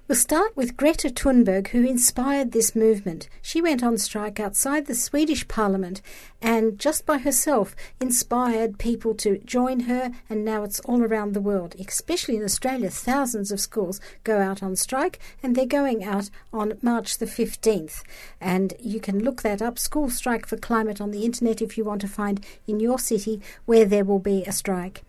We'll 0.09 0.17
start 0.17 0.57
with 0.57 0.77
Greta 0.77 1.11
Thunberg, 1.11 1.69
who 1.69 1.87
inspired 1.87 2.51
this 2.51 2.75
movement. 2.75 3.29
She 3.41 3.63
went 3.63 3.85
on 3.85 3.97
strike 3.99 4.41
outside 4.41 4.87
the 4.87 4.97
Swedish 4.97 5.47
parliament 5.47 6.03
and, 6.43 6.77
just 6.77 7.07
by 7.07 7.19
herself, 7.19 7.77
inspired 8.01 8.79
people 8.79 9.15
to 9.15 9.39
join 9.39 9.81
her, 9.81 10.11
and 10.29 10.45
now 10.45 10.65
it's 10.65 10.81
all 10.81 11.05
around 11.05 11.33
the 11.33 11.41
world. 11.41 11.77
Especially 11.79 12.35
in 12.35 12.43
Australia, 12.43 12.91
thousands 12.91 13.53
of 13.53 13.61
schools 13.61 14.01
go 14.25 14.41
out 14.41 14.61
on 14.61 14.75
strike, 14.75 15.21
and 15.41 15.55
they're 15.55 15.67
going 15.67 16.03
out 16.03 16.31
on 16.53 16.79
March 16.83 17.19
the 17.19 17.27
15th. 17.27 18.03
And 18.41 18.75
you 18.81 18.99
can 18.99 19.23
look 19.23 19.43
that 19.43 19.63
up, 19.63 19.79
School 19.79 20.11
Strike 20.11 20.47
for 20.47 20.57
Climate, 20.57 21.01
on 21.01 21.13
the 21.13 21.25
internet 21.25 21.63
if 21.63 21.79
you 21.79 21.85
want 21.85 22.01
to 22.01 22.09
find 22.09 22.45
in 22.67 22.81
your 22.81 22.99
city 22.99 23.41
where 23.67 23.85
there 23.85 24.05
will 24.05 24.19
be 24.19 24.43
a 24.45 24.53
strike. 24.53 25.05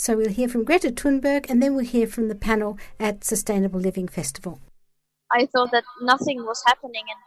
So 0.00 0.16
we'll 0.16 0.30
hear 0.30 0.48
from 0.48 0.62
Greta 0.62 0.92
Thunberg 0.92 1.50
and 1.50 1.60
then 1.60 1.74
we'll 1.74 1.84
hear 1.84 2.06
from 2.06 2.28
the 2.28 2.36
panel 2.36 2.78
at 3.00 3.24
Sustainable 3.24 3.80
Living 3.80 4.06
Festival. 4.06 4.60
I 5.32 5.46
thought 5.46 5.72
that 5.72 5.82
nothing 6.00 6.44
was 6.44 6.62
happening 6.68 7.02
and 7.10 7.18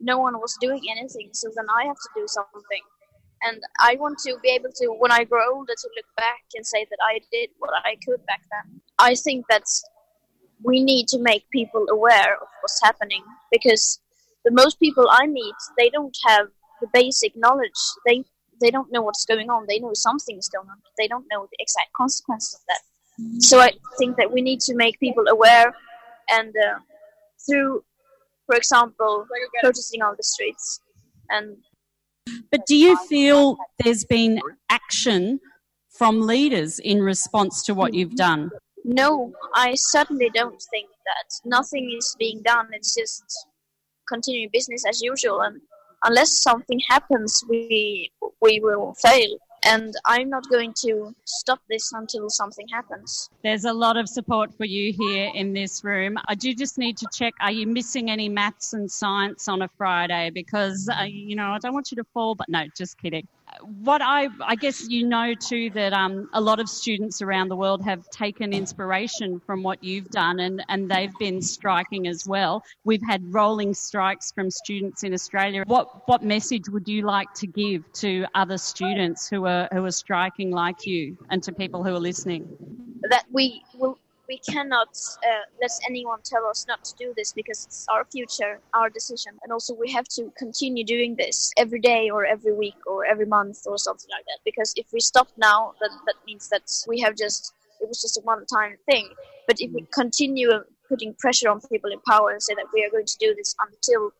no 0.00 0.16
one 0.16 0.38
was 0.38 0.56
doing 0.58 0.80
anything, 0.90 1.28
so 1.34 1.50
then 1.54 1.66
I 1.68 1.84
have 1.84 1.96
to 1.96 2.08
do 2.16 2.24
something. 2.26 2.80
And 3.42 3.60
I 3.78 3.96
want 3.96 4.18
to 4.20 4.38
be 4.42 4.48
able 4.48 4.70
to, 4.74 4.86
when 4.98 5.12
I 5.12 5.24
grow 5.24 5.54
older, 5.54 5.74
to 5.76 5.88
look 5.96 6.06
back 6.16 6.40
and 6.54 6.66
say 6.66 6.86
that 6.88 6.98
I 7.04 7.20
did 7.30 7.50
what 7.58 7.72
I 7.84 7.96
could 8.06 8.24
back 8.24 8.40
then. 8.50 8.80
I 8.98 9.14
think 9.16 9.44
that 9.50 9.64
we 10.62 10.82
need 10.82 11.08
to 11.08 11.18
make 11.18 11.44
people 11.50 11.86
aware 11.90 12.36
of 12.40 12.48
what's 12.62 12.80
happening 12.82 13.22
because 13.52 14.00
the 14.46 14.50
most 14.50 14.80
people 14.80 15.06
I 15.10 15.26
meet, 15.26 15.54
they 15.76 15.90
don't 15.90 16.16
have 16.26 16.46
the 16.80 16.88
basic 16.94 17.36
knowledge. 17.36 17.78
They 18.06 18.24
they 18.60 18.70
don't 18.70 18.90
know 18.92 19.02
what's 19.02 19.24
going 19.24 19.50
on. 19.50 19.66
They 19.68 19.78
know 19.78 19.92
something 19.94 20.36
is 20.36 20.48
going 20.48 20.68
on, 20.68 20.76
but 20.82 20.92
they 20.98 21.08
don't 21.08 21.26
know 21.30 21.46
the 21.50 21.56
exact 21.58 21.92
consequences 21.92 22.54
of 22.54 22.60
that. 22.68 22.80
So 23.40 23.60
I 23.60 23.70
think 23.98 24.16
that 24.16 24.32
we 24.32 24.42
need 24.42 24.60
to 24.60 24.74
make 24.74 24.98
people 24.98 25.24
aware, 25.28 25.72
and 26.30 26.48
uh, 26.48 26.78
through, 27.46 27.84
for 28.46 28.56
example, 28.56 29.26
protesting 29.62 30.02
on 30.02 30.14
the 30.16 30.22
streets. 30.22 30.80
And 31.30 31.56
but 32.50 32.66
do 32.66 32.76
you 32.76 32.96
feel 33.06 33.56
there's 33.82 34.04
been 34.04 34.40
action 34.68 35.40
from 35.90 36.22
leaders 36.22 36.80
in 36.80 37.02
response 37.02 37.62
to 37.64 37.74
what 37.74 37.94
you've 37.94 38.16
done? 38.16 38.50
No, 38.84 39.32
I 39.54 39.74
certainly 39.76 40.30
don't 40.34 40.60
think 40.70 40.88
that. 41.06 41.48
Nothing 41.48 41.94
is 41.96 42.16
being 42.18 42.42
done. 42.42 42.68
It's 42.72 42.94
just 42.94 43.24
continuing 44.08 44.50
business 44.52 44.84
as 44.86 45.00
usual, 45.00 45.40
and 45.42 45.60
unless 46.04 46.42
something 46.42 46.80
happens, 46.88 47.42
we 47.48 48.10
we 48.40 48.60
will 48.60 48.94
fail. 48.94 49.38
And 49.66 49.94
I'm 50.04 50.28
not 50.28 50.46
going 50.50 50.74
to 50.82 51.14
stop 51.24 51.58
this 51.70 51.90
until 51.92 52.28
something 52.28 52.68
happens. 52.68 53.30
There's 53.42 53.64
a 53.64 53.72
lot 53.72 53.96
of 53.96 54.10
support 54.10 54.54
for 54.54 54.66
you 54.66 54.92
here 54.92 55.30
in 55.34 55.54
this 55.54 55.82
room. 55.82 56.18
I 56.28 56.34
do 56.34 56.54
just 56.54 56.76
need 56.76 56.98
to 56.98 57.06
check 57.10 57.32
are 57.40 57.50
you 57.50 57.66
missing 57.66 58.10
any 58.10 58.28
maths 58.28 58.74
and 58.74 58.90
science 58.90 59.48
on 59.48 59.62
a 59.62 59.68
Friday? 59.78 60.30
Because, 60.34 60.86
uh, 60.92 61.04
you 61.04 61.34
know, 61.34 61.48
I 61.52 61.58
don't 61.58 61.72
want 61.72 61.90
you 61.90 61.96
to 61.96 62.04
fall, 62.12 62.34
but 62.34 62.48
no, 62.50 62.66
just 62.76 62.98
kidding 62.98 63.26
what 63.82 64.02
I, 64.02 64.28
I 64.40 64.56
guess 64.56 64.88
you 64.88 65.06
know 65.06 65.34
too 65.34 65.70
that 65.70 65.92
um, 65.92 66.28
a 66.32 66.40
lot 66.40 66.60
of 66.60 66.68
students 66.68 67.22
around 67.22 67.48
the 67.48 67.56
world 67.56 67.82
have 67.84 68.08
taken 68.10 68.52
inspiration 68.52 69.40
from 69.40 69.62
what 69.62 69.82
you've 69.82 70.08
done 70.10 70.40
and, 70.40 70.62
and 70.68 70.90
they've 70.90 71.12
been 71.18 71.40
striking 71.40 72.06
as 72.06 72.26
well. 72.26 72.62
We've 72.84 73.02
had 73.06 73.22
rolling 73.32 73.74
strikes 73.74 74.32
from 74.32 74.50
students 74.50 75.04
in 75.04 75.12
Australia. 75.12 75.64
What, 75.66 76.06
what 76.08 76.22
message 76.22 76.68
would 76.68 76.88
you 76.88 77.02
like 77.02 77.32
to 77.34 77.46
give 77.46 77.90
to 77.94 78.26
other 78.34 78.58
students 78.58 79.28
who 79.28 79.46
are, 79.46 79.68
who 79.72 79.84
are 79.84 79.90
striking 79.90 80.50
like 80.50 80.86
you 80.86 81.16
and 81.30 81.42
to 81.42 81.52
people 81.52 81.84
who 81.84 81.94
are 81.94 82.00
listening? 82.00 82.48
That 83.10 83.24
we 83.30 83.62
will 83.74 83.98
we 84.28 84.38
cannot 84.38 84.88
uh, 85.26 85.44
let 85.60 85.70
anyone 85.88 86.20
tell 86.24 86.46
us 86.46 86.64
not 86.66 86.84
to 86.84 86.94
do 86.98 87.12
this 87.16 87.32
because 87.32 87.64
it's 87.66 87.86
our 87.90 88.04
future, 88.06 88.60
our 88.72 88.88
decision. 88.88 89.32
And 89.42 89.52
also, 89.52 89.74
we 89.74 89.90
have 89.92 90.06
to 90.16 90.32
continue 90.38 90.84
doing 90.84 91.16
this 91.16 91.52
every 91.58 91.80
day 91.80 92.10
or 92.10 92.24
every 92.24 92.54
week 92.54 92.76
or 92.86 93.04
every 93.04 93.26
month 93.26 93.58
or 93.66 93.78
something 93.78 94.08
like 94.10 94.24
that. 94.24 94.38
Because 94.44 94.72
if 94.76 94.86
we 94.92 95.00
stop 95.00 95.28
now, 95.36 95.74
then 95.80 95.90
that 96.06 96.16
means 96.26 96.48
that 96.48 96.70
we 96.88 97.00
have 97.00 97.16
just, 97.16 97.52
it 97.80 97.88
was 97.88 98.00
just 98.00 98.16
a 98.16 98.20
one 98.22 98.44
time 98.46 98.76
thing. 98.90 99.08
But 99.46 99.60
if 99.60 99.70
we 99.72 99.86
continue 99.92 100.50
putting 100.88 101.14
pressure 101.18 101.50
on 101.50 101.60
people 101.70 101.90
in 101.90 102.00
power 102.08 102.30
and 102.30 102.42
say 102.42 102.54
that 102.54 102.66
we 102.72 102.84
are 102.84 102.90
going 102.90 103.06
to 103.06 103.16
do 103.18 103.34
this 103.34 103.54
until 103.66 104.10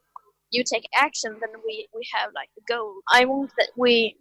you 0.51 0.65
take 0.65 0.87
action, 0.95 1.37
then 1.41 1.51
we, 1.67 1.89
we 1.95 2.07
have 2.13 2.31
like 2.35 2.51
a 2.59 2.73
goal. 2.73 2.95
I 3.11 3.25
want 3.25 3.51
that 3.57 3.69
we 3.77 4.17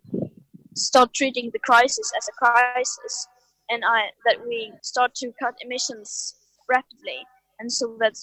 start 0.76 1.13
treating 1.13 1.52
the 1.52 1.60
crisis 1.60 2.12
as 2.17 2.28
a 2.28 2.32
crisis 2.32 3.28
and 3.69 3.84
I, 3.86 4.12
that 4.26 4.45
we 4.47 4.71
start 4.82 5.15
to 5.15 5.32
cut 5.41 5.56
emissions 5.62 6.36
rapidly, 6.69 7.26
and 7.60 7.71
so 7.71 7.95
that 7.99 8.17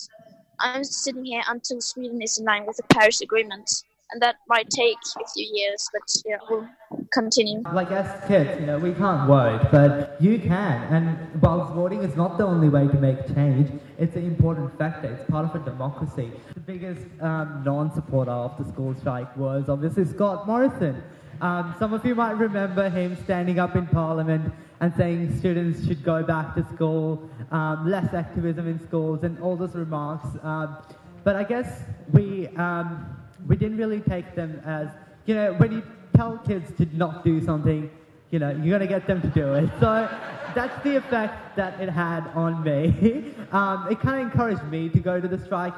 I'm 0.61 0.85
sitting 0.85 1.24
here 1.24 1.42
until 1.48 1.81
Sweden 1.81 2.20
is 2.22 2.38
in 2.38 2.44
line 2.44 2.66
with 2.66 2.76
the 2.76 2.83
Paris 2.94 3.20
Agreement, 3.20 3.85
and 4.12 4.20
that 4.20 4.37
might 4.48 4.68
take 4.70 4.96
a 5.22 5.29
few 5.29 5.48
years, 5.53 5.88
but 5.92 6.03
yeah, 6.26 6.37
we'll 6.48 6.68
continue. 7.12 7.62
Like 7.72 7.90
as 7.92 8.26
kids, 8.26 8.61
you 8.61 8.66
know, 8.66 8.79
we 8.79 8.92
can't 8.92 9.26
vote, 9.26 9.68
but 9.70 10.16
you 10.20 10.38
can, 10.38 10.83
and 10.92 11.42
whilst 11.42 11.72
voting 11.74 12.03
is 12.03 12.16
not 12.16 12.37
the 12.37 12.44
only 12.44 12.68
way 12.68 12.88
to 12.88 12.98
make 12.98 13.26
change, 13.35 13.70
it's 13.98 14.16
an 14.16 14.26
important 14.26 14.76
factor. 14.79 15.09
It's 15.12 15.31
part 15.31 15.44
of 15.44 15.55
a 15.61 15.64
democracy. 15.64 16.33
The 16.55 16.61
biggest 16.61 17.07
um, 17.20 17.62
non-supporter 17.64 18.31
of 18.31 18.59
the 18.59 18.64
school 18.72 18.94
strike 18.94 19.37
was 19.37 19.68
obviously 19.68 20.05
Scott 20.05 20.46
Morrison. 20.46 21.03
Um, 21.40 21.74
some 21.79 21.94
of 21.94 22.05
you 22.05 22.14
might 22.14 22.33
remember 22.33 22.90
him 22.90 23.16
standing 23.24 23.59
up 23.59 23.77
in 23.77 23.87
Parliament 23.87 24.52
and 24.81 24.94
saying 24.96 25.38
students 25.38 25.87
should 25.87 26.02
go 26.02 26.22
back 26.22 26.54
to 26.54 26.64
school, 26.74 27.28
um, 27.50 27.88
less 27.88 28.12
activism 28.14 28.66
in 28.66 28.78
schools, 28.81 29.22
and 29.22 29.38
all 29.40 29.56
those 29.56 29.74
remarks. 29.74 30.26
Um, 30.42 30.76
but 31.22 31.37
I 31.37 31.44
guess 31.44 31.83
we 32.12 32.48
um, 32.56 33.16
we 33.46 33.56
didn't 33.56 33.76
really 33.76 34.00
take 34.00 34.35
them 34.35 34.60
as 34.64 34.88
you 35.26 35.35
know 35.35 35.52
when 35.54 35.72
you 35.72 35.83
tell 36.16 36.38
kids 36.38 36.72
to 36.78 36.87
not 36.96 37.24
do 37.24 37.44
something, 37.44 37.90
you 38.31 38.38
know 38.38 38.50
you're 38.50 38.78
gonna 38.78 38.88
get 38.88 39.06
them 39.06 39.20
to 39.20 39.28
do 39.28 39.54
it. 39.54 39.70
So 39.81 40.08
that's 40.54 40.83
the 40.83 40.96
effect 40.96 41.56
that 41.56 41.81
it 41.81 41.88
had 41.88 42.26
on 42.35 42.62
me. 42.62 43.35
Um, 43.50 43.88
it 43.90 43.98
kind 43.98 44.20
of 44.20 44.28
encouraged 44.28 44.62
me 44.66 44.88
to 44.90 45.00
go 45.00 45.20
to 45.20 45.26
the 45.26 45.37
strike. 45.37 45.74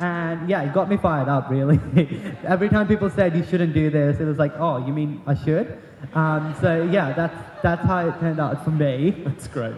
And 0.00 0.48
yeah, 0.48 0.62
it 0.62 0.72
got 0.72 0.88
me 0.88 0.96
fired 0.96 1.28
up, 1.28 1.50
really. 1.50 1.78
Every 2.44 2.70
time 2.70 2.88
people 2.88 3.10
said 3.10 3.36
you 3.36 3.44
shouldn't 3.44 3.74
do 3.74 3.90
this, 3.90 4.18
it 4.18 4.24
was 4.24 4.38
like, 4.38 4.52
oh, 4.58 4.84
you 4.86 4.94
mean 4.94 5.22
I 5.26 5.34
should? 5.34 5.78
Um, 6.14 6.54
so 6.60 6.88
yeah, 6.90 7.12
that's, 7.12 7.62
that's 7.62 7.84
how 7.84 8.08
it 8.08 8.18
turned 8.18 8.40
out 8.40 8.64
for 8.64 8.70
me. 8.70 9.10
That's 9.26 9.46
great. 9.46 9.74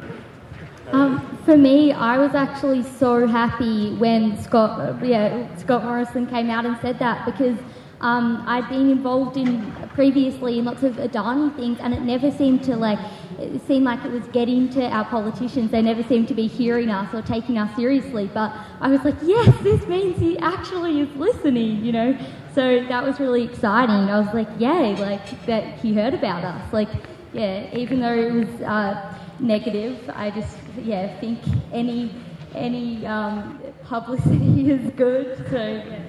Um, 0.92 1.38
for 1.44 1.56
me, 1.56 1.92
I 1.92 2.18
was 2.18 2.34
actually 2.34 2.82
so 2.82 3.26
happy 3.26 3.94
when 3.96 4.40
Scott, 4.40 4.78
uh, 4.78 5.04
yeah, 5.04 5.56
Scott 5.56 5.84
Morrison 5.84 6.26
came 6.26 6.50
out 6.50 6.66
and 6.66 6.76
said 6.80 6.98
that 6.98 7.24
because 7.24 7.58
um, 8.02 8.44
I'd 8.46 8.68
been 8.68 8.90
involved 8.90 9.36
in 9.36 9.72
previously 9.94 10.58
in 10.58 10.66
lots 10.66 10.82
of 10.82 10.96
Adani 10.96 11.54
things, 11.56 11.78
and 11.80 11.94
it 11.94 12.02
never 12.02 12.30
seemed 12.30 12.62
to 12.64 12.76
like 12.76 12.98
it 13.38 13.66
seemed 13.66 13.84
like 13.84 14.04
it 14.04 14.10
was 14.10 14.26
getting 14.28 14.68
to 14.70 14.84
our 14.88 15.04
politicians. 15.04 15.70
They 15.70 15.82
never 15.82 16.02
seemed 16.02 16.28
to 16.28 16.34
be 16.34 16.46
hearing 16.46 16.90
us 16.90 17.12
or 17.14 17.22
taking 17.22 17.58
us 17.58 17.74
seriously. 17.76 18.30
But 18.32 18.52
I 18.80 18.88
was 18.88 19.02
like, 19.04 19.16
yes, 19.22 19.54
this 19.62 19.86
means 19.86 20.18
he 20.18 20.38
actually 20.38 21.00
is 21.00 21.16
listening, 21.16 21.84
you 21.84 21.92
know. 21.92 22.18
So 22.54 22.84
that 22.88 23.02
was 23.04 23.18
really 23.18 23.44
exciting. 23.44 24.10
I 24.10 24.20
was 24.20 24.32
like, 24.34 24.48
yay, 24.58 24.94
like 24.96 25.46
that 25.46 25.78
he 25.78 25.94
heard 25.94 26.14
about 26.14 26.44
us. 26.44 26.72
Like, 26.72 26.90
yeah, 27.32 27.74
even 27.74 28.00
though 28.00 28.14
it 28.14 28.32
was 28.32 28.60
uh, 28.62 29.14
negative, 29.40 30.10
I 30.14 30.30
just 30.30 30.56
yeah 30.82 31.18
think 31.20 31.38
any 31.72 32.14
any 32.54 33.06
um, 33.06 33.60
publicity 33.84 34.70
is 34.70 34.92
good. 34.92 35.46
So 35.50 35.56
yeah. 35.56 36.02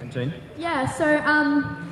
And 0.00 0.10
Jane? 0.10 0.34
Yeah, 0.56 0.86
so 0.86 1.18
um, 1.24 1.89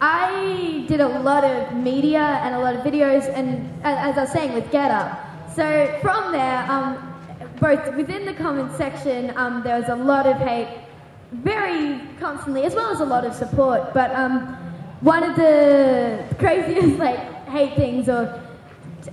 I 0.00 0.84
did 0.86 1.00
a 1.00 1.08
lot 1.08 1.44
of 1.44 1.76
media 1.76 2.20
and 2.20 2.54
a 2.54 2.58
lot 2.60 2.76
of 2.76 2.82
videos, 2.82 3.28
and 3.34 3.68
as 3.82 4.16
I 4.16 4.22
was 4.22 4.32
saying, 4.32 4.54
with 4.54 4.70
GetUp. 4.70 5.54
So 5.56 5.98
from 6.00 6.30
there, 6.30 6.70
um, 6.70 7.08
both 7.60 7.96
within 7.96 8.24
the 8.24 8.34
comments 8.34 8.76
section, 8.76 9.32
um, 9.36 9.62
there 9.64 9.78
was 9.78 9.88
a 9.88 9.96
lot 9.96 10.26
of 10.26 10.36
hate, 10.36 10.68
very 11.32 12.00
constantly, 12.20 12.62
as 12.62 12.76
well 12.76 12.92
as 12.92 13.00
a 13.00 13.04
lot 13.04 13.24
of 13.24 13.34
support. 13.34 13.92
But 13.92 14.14
um, 14.14 14.54
one 15.00 15.24
of 15.24 15.34
the 15.34 16.24
craziest 16.38 16.98
like 17.00 17.18
hate 17.48 17.74
things 17.74 18.08
or 18.08 18.40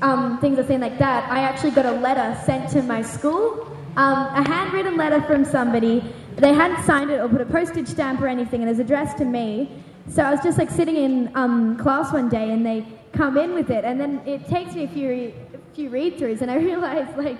um, 0.01 0.37
things 0.39 0.59
I've 0.59 0.67
seen 0.67 0.81
like 0.81 0.99
that, 0.99 1.31
I 1.31 1.39
actually 1.39 1.71
got 1.71 1.87
a 1.87 1.93
letter 1.93 2.39
sent 2.45 2.69
to 2.71 2.83
my 2.83 3.01
school, 3.01 3.75
um, 3.97 4.27
a 4.35 4.47
handwritten 4.47 4.97
letter 4.97 5.21
from 5.23 5.45
somebody. 5.45 6.03
They 6.35 6.53
hadn't 6.53 6.83
signed 6.83 7.09
it 7.09 7.19
or 7.19 7.27
put 7.27 7.41
a 7.41 7.45
postage 7.45 7.87
stamp 7.87 8.21
or 8.21 8.27
anything, 8.27 8.61
and 8.61 8.69
it 8.69 8.73
was 8.73 8.79
addressed 8.79 9.17
to 9.17 9.25
me. 9.25 9.83
So 10.09 10.21
I 10.21 10.31
was 10.31 10.39
just 10.41 10.57
like 10.57 10.69
sitting 10.69 10.95
in 10.97 11.31
um, 11.35 11.77
class 11.77 12.13
one 12.13 12.29
day, 12.29 12.51
and 12.51 12.65
they 12.65 12.85
come 13.11 13.37
in 13.37 13.53
with 13.53 13.71
it, 13.71 13.83
and 13.83 13.99
then 13.99 14.21
it 14.25 14.47
takes 14.47 14.75
me 14.75 14.83
a 14.83 14.87
few 14.87 15.09
re- 15.09 15.33
a 15.53 15.75
few 15.75 15.89
read 15.89 16.17
throughs, 16.17 16.41
and 16.41 16.51
I 16.51 16.55
realized 16.69 17.17
like, 17.17 17.39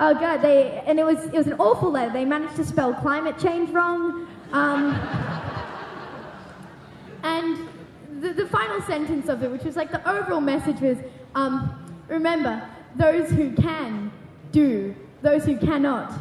oh 0.00 0.14
god, 0.14 0.42
they 0.42 0.82
and 0.86 0.98
it 0.98 1.04
was 1.04 1.24
it 1.26 1.34
was 1.34 1.46
an 1.46 1.54
awful 1.60 1.90
letter. 1.90 2.12
They 2.12 2.24
managed 2.24 2.56
to 2.56 2.64
spell 2.64 2.94
climate 2.94 3.38
change 3.38 3.70
wrong. 3.70 4.26
Um, 4.52 4.94
and 7.22 7.68
the, 8.20 8.32
the 8.32 8.46
final 8.46 8.82
sentence 8.82 9.28
of 9.28 9.42
it, 9.42 9.50
which 9.50 9.62
was 9.62 9.76
like 9.76 9.92
the 9.92 10.08
overall 10.08 10.40
message 10.40 10.80
was, 10.80 10.98
um, 11.34 11.72
remember, 12.08 12.68
those 12.96 13.30
who 13.30 13.52
can 13.52 14.10
do, 14.52 14.94
those 15.22 15.44
who 15.44 15.56
cannot 15.56 16.12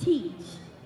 teach. 0.00 0.34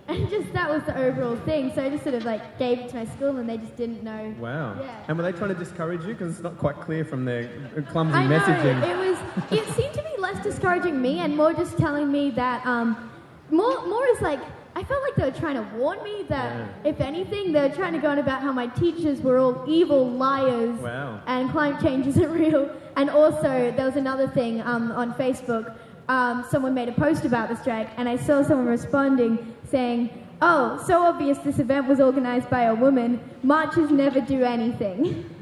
And 0.07 0.28
just 0.28 0.52
that 0.52 0.68
was 0.68 0.82
the 0.82 0.96
overall 0.98 1.36
thing. 1.36 1.72
So 1.74 1.82
I 1.82 1.88
just 1.88 2.02
sort 2.02 2.14
of 2.14 2.24
like 2.24 2.59
gave 2.59 2.78
it 2.78 2.88
to 2.90 2.96
my 2.96 3.07
school 3.07 3.36
and 3.38 3.48
they 3.48 3.57
just 3.57 3.74
didn't 3.76 4.02
know. 4.02 4.34
Wow. 4.38 4.76
Yeah. 4.80 5.05
And 5.09 5.16
were 5.16 5.22
they 5.24 5.32
trying 5.32 5.48
to 5.48 5.55
discourage 5.55 6.02
you? 6.02 6.09
Because 6.14 6.32
it's 6.34 6.42
not 6.42 6.59
quite 6.59 6.78
clear 6.80 7.05
from 7.07 7.24
their 7.24 7.48
clumsy 7.90 8.14
I 8.18 8.26
know, 8.26 8.38
messaging. 8.38 8.82
it 8.86 8.96
was, 8.98 9.18
it 9.50 9.74
seemed 9.74 9.94
to 9.94 10.02
be 10.02 10.20
less 10.20 10.42
discouraging 10.42 11.00
me 11.00 11.20
and 11.20 11.34
more 11.34 11.55
just 11.55 11.78
telling 11.78 12.12
me 12.12 12.30
that, 12.32 12.64
um, 12.66 13.11
more, 13.50 13.86
more 13.86 14.07
is 14.09 14.20
like, 14.20 14.40
I 14.76 14.82
felt 14.82 15.02
like 15.05 15.14
they 15.14 15.24
were 15.24 15.38
trying 15.38 15.55
to 15.55 15.76
warn 15.76 16.02
me 16.02 16.24
that, 16.28 16.55
Yeah. 16.57 16.90
if 16.90 17.00
anything, 17.00 17.52
they 17.52 17.61
were 17.68 17.74
trying 17.74 17.92
to 17.94 17.98
go 18.00 18.09
on 18.11 18.18
about 18.18 18.42
how 18.42 18.52
my 18.52 18.66
teachers 18.66 19.20
were 19.22 19.38
all 19.38 19.64
evil 19.66 20.11
liars 20.11 20.78
Wow. 20.80 21.20
and 21.26 21.50
climate 21.50 21.80
change 21.80 22.07
isn't 22.09 22.30
real. 22.30 22.70
And 22.96 23.09
also, 23.09 23.72
there 23.76 23.86
was 23.86 23.96
another 23.96 24.28
thing 24.28 24.61
um, 24.62 24.92
on 24.92 25.14
Facebook. 25.14 25.76
Um, 26.09 26.44
someone 26.50 26.74
made 26.74 26.88
a 26.88 26.92
post 26.92 27.24
about 27.24 27.48
the 27.48 27.57
strike, 27.57 27.88
and 27.96 28.09
I 28.09 28.16
saw 28.16 28.42
someone 28.42 28.66
responding 28.66 29.53
saying, 29.70 30.10
"Oh, 30.42 30.82
so 30.86 31.02
obvious 31.02 31.38
this 31.38 31.58
event 31.58 31.86
was 31.88 32.00
organised 32.00 32.48
by 32.50 32.62
a 32.64 32.74
woman. 32.74 33.20
Marches 33.42 33.90
never 33.90 34.20
do 34.20 34.42
anything." 34.44 35.24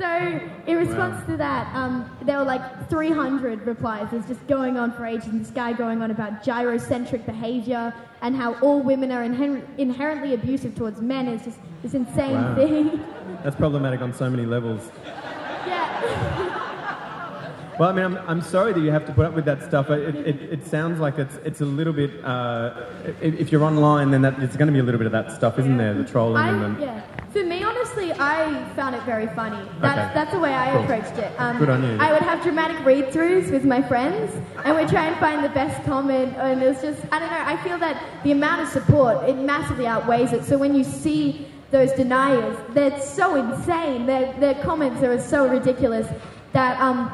So, 0.00 0.06
in 0.68 0.76
response 0.76 1.16
Wow. 1.22 1.32
to 1.32 1.36
that, 1.38 1.74
um, 1.74 2.08
there 2.22 2.38
were 2.38 2.44
like 2.44 2.88
300 2.88 3.66
replies. 3.66 4.06
It 4.12 4.18
was 4.18 4.26
just 4.26 4.46
going 4.46 4.76
on 4.78 4.92
for 4.92 5.04
ages, 5.04 5.26
and 5.26 5.40
this 5.40 5.50
guy 5.50 5.72
going 5.72 6.02
on 6.02 6.12
about 6.12 6.44
gynocentric 6.44 7.26
behaviour 7.26 7.92
and 8.22 8.36
how 8.36 8.54
all 8.60 8.80
women 8.80 9.10
are 9.10 9.24
inher- 9.24 9.60
inherently 9.76 10.34
abusive 10.34 10.76
towards 10.76 11.00
men. 11.00 11.26
It's 11.26 11.46
just 11.46 11.58
this 11.82 11.94
insane 11.94 12.34
Wow. 12.34 12.54
thing. 12.54 13.00
That's 13.42 13.56
problematic 13.56 14.00
on 14.00 14.12
so 14.12 14.30
many 14.30 14.46
levels. 14.46 14.88
yeah. 15.66 16.44
Well, 17.78 17.88
I 17.88 17.92
mean, 17.92 18.04
I'm, 18.04 18.16
I'm 18.28 18.40
sorry 18.42 18.72
that 18.72 18.80
you 18.80 18.90
have 18.90 19.06
to 19.06 19.12
put 19.12 19.24
up 19.26 19.34
with 19.34 19.44
that 19.44 19.62
stuff. 19.62 19.88
It, 19.90 20.16
it, 20.16 20.42
it 20.42 20.66
sounds 20.66 20.98
like 20.98 21.16
it's, 21.18 21.36
it's 21.44 21.60
a 21.60 21.64
little 21.64 21.92
bit. 21.92 22.10
Uh, 22.24 22.86
if, 23.20 23.52
you're 23.52 23.62
online, 23.62 24.10
then 24.10 24.22
that, 24.22 24.38
it's 24.42 24.56
going 24.56 24.66
to 24.66 24.72
be 24.72 24.80
a 24.80 24.82
little 24.82 24.98
bit 24.98 25.06
of 25.06 25.12
that 25.12 25.30
stuff, 25.30 25.58
isn't 25.60 25.76
there? 25.76 25.94
The 25.94 26.04
trolling 26.04 26.42
and 26.44 26.64
I, 26.64 26.78
the. 26.80 26.84
yeah. 26.84 27.02
For 27.32 27.44
me, 27.44 27.62
honestly, 27.62 28.12
I 28.14 28.64
found 28.74 28.96
it 28.96 29.02
very 29.04 29.28
funny. 29.28 29.64
That's, 29.80 29.98
Okay. 29.98 30.14
that's 30.14 30.32
the 30.32 30.40
way 30.40 30.54
I 30.54 30.72
Cool. 30.72 30.82
approached 30.82 31.18
it. 31.18 31.32
Um, 31.38 31.58
Good 31.58 31.68
on 31.68 31.82
you. 31.84 31.96
I 32.00 32.12
would 32.12 32.22
have 32.22 32.42
dramatic 32.42 32.84
read-throughs 32.84 33.52
with 33.52 33.64
my 33.64 33.80
friends, 33.82 34.34
and 34.64 34.76
we'd 34.76 34.88
try 34.88 35.06
and 35.06 35.16
find 35.20 35.44
the 35.44 35.48
best 35.50 35.84
comment. 35.84 36.34
And 36.36 36.60
it 36.60 36.66
was 36.68 36.80
just, 36.82 37.00
I 37.12 37.18
don't 37.20 37.30
know. 37.30 37.44
I 37.44 37.56
feel 37.62 37.78
that 37.78 38.02
the 38.24 38.32
amount 38.32 38.62
of 38.62 38.68
support 38.68 39.28
it 39.28 39.36
massively 39.36 39.86
outweighs 39.86 40.32
it. 40.32 40.44
So 40.44 40.58
when 40.58 40.74
you 40.74 40.82
see 40.82 41.46
those 41.70 41.92
deniers, 41.92 42.56
they're 42.70 42.98
so 43.00 43.36
insane. 43.36 44.06
Their 44.06 44.32
their 44.40 44.54
comments 44.64 45.02
are 45.02 45.20
so 45.20 45.46
ridiculous 45.48 46.08
that 46.54 46.80
um, 46.80 47.10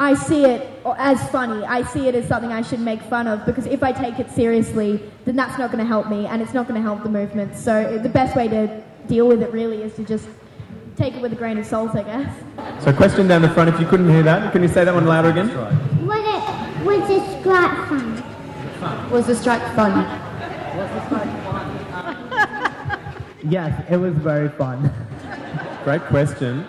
I 0.00 0.14
see 0.14 0.44
it 0.44 0.68
as 0.96 1.28
funny. 1.30 1.64
I 1.64 1.82
see 1.82 2.08
it 2.08 2.14
as 2.14 2.28
something 2.28 2.52
I 2.52 2.62
should 2.62 2.80
make 2.80 3.02
fun 3.02 3.26
of 3.26 3.44
because 3.44 3.66
if 3.66 3.82
I 3.82 3.92
take 3.92 4.18
it 4.18 4.30
seriously, 4.30 5.00
then 5.24 5.34
that's 5.34 5.58
not 5.58 5.72
going 5.72 5.82
to 5.82 5.88
help 5.88 6.08
me 6.08 6.26
and 6.26 6.40
it's 6.40 6.54
not 6.54 6.68
going 6.68 6.80
to 6.80 6.82
help 6.82 7.02
the 7.02 7.08
movement. 7.08 7.56
So 7.56 7.98
the 7.98 8.08
best 8.08 8.36
way 8.36 8.46
to 8.48 8.82
deal 9.08 9.26
with 9.26 9.42
it 9.42 9.52
really 9.52 9.82
is 9.82 9.94
to 9.96 10.04
just 10.04 10.28
take 10.96 11.14
it 11.14 11.22
with 11.22 11.32
a 11.32 11.36
grain 11.36 11.58
of 11.58 11.66
salt, 11.66 11.96
I 11.96 12.02
guess. 12.02 12.84
So, 12.84 12.92
question 12.92 13.28
down 13.28 13.42
the 13.42 13.50
front. 13.50 13.68
If 13.70 13.80
you 13.80 13.86
couldn't 13.86 14.10
hear 14.10 14.22
that, 14.24 14.52
can 14.52 14.62
you 14.62 14.68
say 14.68 14.84
that 14.84 14.94
one 14.94 15.06
louder 15.06 15.30
again? 15.30 15.48
Was 16.06 16.24
it 16.24 16.84
was 16.84 17.08
the 17.08 17.40
strike 17.40 17.88
fun? 17.88 19.10
Was 19.10 19.26
the 19.26 19.34
strike 19.34 19.62
fun? 19.74 20.24
Yes, 23.44 23.86
it 23.88 23.96
was 23.96 24.14
very 24.14 24.48
fun. 24.50 24.92
Great 25.84 26.02
question. 26.02 26.66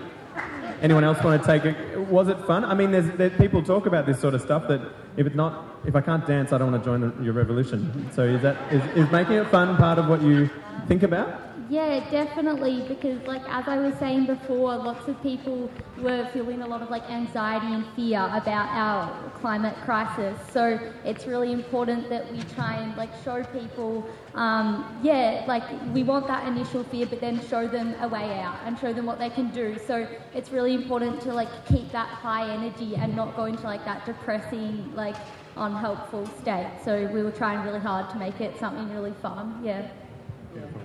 Anyone 0.82 1.04
else 1.04 1.22
want 1.24 1.42
to 1.42 1.46
take 1.46 1.66
it? 1.66 1.76
Was 2.10 2.28
it 2.28 2.40
fun? 2.46 2.66
I 2.66 2.74
mean, 2.74 2.92
there's, 2.92 3.10
there, 3.18 3.30
people 3.30 3.64
talk 3.64 3.86
about 3.86 4.06
this 4.06 4.20
sort 4.20 4.34
of 4.34 4.42
stuff 4.42 4.68
that 4.68 4.82
if 5.18 5.28
it's 5.28 5.36
not, 5.36 5.80
if 5.86 5.96
I 5.96 6.02
can't 6.02 6.26
dance, 6.26 6.52
I 6.52 6.58
don't 6.58 6.72
want 6.72 6.84
to 6.84 6.90
join 6.90 7.24
your 7.24 7.34
revolution. 7.34 8.10
So 8.14 8.24
is 8.24 8.42
that 8.42 8.58
is, 8.74 8.84
is 8.96 9.12
making 9.12 9.36
it 9.36 9.48
fun 9.50 9.78
part 9.78 10.00
of 10.00 10.08
what 10.08 10.22
you 10.22 10.50
think 10.88 11.04
about? 11.04 11.49
Yeah, 11.70 12.10
definitely. 12.10 12.82
Because, 12.88 13.22
like 13.28 13.44
as 13.48 13.68
I 13.68 13.78
was 13.78 13.94
saying 14.00 14.26
before, 14.26 14.76
lots 14.76 15.08
of 15.08 15.22
people 15.22 15.70
were 16.00 16.28
feeling 16.34 16.64
a 16.64 16.68
lot 16.68 16.82
of 16.82 16.90
like 16.90 17.08
anxiety 17.12 17.68
and 17.68 17.86
fear 17.96 18.20
about 18.34 18.70
our 18.70 19.30
climate 19.40 19.76
crisis. 19.86 20.36
So 20.52 20.80
it's 21.06 21.28
really 21.28 21.52
important 21.52 22.10
that 22.10 22.32
we 22.32 22.42
try 22.56 22.78
and 22.78 22.98
like 22.98 23.12
show 23.24 23.44
people, 23.44 24.10
um, 24.34 25.00
yeah, 25.04 25.46
like 25.48 25.64
we 25.94 26.02
want 26.02 26.26
that 26.26 26.48
initial 26.48 26.84
fear, 26.86 27.06
but 27.06 27.22
then 27.22 27.40
show 27.48 27.68
them 27.68 27.94
a 28.02 28.08
way 28.08 28.40
out 28.40 28.58
and 28.66 28.78
show 28.80 28.92
them 28.92 29.06
what 29.06 29.20
they 29.20 29.30
can 29.30 29.52
do. 29.52 29.78
So 29.86 30.08
it's 30.34 30.50
really 30.50 30.74
important 30.74 31.22
to 31.22 31.34
like 31.36 31.68
keep 31.68 31.92
that 31.92 32.08
high 32.08 32.50
energy 32.50 32.96
and 32.96 33.16
not 33.16 33.36
go 33.36 33.46
into 33.46 33.62
like 33.62 33.86
that 33.86 34.08
depressing, 34.08 34.92
like 34.96 35.18
unhelpful 35.56 36.26
state. 36.42 36.72
So 36.84 37.06
we 37.14 37.22
were 37.22 37.32
trying 37.32 37.64
really 37.64 37.80
hard 37.80 38.10
to 38.10 38.18
make 38.18 38.42
it 38.42 38.58
something 38.58 38.92
really 38.92 39.14
fun. 39.22 39.62
Yeah. 39.64 39.88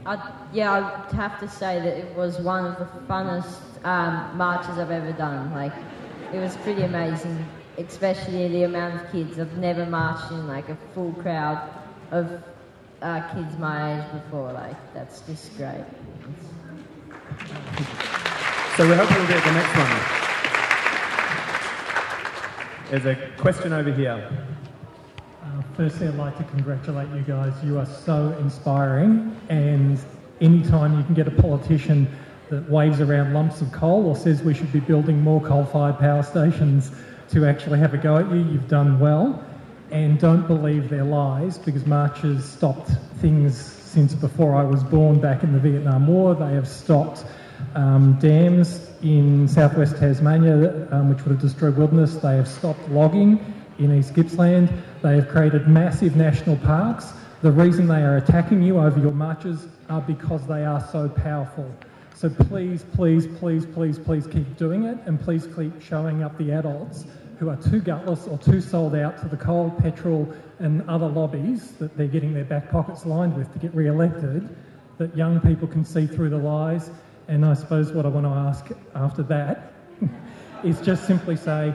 I'd, 0.06 0.20
yeah, 0.52 0.72
I'd 0.72 1.12
have 1.12 1.40
to 1.40 1.48
say 1.48 1.80
that 1.80 1.96
it 1.96 2.14
was 2.14 2.38
one 2.38 2.66
of 2.66 2.78
the 2.78 2.84
funnest 3.06 3.60
um, 3.84 4.36
marches 4.36 4.78
I've 4.78 4.90
ever 4.90 5.12
done. 5.12 5.52
Like, 5.52 5.72
it 6.32 6.38
was 6.38 6.56
pretty 6.58 6.82
amazing, 6.82 7.46
especially 7.78 8.48
the 8.48 8.64
amount 8.64 9.02
of 9.02 9.12
kids. 9.12 9.38
I've 9.38 9.56
never 9.56 9.86
marched 9.86 10.30
in 10.30 10.46
like 10.46 10.68
a 10.68 10.76
full 10.92 11.12
crowd 11.14 11.70
of 12.10 12.42
uh, 13.00 13.20
kids 13.34 13.56
my 13.58 13.98
age 13.98 14.12
before. 14.12 14.52
Like, 14.52 14.76
that's 14.94 15.20
just 15.22 15.56
great. 15.56 15.84
So 18.76 18.88
we 18.88 18.94
hope 18.94 19.10
we'll 19.10 19.28
get 19.28 19.44
the 19.44 19.52
next 19.52 19.76
one. 19.76 20.24
There's 22.90 23.06
a 23.06 23.16
question 23.38 23.72
over 23.72 23.92
here. 23.92 24.30
Firstly, 25.76 26.06
I'd 26.06 26.14
like 26.14 26.36
to 26.38 26.44
congratulate 26.44 27.08
you 27.16 27.22
guys. 27.22 27.52
You 27.64 27.80
are 27.80 27.86
so 27.86 28.32
inspiring, 28.38 29.36
and 29.48 29.98
anytime 30.40 30.96
you 30.96 31.02
can 31.02 31.14
get 31.14 31.26
a 31.26 31.32
politician 31.32 32.06
that 32.48 32.70
waves 32.70 33.00
around 33.00 33.34
lumps 33.34 33.60
of 33.60 33.72
coal 33.72 34.06
or 34.06 34.14
says 34.14 34.40
we 34.40 34.54
should 34.54 34.72
be 34.72 34.78
building 34.78 35.20
more 35.20 35.40
coal-fired 35.40 35.98
power 35.98 36.22
stations 36.22 36.92
to 37.30 37.44
actually 37.44 37.80
have 37.80 37.92
a 37.92 37.96
go 37.96 38.18
at 38.18 38.30
you, 38.30 38.36
you've 38.36 38.68
done 38.68 39.00
well. 39.00 39.44
And 39.90 40.16
don't 40.20 40.46
believe 40.46 40.90
their 40.90 41.02
lies 41.02 41.58
because 41.58 41.86
marches 41.86 42.44
stopped 42.44 42.90
things 43.16 43.60
since 43.60 44.14
before 44.14 44.54
I 44.54 44.62
was 44.62 44.84
born 44.84 45.20
back 45.20 45.42
in 45.42 45.52
the 45.52 45.58
Vietnam 45.58 46.06
War. 46.06 46.36
They 46.36 46.54
have 46.54 46.68
stopped 46.68 47.24
um, 47.74 48.16
dams 48.20 48.92
in 49.02 49.48
southwest 49.48 49.96
Tasmania, 49.96 50.86
um, 50.92 51.08
which 51.08 51.24
would 51.24 51.32
have 51.32 51.40
destroyed 51.40 51.76
wilderness. 51.76 52.14
They 52.14 52.36
have 52.36 52.46
stopped 52.46 52.88
logging 52.90 53.44
in 53.80 53.92
East 53.92 54.14
Gippsland. 54.14 54.72
They 55.04 55.16
have 55.16 55.28
created 55.28 55.68
massive 55.68 56.16
national 56.16 56.56
parks. 56.56 57.12
The 57.42 57.52
reason 57.52 57.86
they 57.86 58.00
are 58.00 58.16
attacking 58.16 58.62
you 58.62 58.78
over 58.78 58.98
your 58.98 59.12
marches 59.12 59.68
are 59.90 60.00
because 60.00 60.46
they 60.46 60.64
are 60.64 60.82
so 60.90 61.10
powerful. 61.10 61.70
So 62.14 62.30
please, 62.30 62.86
please, 62.94 63.26
please, 63.26 63.66
please, 63.66 63.98
please 63.98 64.26
keep 64.26 64.56
doing 64.56 64.84
it 64.84 64.96
and 65.04 65.20
please 65.20 65.46
keep 65.54 65.82
showing 65.82 66.22
up 66.22 66.38
the 66.38 66.52
adults 66.52 67.04
who 67.38 67.50
are 67.50 67.56
too 67.56 67.80
gutless 67.80 68.26
or 68.26 68.38
too 68.38 68.62
sold 68.62 68.94
out 68.94 69.18
to 69.18 69.28
the 69.28 69.36
coal, 69.36 69.70
petrol, 69.72 70.34
and 70.58 70.80
other 70.88 71.06
lobbies 71.06 71.72
that 71.72 71.94
they're 71.98 72.06
getting 72.06 72.32
their 72.32 72.46
back 72.46 72.70
pockets 72.70 73.04
lined 73.04 73.36
with 73.36 73.52
to 73.52 73.58
get 73.58 73.74
re 73.74 73.88
elected, 73.88 74.56
that 74.96 75.14
young 75.14 75.38
people 75.38 75.68
can 75.68 75.84
see 75.84 76.06
through 76.06 76.30
the 76.30 76.38
lies. 76.38 76.90
And 77.28 77.44
I 77.44 77.52
suppose 77.52 77.92
what 77.92 78.06
I 78.06 78.08
want 78.08 78.24
to 78.24 78.30
ask 78.30 78.68
after 78.94 79.22
that 79.24 79.74
is 80.64 80.80
just 80.80 81.06
simply 81.06 81.36
say, 81.36 81.74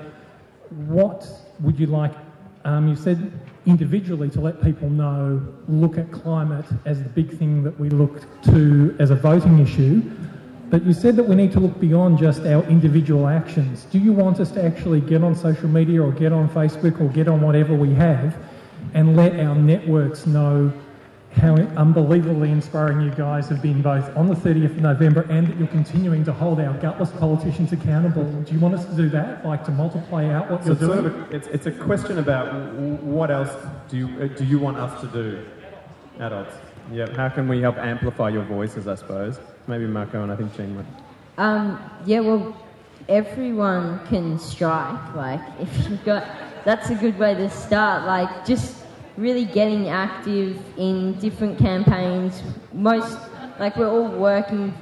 what 0.87 1.27
would 1.59 1.79
you 1.79 1.85
like? 1.85 2.13
Um, 2.69 2.87
you 2.87 2.95
said 2.95 3.31
individually 3.65 4.29
to 4.29 4.39
let 4.39 4.61
people 4.61 4.91
know, 4.91 5.41
look 5.67 5.97
at 5.97 6.11
climate 6.11 6.65
as 6.85 7.01
the 7.01 7.09
big 7.09 7.35
thing 7.35 7.63
that 7.63 7.79
we 7.79 7.89
look 7.89 8.21
to 8.43 8.95
as 8.99 9.09
a 9.09 9.15
voting 9.15 9.57
issue. 9.57 10.03
But 10.69 10.85
you 10.85 10.93
said 10.93 11.15
that 11.15 11.23
we 11.23 11.33
need 11.33 11.51
to 11.53 11.59
look 11.59 11.79
beyond 11.79 12.19
just 12.19 12.41
our 12.41 12.63
individual 12.65 13.27
actions. 13.27 13.85
Do 13.85 13.97
you 13.97 14.13
want 14.13 14.39
us 14.39 14.51
to 14.51 14.63
actually 14.63 15.01
get 15.01 15.23
on 15.23 15.33
social 15.33 15.67
media 15.67 16.03
or 16.03 16.11
get 16.11 16.31
on 16.31 16.47
Facebook 16.47 17.01
or 17.01 17.07
get 17.07 17.27
on 17.27 17.41
whatever 17.41 17.73
we 17.73 17.91
have 17.95 18.37
and 18.93 19.15
let 19.15 19.39
our 19.39 19.55
networks 19.55 20.27
know 20.27 20.71
how 21.33 21.55
unbelievably 21.55 22.51
inspiring 22.51 23.01
you 23.01 23.11
guys 23.11 23.47
have 23.49 23.61
been 23.61 23.81
both 23.81 24.15
on 24.17 24.27
the 24.27 24.33
30th 24.33 24.65
of 24.65 24.81
November 24.81 25.21
and 25.29 25.47
that 25.47 25.57
you're 25.57 25.67
continuing 25.67 26.23
to 26.25 26.33
hold 26.33 26.59
our 26.59 26.73
gutless 26.79 27.11
politicians 27.11 27.71
accountable. 27.71 28.23
Do 28.23 28.53
you 28.53 28.59
want 28.59 28.73
us 28.73 28.85
to 28.85 28.95
do 28.95 29.09
that, 29.09 29.45
like 29.45 29.63
to 29.65 29.71
multiply 29.71 30.25
out 30.29 30.49
what 30.49 30.63
So 30.63 30.71
you're 30.71 30.73
it's, 30.73 30.85
sort 30.85 31.03
doing? 31.03 31.05
of 31.23 31.31
a, 31.31 31.35
it's, 31.35 31.47
it's 31.47 31.65
a 31.67 31.71
question 31.71 32.17
about 32.17 32.73
what 32.73 33.29
else 33.29 33.51
do 33.89 33.97
you, 33.97 34.07
uh, 34.19 34.27
do 34.27 34.43
you 34.43 34.57
want 34.57 34.77
us 34.77 34.99
to 35.01 35.07
do, 35.07 35.45
adults? 36.19 36.55
Yeah, 36.91 37.13
how 37.15 37.29
can 37.29 37.47
we 37.47 37.61
help 37.61 37.77
amplify 37.77 38.29
your 38.29 38.43
voices, 38.43 38.87
I 38.87 38.95
suppose? 38.95 39.39
Maybe 39.67 39.85
Marco 39.85 40.23
and 40.23 40.31
I 40.31 40.35
think 40.35 40.55
Jean 40.57 40.75
would. 40.75 40.85
Um, 41.37 41.79
yeah, 42.05 42.21
well, 42.21 42.57
everyone 43.07 44.05
can 44.07 44.39
strike. 44.39 45.15
Like, 45.15 45.41
if 45.59 45.89
you've 45.89 46.03
got, 46.03 46.27
that's 46.65 46.89
a 46.89 46.95
good 46.95 47.19
way 47.19 47.35
to 47.35 47.49
start. 47.51 48.05
Like, 48.05 48.45
just 48.45 48.78
really 49.19 49.43
getting 49.43 49.89
active 49.89 50.57
in 50.77 51.13
different 51.19 51.59
campaigns. 51.59 52.41
Most, 52.71 53.17
like, 53.59 53.75
we're 53.75 53.89
all 53.89 54.07
working 54.07 54.73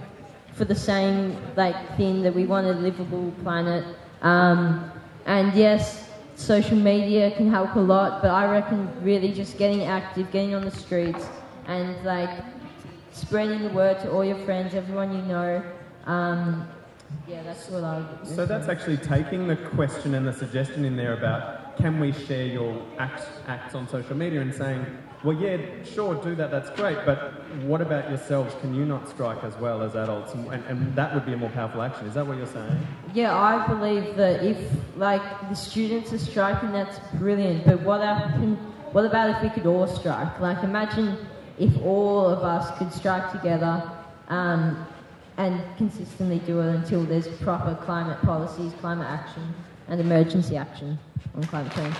for 0.53 0.65
the 0.65 0.75
same, 0.75 1.35
like, 1.55 1.75
thing 1.97 2.21
that 2.21 2.33
we 2.33 2.45
want 2.45 2.67
a 2.67 2.73
livable 2.73 3.31
planet. 3.43 3.83
Um, 4.21 4.91
and 5.25 5.53
yes, 5.53 6.09
social 6.35 6.77
media 6.77 7.31
can 7.31 7.49
help 7.49 7.75
a 7.75 7.79
lot, 7.79 8.21
but 8.21 8.29
I 8.29 8.49
reckon 8.49 8.89
really 9.03 9.33
just 9.33 9.57
getting 9.57 9.83
active, 9.83 10.31
getting 10.31 10.53
on 10.53 10.63
the 10.63 10.71
streets, 10.71 11.25
and, 11.65 11.95
like, 12.05 12.29
spreading 13.11 13.63
the 13.63 13.69
word 13.69 13.99
to 14.01 14.11
all 14.11 14.23
your 14.23 14.37
friends, 14.45 14.75
everyone 14.75 15.15
you 15.15 15.21
know. 15.23 15.63
Um, 16.05 16.67
yeah, 17.27 17.41
that's 17.41 17.69
what 17.69 17.83
I 17.83 17.97
would 17.97 18.27
So 18.27 18.45
that's 18.45 18.67
actually 18.67 18.97
taking 18.97 19.47
the 19.47 19.55
question 19.55 20.13
and 20.13 20.27
the 20.27 20.33
suggestion 20.33 20.85
in 20.85 20.95
there 20.95 21.13
about 21.13 21.66
can 21.77 21.99
we 21.99 22.11
share 22.11 22.45
your 22.45 22.81
acts, 22.97 23.23
acts 23.47 23.75
on 23.75 23.87
social 23.87 24.15
media 24.15 24.41
and 24.41 24.53
saying, 24.53 24.85
well, 25.23 25.35
yeah, 25.35 25.57
sure, 25.83 26.15
do 26.15 26.35
that, 26.35 26.51
that's 26.51 26.69
great, 26.71 26.97
but 27.05 27.33
what 27.61 27.81
about 27.81 28.09
yourselves? 28.09 28.53
Can 28.61 28.75
you 28.75 28.85
not 28.85 29.09
strike 29.09 29.43
as 29.43 29.55
well 29.57 29.81
as 29.81 29.95
adults? 29.95 30.33
And, 30.33 30.47
and, 30.53 30.63
and 30.65 30.95
that 30.95 31.13
would 31.13 31.25
be 31.25 31.33
a 31.33 31.37
more 31.37 31.49
powerful 31.49 31.81
action. 31.81 32.05
Is 32.05 32.13
that 32.13 32.27
what 32.27 32.37
you're 32.37 32.45
saying? 32.45 32.77
Yeah, 33.13 33.35
I 33.35 33.67
believe 33.67 34.15
that 34.15 34.43
if 34.43 34.57
like 34.95 35.23
the 35.49 35.55
students 35.55 36.13
are 36.13 36.19
striking, 36.19 36.71
that's 36.71 36.99
brilliant. 37.15 37.65
But 37.65 37.81
what 37.81 38.01
happen, 38.01 38.57
What 38.93 39.05
about 39.05 39.29
if 39.35 39.43
we 39.43 39.49
could 39.49 39.65
all 39.67 39.87
strike? 39.87 40.39
Like 40.39 40.63
imagine 40.63 41.17
if 41.59 41.75
all 41.81 42.27
of 42.27 42.43
us 42.43 42.77
could 42.77 42.93
strike 42.93 43.31
together 43.31 43.83
um, 44.29 44.85
and 45.37 45.61
consistently 45.77 46.39
do 46.39 46.61
it 46.61 46.75
until 46.75 47.03
there's 47.03 47.27
proper 47.39 47.75
climate 47.83 48.19
policies, 48.21 48.71
climate 48.79 49.07
action, 49.07 49.53
and 49.89 50.01
emergency 50.01 50.57
action 50.57 50.97
on 51.35 51.43
climate 51.43 51.73
change. 51.73 51.95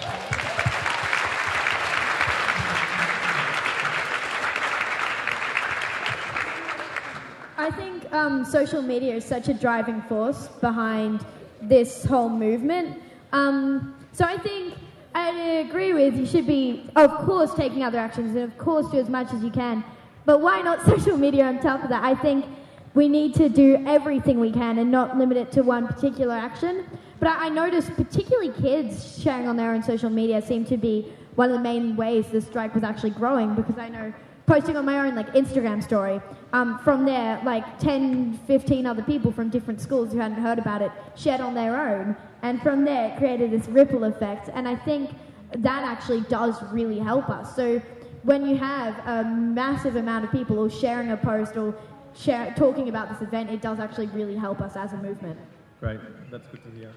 I 7.58 7.72
think 7.72 8.14
um, 8.14 8.46
social 8.46 8.82
media 8.82 9.16
is 9.16 9.26
such 9.26 9.50
a 9.50 9.54
driving 9.54 10.02
force 10.04 10.48
behind 10.62 11.26
this 11.62 12.06
whole 12.06 12.30
movement. 12.30 13.02
Um, 13.34 13.96
so 14.14 14.26
I 14.26 14.38
think 14.38 14.76
I 15.16 15.30
agree 15.68 15.94
with 15.94 16.16
you 16.16 16.26
should 16.26 16.48
be, 16.48 16.90
of 16.96 17.12
course, 17.26 17.54
taking 17.56 17.84
other 17.84 17.98
actions 17.98 18.36
and 18.36 18.44
of 18.44 18.58
course 18.58 18.90
do 18.92 18.98
as 18.98 19.10
much 19.10 19.34
as 19.34 19.44
you 19.44 19.50
can. 19.50 19.84
But 20.26 20.42
why 20.42 20.62
not 20.62 20.86
social 20.86 21.18
media 21.18 21.46
on 21.46 21.60
top 21.60 21.84
of 21.84 21.90
that? 21.90 22.04
I 22.04 22.16
think 22.16 22.46
we 22.94 23.08
need 23.08 23.34
to 23.36 23.50
do 23.50 23.84
everything 23.86 24.40
we 24.40 24.52
can 24.52 24.78
and 24.80 24.92
not 24.92 25.18
limit 25.18 25.38
it 25.38 25.52
to 25.54 25.62
one 25.62 25.88
particular 25.88 26.34
action. 26.34 26.86
But 27.20 27.30
I, 27.30 27.50
noticed 27.50 27.96
particularly 27.96 28.52
kids 28.62 29.20
sharing 29.22 29.48
on 29.48 29.58
their 29.58 29.72
own 29.72 29.82
social 29.82 30.10
media 30.10 30.42
seemed 30.42 30.68
to 30.68 30.78
be 30.78 31.12
one 31.36 31.50
of 31.50 31.58
the 31.58 31.64
main 31.64 31.96
ways 31.96 32.28
the 32.28 32.42
strike 32.42 32.76
was 32.76 32.84
actually 32.84 33.12
growing 33.12 33.56
because 33.56 33.78
I 33.78 33.90
know 33.90 34.14
posting 34.48 34.78
on 34.78 34.86
my 34.86 35.08
own 35.08 35.16
like 35.16 35.34
Instagram 35.34 35.84
story. 35.84 36.22
Um, 36.54 36.80
from 36.80 37.06
there, 37.06 37.42
like 37.44 37.80
10, 37.80 38.40
15 38.48 38.86
other 38.86 39.04
people 39.04 39.32
from 39.32 39.50
different 39.50 39.82
schools 39.82 40.14
who 40.14 40.20
hadn't 40.20 40.42
heard 40.42 40.58
about 40.58 40.82
it 40.82 40.92
shared 41.16 41.42
on 41.42 41.54
their 41.54 41.76
own, 41.76 42.16
and 42.42 42.62
from 42.62 42.86
there 42.86 43.12
it 43.12 43.18
created 43.18 43.52
this 43.52 43.68
ripple 43.68 44.06
effect. 44.06 44.50
And 44.54 44.68
I 44.68 44.76
think 44.76 45.12
that 45.52 45.84
actually 45.84 46.22
does 46.22 46.62
really 46.72 47.00
help 47.00 47.30
us. 47.30 47.56
So 47.56 47.82
when 48.24 48.48
you 48.48 48.58
have 48.58 48.98
a 49.06 49.24
massive 49.30 49.96
amount 49.96 50.26
of 50.26 50.32
people 50.32 50.60
all 50.60 50.70
sharing 50.70 51.12
a 51.12 51.18
post 51.18 51.58
or 51.58 51.76
share, 52.16 52.54
talking 52.58 52.90
about 52.90 53.10
this 53.10 53.22
event, 53.22 53.50
it 53.50 53.62
does 53.62 53.80
actually 53.80 54.08
really 54.08 54.36
help 54.36 54.62
us 54.62 54.76
as 54.76 54.94
a 54.94 54.98
movement. 54.98 55.38
Great, 55.80 56.00
that's 56.32 56.48
good 56.48 56.64
to 56.64 56.72
hear. 56.72 56.92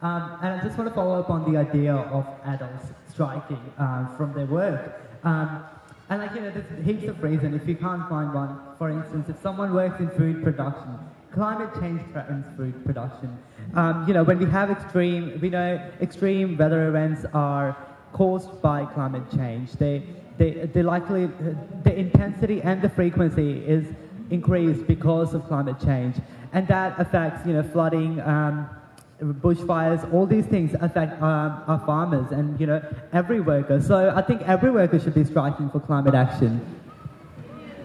Um, 0.00 0.38
and 0.42 0.60
I 0.60 0.64
just 0.64 0.78
want 0.78 0.88
to 0.88 0.94
follow 0.94 1.18
up 1.18 1.28
on 1.28 1.50
the 1.50 1.58
idea 1.58 1.92
of 1.92 2.24
adults 2.44 2.92
striking 3.10 3.60
uh, 3.78 4.16
from 4.16 4.32
their 4.32 4.46
work. 4.46 5.00
Um, 5.24 5.64
and 6.08 6.22
like, 6.22 6.34
you 6.34 6.40
know, 6.40 6.50
there's 6.50 6.86
heaps 6.86 7.04
of 7.08 7.22
reasons. 7.22 7.60
If 7.60 7.68
you 7.68 7.74
can't 7.74 8.08
find 8.08 8.32
one, 8.32 8.60
for 8.78 8.90
instance, 8.90 9.28
if 9.28 9.40
someone 9.42 9.74
works 9.74 9.98
in 10.00 10.08
food 10.10 10.42
production, 10.44 10.98
climate 11.32 11.70
change 11.80 12.00
threatens 12.12 12.46
food 12.56 12.84
production. 12.84 13.36
Um, 13.74 14.06
you 14.06 14.14
know, 14.14 14.22
when 14.22 14.38
we 14.38 14.46
have 14.46 14.70
extreme, 14.70 15.38
we 15.40 15.50
know 15.50 15.90
extreme 16.00 16.56
weather 16.56 16.88
events 16.88 17.26
are 17.34 17.76
caused 18.12 18.62
by 18.62 18.86
climate 18.86 19.24
change. 19.34 19.72
They, 19.72 20.04
they, 20.38 20.70
they 20.72 20.82
likely, 20.82 21.26
the 21.82 21.94
intensity 21.94 22.62
and 22.62 22.80
the 22.80 22.88
frequency 22.88 23.64
is 23.66 23.84
increased 24.30 24.86
because 24.86 25.34
of 25.34 25.46
climate 25.48 25.76
change. 25.84 26.16
And 26.52 26.66
that 26.68 26.98
affects, 26.98 27.46
you 27.46 27.52
know, 27.52 27.62
flooding, 27.64 28.20
um, 28.20 28.70
bushfires, 29.20 30.12
all 30.12 30.26
these 30.26 30.46
things 30.46 30.74
affect 30.80 31.20
um, 31.22 31.62
our 31.66 31.82
farmers 31.84 32.30
and, 32.30 32.58
you 32.60 32.66
know, 32.66 32.82
every 33.12 33.40
worker. 33.40 33.80
So 33.80 34.12
I 34.14 34.22
think 34.22 34.42
every 34.42 34.70
worker 34.70 35.00
should 35.00 35.14
be 35.14 35.24
striking 35.24 35.70
for 35.70 35.80
climate 35.80 36.14
action. 36.14 36.60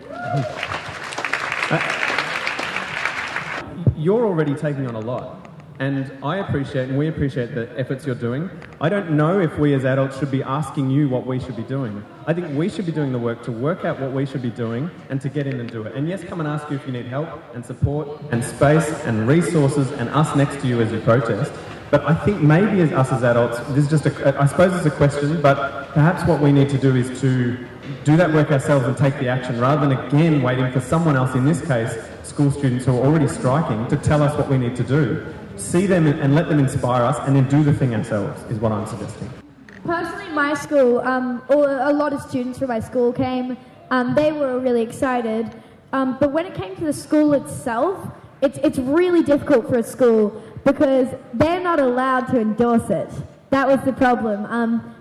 You're 3.98 4.26
already 4.26 4.54
taking 4.54 4.88
on 4.88 4.96
a 4.96 5.00
lot. 5.00 5.40
And 5.80 6.12
I 6.24 6.38
appreciate 6.38 6.90
and 6.90 6.98
we 6.98 7.08
appreciate 7.08 7.56
the 7.56 7.68
efforts 7.78 8.06
you're 8.06 8.16
doing. 8.16 8.50
I 8.80 8.90
don't 8.90 9.12
know 9.12 9.40
if 9.40 9.58
we 9.58 9.74
as 9.74 9.86
adults 9.86 10.20
should 10.20 10.30
be 10.30 10.44
asking 10.44 10.92
you 10.92 11.10
what 11.10 11.26
we 11.26 11.40
should 11.40 11.56
be 11.56 11.64
doing. 11.64 12.06
I 12.26 12.34
think 12.34 12.58
we 12.58 12.70
should 12.70 12.86
be 12.86 12.94
doing 12.94 13.12
the 13.12 13.20
work 13.20 13.44
to 13.44 13.52
work 13.52 13.84
out 13.84 14.00
what 14.00 14.14
we 14.14 14.26
should 14.26 14.42
be 14.42 14.50
doing 14.50 14.90
and 15.10 15.20
to 15.20 15.28
get 15.28 15.46
in 15.46 15.60
and 15.60 15.70
do 15.70 15.84
it. 15.84 15.94
And 15.94 16.08
yes, 16.08 16.24
come 16.24 16.40
and 16.40 16.48
ask 16.48 16.70
you 16.70 16.78
if 16.78 16.86
you 16.86 16.94
need 16.94 17.06
help 17.06 17.28
and 17.54 17.66
support 17.66 18.08
and 18.32 18.42
space 18.42 18.90
and 19.04 19.28
resources 19.28 19.92
and 19.92 20.08
us 20.10 20.34
next 20.34 20.62
to 20.62 20.68
you 20.68 20.80
as 20.80 20.90
you 20.92 21.02
protest. 21.02 21.52
But 21.92 22.06
I 22.06 22.16
think 22.16 22.42
maybe 22.42 22.82
as 22.82 22.94
us 22.94 23.12
as 23.12 23.24
adults, 23.24 23.60
this 23.70 23.86
is 23.86 23.90
just 23.90 24.06
a, 24.06 24.42
I 24.42 24.46
suppose 24.46 24.74
it's 24.74 24.86
a 24.86 24.98
question, 24.98 25.42
but 25.42 25.90
perhaps 25.90 26.26
what 26.26 26.42
we 26.42 26.54
need 26.54 26.70
to 26.70 26.78
do 26.78 26.96
is 26.96 27.20
to 27.20 27.58
do 28.06 28.16
that 28.16 28.34
work 28.34 28.52
ourselves 28.52 28.86
and 28.88 28.96
take 28.96 29.20
the 29.20 29.28
action 29.28 29.60
rather 29.60 29.86
than 29.86 29.98
again 30.08 30.42
waiting 30.42 30.72
for 30.72 30.80
someone 30.80 31.18
else, 31.18 31.36
in 31.36 31.44
this 31.44 31.62
case, 31.62 31.94
school 32.24 32.52
students 32.52 32.86
who 32.86 32.98
are 32.98 33.06
already 33.06 33.28
striking, 33.28 33.86
to 33.90 33.98
tell 33.98 34.24
us 34.24 34.36
what 34.38 34.50
we 34.50 34.58
need 34.58 34.78
to 34.78 34.84
do. 34.84 35.26
See 35.58 35.86
them 35.86 36.08
and 36.08 36.34
let 36.34 36.48
them 36.48 36.60
inspire 36.60 37.04
us 37.04 37.18
and 37.28 37.36
then 37.36 37.50
do 37.50 37.64
the 37.64 37.74
thing 37.74 37.94
ourselves, 37.94 38.42
is 38.50 38.60
what 38.60 38.72
I'm 38.72 38.88
suggesting. 38.88 39.43
Personally, 39.86 40.30
my 40.30 40.54
school, 40.54 41.00
um, 41.00 41.42
a 41.50 41.92
lot 41.92 42.14
of 42.14 42.22
students 42.22 42.60
from 42.60 42.70
my 42.70 42.80
school 42.80 43.12
came. 43.12 43.58
Um, 43.92 44.16
they 44.16 44.32
were 44.32 44.60
really 44.60 44.82
excited. 44.82 45.52
Um, 45.92 46.18
but 46.20 46.32
when 46.32 46.46
it 46.46 46.56
came 46.56 46.76
to 46.78 46.86
the 46.86 46.94
school 46.94 47.34
itself, 47.34 48.08
it's, 48.42 48.58
it's 48.60 48.80
really 48.80 49.24
difficult 49.24 49.68
for 49.68 49.78
a 49.78 49.84
school 49.84 50.42
because 50.64 51.10
they're 51.34 51.60
not 51.62 51.80
allowed 51.80 52.28
to 52.28 52.40
endorse 52.40 52.90
it. 52.90 53.10
That 53.50 53.68
was 53.68 53.82
the 53.82 53.94
problem. 53.94 54.44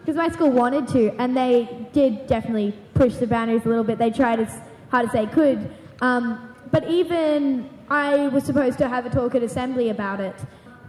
Because 0.01 0.17
my 0.17 0.29
school 0.29 0.51
wanted 0.51 0.89
to, 0.89 1.11
and 1.21 1.37
they 1.37 1.89
did 1.93 2.27
definitely 2.27 2.75
push 2.95 3.15
the 3.15 3.27
boundaries 3.27 3.65
a 3.65 3.69
little 3.69 3.85
bit. 3.85 3.99
They 3.99 4.11
tried 4.11 4.41
as 4.41 4.61
hard 4.91 5.07
as 5.07 5.13
they 5.13 5.27
could. 5.27 5.75
Um, 6.01 6.55
but 6.73 6.89
even 6.89 7.71
I 7.89 8.29
was 8.29 8.45
supposed 8.45 8.79
to 8.79 8.89
have 8.89 9.07
a 9.07 9.11
talk 9.11 9.35
at 9.37 9.43
assembly 9.43 9.91
about 9.91 10.21
it, 10.21 10.35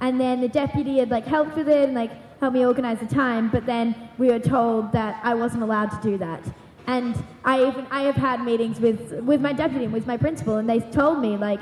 and 0.01 0.19
then 0.19 0.41
the 0.41 0.49
deputy 0.49 0.97
had 0.97 1.11
like 1.11 1.25
helped 1.25 1.55
with 1.55 1.69
it 1.69 1.85
and 1.85 1.93
like 1.93 2.11
helped 2.43 2.55
me 2.55 2.65
organise 2.65 2.99
the 2.99 3.05
time. 3.05 3.49
But 3.49 3.65
then 3.65 3.95
we 4.17 4.27
were 4.27 4.39
told 4.39 4.91
that 4.91 5.19
I 5.23 5.33
wasn't 5.33 5.63
allowed 5.63 5.91
to 5.91 5.99
do 6.01 6.17
that. 6.17 6.41
And 6.87 7.11
I 7.45 7.65
even 7.65 7.87
I 7.89 8.01
have 8.01 8.15
had 8.15 8.43
meetings 8.43 8.81
with 8.81 9.13
with 9.31 9.39
my 9.39 9.53
deputy 9.53 9.85
and 9.85 9.93
with 9.93 10.05
my 10.05 10.17
principal, 10.17 10.57
and 10.57 10.69
they 10.69 10.81
told 11.01 11.19
me 11.19 11.37
like, 11.37 11.61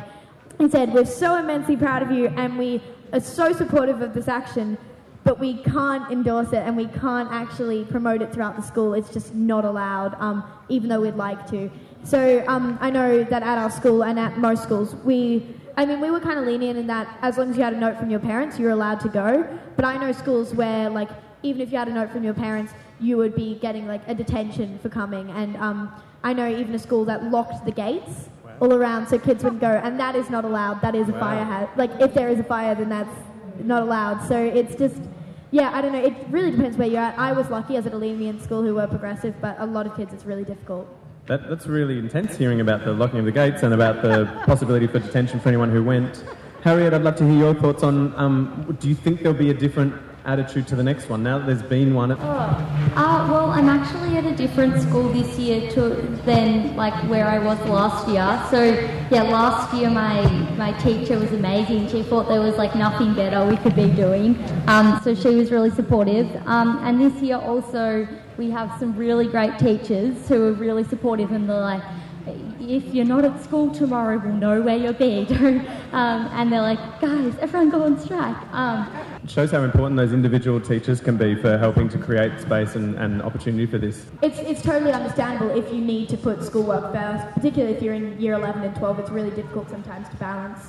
he 0.58 0.68
said, 0.68 0.92
"We're 0.92 1.06
so 1.06 1.36
immensely 1.36 1.78
proud 1.78 2.02
of 2.02 2.12
you, 2.12 2.30
and 2.30 2.58
we 2.58 2.82
are 3.14 3.20
so 3.20 3.54
supportive 3.54 4.02
of 4.02 4.16
this 4.16 4.28
action." 4.28 4.78
But 5.24 5.40
we 5.40 5.62
can't 5.62 6.12
endorse 6.12 6.52
it 6.52 6.64
and 6.66 6.76
we 6.76 6.88
can't 6.88 7.32
actually 7.32 7.86
promote 7.86 8.24
it 8.24 8.34
throughout 8.34 8.56
the 8.56 8.64
school. 8.64 8.96
It's 8.96 9.14
just 9.14 9.36
not 9.36 9.66
allowed, 9.66 10.16
um, 10.20 10.44
even 10.68 10.90
though 10.90 11.02
we'd 11.02 11.14
like 11.14 11.48
to. 11.52 11.70
So 12.04 12.44
um, 12.48 12.80
I 12.82 12.90
know 12.90 13.24
that 13.26 13.44
at 13.44 13.58
our 13.60 13.70
school 13.70 14.04
and 14.04 14.18
at 14.18 14.40
most 14.40 14.64
schools, 14.64 14.96
we, 14.96 15.46
I 15.82 15.86
mean, 15.88 16.00
we 16.00 16.12
were 16.12 16.20
kind 16.20 16.38
of 16.38 16.46
lenient 16.46 16.78
in 16.78 16.86
that 16.88 17.18
as 17.24 17.40
long 17.40 17.50
as 17.50 17.58
you 17.58 17.64
had 17.64 17.74
a 17.74 17.78
note 17.78 17.98
from 17.98 18.12
your 18.12 18.20
parents, 18.20 18.60
you 18.60 18.66
were 18.66 18.72
allowed 18.72 19.00
to 19.00 19.10
go. 19.10 19.48
But 19.76 19.84
I 19.84 19.98
know 19.98 20.12
schools 20.12 20.54
where, 20.54 20.88
like, 20.92 21.10
even 21.42 21.60
if 21.60 21.72
you 21.72 21.80
had 21.80 21.88
a 21.88 21.92
note 21.92 22.12
from 22.12 22.24
your 22.24 22.36
parents, 22.36 22.72
you 23.00 23.18
would 23.18 23.34
be 23.34 23.56
getting 23.56 23.88
like 23.88 24.02
a 24.08 24.14
detention 24.14 24.78
for 24.78 24.90
coming. 24.90 25.32
And 25.32 25.58
um, 25.58 25.92
I 26.24 26.34
know 26.34 26.48
even 26.48 26.76
a 26.76 26.78
school 26.78 27.04
that 27.06 27.32
locked 27.32 27.66
the 27.66 27.72
gates 27.72 28.30
all 28.60 28.76
around 28.76 29.08
so 29.08 29.18
kids 29.18 29.44
wouldn't 29.44 29.60
go, 29.60 29.72
and 29.84 30.00
that 30.00 30.16
is 30.16 30.30
not 30.30 30.46
allowed. 30.46 30.82
That 30.82 30.94
is 30.94 31.10
a 31.10 31.14
Wow. 31.14 31.20
fire 31.20 31.46
hazard. 31.46 31.70
Like, 31.76 32.00
if 32.00 32.14
there 32.14 32.30
is 32.30 32.40
a 32.40 32.44
fire, 32.44 32.76
then 32.76 32.90
that's 32.90 33.18
not 33.64 33.82
allowed. 33.82 34.22
So 34.28 34.38
it's 34.38 34.76
just. 34.76 35.02
Yeah, 35.50 35.72
I 35.74 35.82
don't 35.82 35.94
know. 35.94 36.04
It 36.04 36.14
really 36.30 36.52
depends 36.52 36.78
where 36.78 36.88
you're 36.88 37.02
at. 37.02 37.18
I 37.18 37.32
was 37.32 37.50
lucky 37.50 37.76
as 37.76 37.88
at 37.88 37.94
a 37.94 37.98
lenient 37.98 38.44
school 38.44 38.62
who 38.62 38.76
were 38.76 38.86
progressive, 38.86 39.34
but 39.42 39.56
a 39.60 39.66
lot 39.66 39.88
of 39.88 39.98
kids 39.98 40.14
it's 40.14 40.26
really 40.26 40.46
difficult. 40.46 40.88
That, 41.28 41.48
that's 41.50 41.68
really 41.68 42.00
intense 42.00 42.36
hearing 42.36 42.62
about 42.62 42.84
the 42.84 42.94
locking 42.94 43.20
of 43.20 43.26
the 43.26 43.32
gates 43.32 43.64
and 43.64 43.74
about 43.74 44.02
the 44.02 44.26
possibility 44.46 44.88
for 44.88 45.00
detention 45.00 45.40
for 45.40 45.50
anyone 45.50 45.70
who 45.70 45.84
went. 45.84 46.24
Harriet, 46.64 46.94
I'd 46.94 47.04
love 47.04 47.16
to 47.18 47.24
hear 47.24 47.38
your 47.38 47.54
thoughts 47.56 47.84
on 47.84 48.14
um, 48.16 48.78
do 48.80 48.90
you 48.90 48.96
think 48.96 49.22
there'll 49.22 49.38
be 49.38 49.52
a 49.52 49.54
different 49.54 49.94
attitude 50.26 50.68
to 50.68 50.76
the 50.76 50.84
next 50.84 51.10
one 51.10 51.24
now 51.24 51.40
that 51.40 51.48
there's 51.48 51.64
been 51.64 51.94
one? 51.94 52.12
Uh, 52.12 53.28
well, 53.30 53.50
I'm 53.50 53.70
actually 53.70 54.18
at 54.18 54.26
a 54.26 54.36
different 54.36 54.82
school 54.82 55.10
this 55.10 55.38
year 55.38 55.72
to 55.72 55.90
than 56.26 56.76
like 56.76 56.94
where 57.10 57.26
I 57.26 57.40
was 57.40 57.60
last 57.68 58.08
year. 58.08 58.44
So 58.52 58.64
yeah, 59.14 59.24
last 59.24 59.74
year 59.74 59.90
my 59.90 60.28
my 60.58 60.72
teacher 60.80 61.18
was 61.18 61.32
amazing. 61.32 61.90
She 61.90 62.04
thought 62.04 62.28
there 62.28 62.42
was 62.42 62.56
like 62.58 62.76
nothing 62.76 63.14
better 63.14 63.46
we 63.46 63.58
could 63.58 63.76
be 63.76 63.90
doing. 63.90 64.38
Um, 64.68 65.00
so 65.04 65.16
she 65.16 65.36
was 65.36 65.52
really 65.52 65.72
supportive. 65.72 66.28
Um, 66.48 66.80
and 66.84 67.02
this 67.02 67.22
year 67.22 67.38
also 67.38 68.08
we 68.42 68.50
have 68.50 68.78
some 68.80 68.98
really 68.98 69.28
great 69.28 69.60
teachers 69.60 70.28
who 70.28 70.48
are 70.48 70.54
really 70.54 70.84
supportive 70.84 71.32
and 71.32 71.48
they're 71.48 71.68
like. 71.74 71.84
If 72.60 72.94
you're 72.94 73.06
not 73.06 73.26
at 73.26 73.44
school 73.44 73.72
tomorrow, 73.72 74.20
we'll 74.24 74.34
know 74.34 74.62
where 74.62 74.78
you'll 74.78 74.94
be. 74.94 75.26
um, 75.92 76.30
and 76.38 76.54
they're 76.54 76.62
like, 76.62 77.02
guys, 77.02 77.36
everyone 77.40 77.72
go 77.72 77.84
on 77.84 78.00
strike. 78.00 78.38
Um, 78.54 78.88
It 79.24 79.30
shows 79.32 79.50
how 79.50 79.64
important 79.64 79.98
those 79.98 80.14
individual 80.14 80.62
teachers 80.62 81.02
can 81.02 81.18
be 81.18 81.34
for 81.34 81.58
helping 81.58 81.90
to 81.90 81.98
create 81.98 82.40
space 82.40 82.76
and, 82.76 82.96
and 82.96 83.24
opportunity 83.24 83.66
for 83.66 83.80
this. 83.80 84.06
It's, 84.22 84.38
it's 84.38 84.62
totally 84.62 84.92
understandable 84.92 85.50
if 85.58 85.74
you 85.74 85.82
need 85.82 86.10
to 86.10 86.18
put 86.18 86.44
schoolwork 86.44 86.94
first, 86.94 87.34
particularly 87.34 87.76
if 87.76 87.82
you're 87.82 87.96
in 87.96 88.22
year 88.22 88.34
11 88.34 88.62
and 88.62 88.76
12. 88.76 89.00
It's 89.00 89.10
really 89.10 89.32
difficult 89.32 89.72
sometimes 89.72 90.08
to 90.10 90.16
balance. 90.18 90.60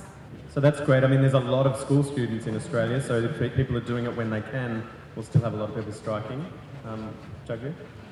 So 0.48 0.60
that's 0.60 0.80
great. 0.80 1.04
I 1.04 1.06
mean, 1.06 1.20
there's 1.20 1.34
a 1.34 1.48
lot 1.58 1.66
of 1.66 1.78
school 1.78 2.02
students 2.02 2.46
in 2.46 2.56
Australia, 2.56 3.02
so 3.02 3.20
if 3.20 3.54
people 3.54 3.76
are 3.76 3.86
doing 3.92 4.06
it 4.06 4.16
when 4.16 4.30
they 4.30 4.40
can, 4.40 4.82
we'll 5.14 5.24
still 5.24 5.42
have 5.42 5.52
a 5.52 5.56
lot 5.56 5.68
of 5.68 5.76
people 5.76 5.92
striking. 5.92 6.46
Um? 6.84 7.14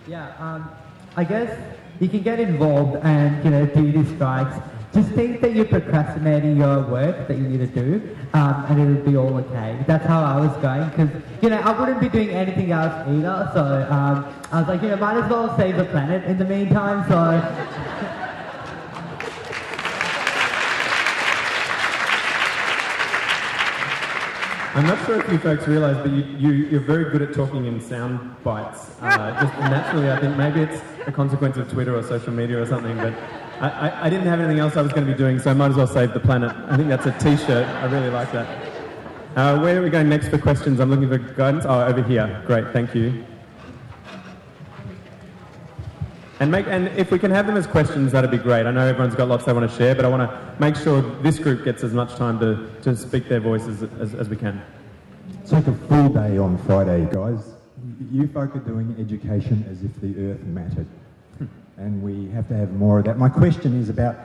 Yeah, 0.07 0.33
um, 0.39 0.71
I 1.17 1.25
guess 1.25 1.59
you 1.99 2.09
can 2.09 2.23
get 2.23 2.41
involved 2.41 3.05
and 3.05 3.45
you 3.45 3.51
know 3.51 3.67
do 3.67 3.93
these 3.93 4.15
strikes. 4.15 4.57
Just 4.93 5.11
think 5.11 5.41
that 5.41 5.55
you're 5.55 5.67
procrastinating 5.67 6.57
your 6.57 6.83
work 6.83 7.29
that 7.29 7.37
you 7.37 7.45
need 7.45 7.59
to 7.59 7.67
do, 7.67 8.17
um, 8.33 8.67
and 8.69 8.81
it'll 8.81 9.11
be 9.11 9.17
all 9.17 9.37
okay. 9.39 9.79
That's 9.87 10.07
how 10.07 10.23
I 10.23 10.41
was 10.41 10.57
going 10.63 10.89
because 10.91 11.11
you 11.43 11.51
know 11.51 11.59
I 11.59 11.79
wouldn't 11.79 12.01
be 12.01 12.09
doing 12.09 12.31
anything 12.31 12.71
else 12.73 13.07
either. 13.09 13.51
So 13.55 13.89
um, 13.91 14.35
I 14.53 14.61
was 14.61 14.69
like, 14.69 14.83
you 14.83 14.89
know, 14.89 14.97
might 14.97 15.17
as 15.17 15.31
well 15.31 15.57
save 15.57 15.77
the 15.77 15.85
planet 15.87 16.25
in 16.25 16.39
the 16.39 16.45
meantime. 16.45 17.09
So 17.09 17.19
I'm 24.81 24.87
not 24.87 25.05
sure 25.05 25.21
if 25.21 25.31
you 25.31 25.39
folks 25.39 25.69
realise, 25.69 25.99
but 25.99 26.11
you, 26.11 26.25
you, 26.39 26.53
you're 26.69 26.81
very 26.81 27.11
good 27.11 27.21
at 27.21 27.35
talking 27.35 27.67
in 27.67 27.83
sound 27.83 28.43
bites. 28.43 28.99
Uh, 29.03 29.39
just 29.39 29.53
naturally, 29.59 30.11
I 30.11 30.19
think 30.19 30.39
maybe 30.39 30.63
it's 30.63 30.83
a 31.07 31.13
consequence 31.13 31.59
of 31.59 31.71
Twitter 31.71 31.95
or 31.95 32.03
social 32.03 32.33
media 32.33 32.63
or 32.63 32.65
something, 32.65 32.97
but 32.97 33.13
I, 33.61 33.69
I, 33.69 34.07
I 34.07 34.09
didn't 34.09 34.25
have 34.25 34.41
anything 34.41 34.59
else 34.59 34.79
I 34.79 34.81
was 34.81 34.91
going 34.91 35.07
to 35.07 35.13
be 35.13 35.19
doing, 35.19 35.39
so 35.39 35.51
I 35.51 35.53
might 35.53 35.73
as 35.73 35.77
well 35.77 35.87
save 35.87 36.15
the 36.15 36.21
planet. 36.21 36.57
I 36.67 36.79
think 36.79 36.89
that's 36.89 37.05
a 37.05 37.13
t-shirt. 37.19 37.67
I 37.67 37.85
really 37.93 38.09
like 38.09 38.33
that. 38.33 38.73
Uh, 39.37 39.61
where 39.61 39.79
are 39.79 39.83
we 39.83 39.91
going 39.91 40.09
next 40.09 40.29
for 40.29 40.39
questions? 40.39 40.81
I'm 40.81 40.89
looking 40.89 41.11
for 41.11 41.19
guidance. 41.19 41.67
Oh, 41.69 41.83
over 41.83 42.03
here. 42.03 42.43
Great, 42.47 42.73
thank 42.73 42.95
you. 42.95 43.27
And, 46.41 46.51
make, 46.51 46.67
and 46.69 46.89
if 46.97 47.11
we 47.11 47.19
can 47.19 47.31
have 47.31 47.47
them 47.47 47.59
as 47.59 47.67
questions, 47.67 48.13
that'd 48.13 48.31
be 48.31 48.39
great. 48.39 48.65
I 48.65 48.71
know 48.71 48.87
everyone's 48.87 49.15
got 49.15 49.29
lots 49.29 49.45
they 49.45 49.53
want 49.53 49.71
to 49.71 49.77
share, 49.77 49.95
but 49.95 50.07
I 50.07 50.09
want 50.09 50.23
to 50.23 50.55
make 50.59 50.75
sure 50.75 51.03
this 51.21 51.39
group 51.39 51.67
gets 51.67 51.85
as 51.85 51.93
much 51.93 52.15
time 52.15 52.41
to, 52.41 52.67
to 52.81 52.97
speak 52.97 53.29
their 53.29 53.41
voices 53.41 53.83
as, 54.01 54.15
as 54.15 54.31
we 54.31 54.37
can. 54.37 54.63
It's 55.43 55.53
like 55.53 55.67
a 55.67 55.75
full 55.75 56.09
day 56.09 56.39
on 56.39 56.57
Friday, 56.65 57.07
guys. 57.13 57.53
You 58.11 58.27
folk 58.27 58.57
are 58.57 58.61
doing 58.61 58.97
education 58.99 59.67
as 59.71 59.83
if 59.83 59.95
the 60.01 60.31
earth 60.31 60.41
mattered. 60.45 60.87
and 61.77 62.03
we 62.03 62.31
have 62.31 62.49
to 62.49 62.55
have 62.55 62.73
more 62.73 63.01
of 63.01 63.05
that. 63.05 63.19
My 63.19 63.29
question 63.29 63.79
is 63.79 63.91
about 63.91 64.17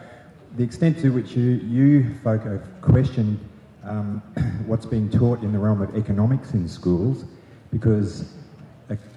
the 0.55 0.63
extent 0.63 0.97
to 0.99 1.09
which 1.09 1.31
you, 1.31 1.59
you 1.67 2.15
folk 2.23 2.43
have 2.43 2.63
questioned 2.79 3.37
um, 3.83 4.21
what's 4.67 4.85
being 4.85 5.09
taught 5.09 5.41
in 5.41 5.51
the 5.51 5.59
realm 5.59 5.81
of 5.81 5.93
economics 5.97 6.53
in 6.53 6.69
schools, 6.69 7.25
because 7.73 8.31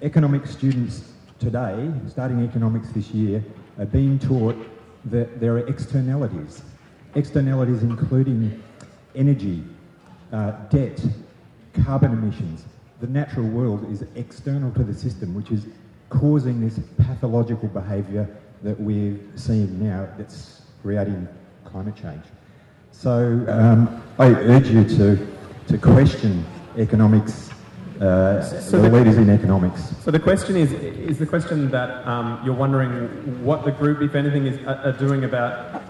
economic 0.01 0.45
students 0.45 1.13
today, 1.39 1.91
starting 2.07 2.43
economics 2.43 2.89
this 2.89 3.09
year, 3.11 3.43
are 3.77 3.85
being 3.85 4.19
taught 4.19 4.57
that 5.05 5.39
there 5.39 5.53
are 5.53 5.67
externalities. 5.67 6.61
Externalities 7.15 7.81
including 7.81 8.61
energy, 9.15 9.63
uh, 10.31 10.51
debt, 10.69 11.03
carbon 11.83 12.11
emissions. 12.11 12.65
The 12.99 13.07
natural 13.07 13.47
world 13.47 13.89
is 13.91 14.03
external 14.15 14.71
to 14.73 14.83
the 14.83 14.93
system, 14.93 15.33
which 15.33 15.51
is 15.51 15.65
causing 16.09 16.59
this 16.59 16.79
pathological 16.97 17.69
behaviour 17.69 18.27
that 18.63 18.79
we're 18.79 19.17
seeing 19.35 19.81
now 19.81 20.07
that's 20.17 20.63
creating 20.81 21.27
climate 21.63 21.95
change. 21.95 22.23
So 22.91 23.45
um, 23.47 24.03
I 24.17 24.27
urge 24.27 24.67
you 24.67 24.83
to, 24.83 25.27
to 25.67 25.77
question 25.77 26.45
economics, 26.77 27.49
uh, 28.01 28.41
So 28.41 28.81
the 28.81 28.89
leaders 28.89 29.17
in 29.17 29.29
economics. 29.29 29.93
So 30.03 30.11
the 30.11 30.19
question 30.19 30.55
is, 30.55 30.71
is 30.71 31.19
the 31.19 31.25
question 31.25 31.69
that 31.71 32.07
um, 32.07 32.39
you're 32.43 32.55
wondering 32.55 33.43
what 33.43 33.65
the 33.65 33.71
group, 33.71 34.01
if 34.01 34.15
anything, 34.15 34.45
is 34.45 34.57
are, 34.65 34.77
are 34.85 34.91
doing 34.93 35.23
about 35.23 35.81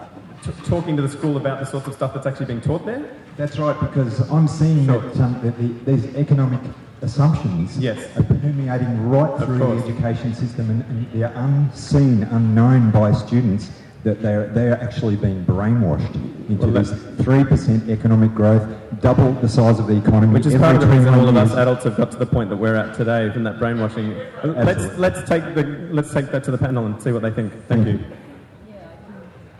t- 0.42 0.50
talking 0.64 0.96
to 0.96 1.02
the 1.02 1.08
school 1.08 1.36
about 1.36 1.60
the 1.60 1.66
sorts 1.66 1.86
of 1.86 1.94
stuff 1.94 2.14
that's 2.14 2.26
actually 2.26 2.46
being 2.46 2.60
taught 2.60 2.84
there? 2.84 3.16
That's 3.36 3.58
right, 3.58 3.78
because 3.80 4.28
I'm 4.30 4.48
seeing 4.48 4.86
that, 4.86 5.20
um, 5.20 5.40
that 5.42 5.56
the, 5.58 5.92
these 5.92 6.14
economic 6.16 6.60
assumptions 7.02 7.78
are 7.78 8.22
permeating 8.22 9.08
right 9.08 9.38
through 9.44 9.58
the 9.58 9.84
education 9.84 10.34
system 10.34 10.68
and, 10.68 10.84
and 10.84 11.12
they're 11.12 11.32
unseen, 11.34 12.24
unknown 12.24 12.90
by 12.90 13.12
students 13.12 13.70
that 14.02 14.22
they're, 14.22 14.48
they're 14.48 14.80
actually 14.82 15.16
being 15.16 15.44
brainwashed 15.44 16.14
into 16.48 16.66
Well, 16.66 16.82
this 16.82 16.90
3% 16.90 17.88
economic 17.88 18.34
growth, 18.34 18.66
double 19.00 19.32
the 19.34 19.48
size 19.48 19.78
of 19.78 19.86
the 19.86 19.96
economy. 19.96 20.32
Which 20.32 20.46
is 20.46 20.54
every 20.54 20.64
part 20.64 20.76
of 20.76 20.82
the 20.82 20.96
reason 20.96 21.14
all 21.14 21.28
of 21.28 21.36
us 21.36 21.52
adults 21.52 21.84
have 21.84 21.96
got 21.96 22.10
to 22.12 22.16
the 22.16 22.26
point 22.26 22.48
that 22.50 22.56
we're 22.56 22.76
at 22.76 22.94
today 22.94 23.30
from 23.30 23.44
that 23.44 23.58
brainwashing. 23.58 24.16
Let's 24.42 24.96
let's 24.98 25.28
take 25.28 25.54
the 25.54 25.88
let's 25.92 26.12
take 26.12 26.30
that 26.30 26.44
to 26.44 26.50
the 26.50 26.58
panel 26.58 26.86
and 26.86 27.00
see 27.02 27.12
what 27.12 27.22
they 27.22 27.30
think. 27.30 27.52
Thank 27.66 27.86
you. 27.86 28.04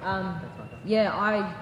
Um, 0.03 0.41
yeah, 0.85 1.13
I 1.15 1.55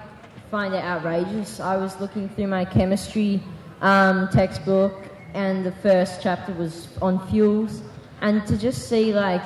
find 0.49 0.73
it 0.73 0.83
outrageous. 0.83 1.59
I 1.59 1.75
was 1.75 1.99
looking 1.99 2.29
through 2.29 2.47
my 2.47 2.63
chemistry 2.63 3.43
um, 3.81 4.29
textbook, 4.29 5.09
and 5.33 5.65
the 5.65 5.73
first 5.73 6.21
chapter 6.21 6.53
was 6.53 6.87
on 7.01 7.27
fuels, 7.27 7.81
and 8.21 8.45
to 8.47 8.57
just 8.57 8.87
see 8.87 9.13
like 9.13 9.43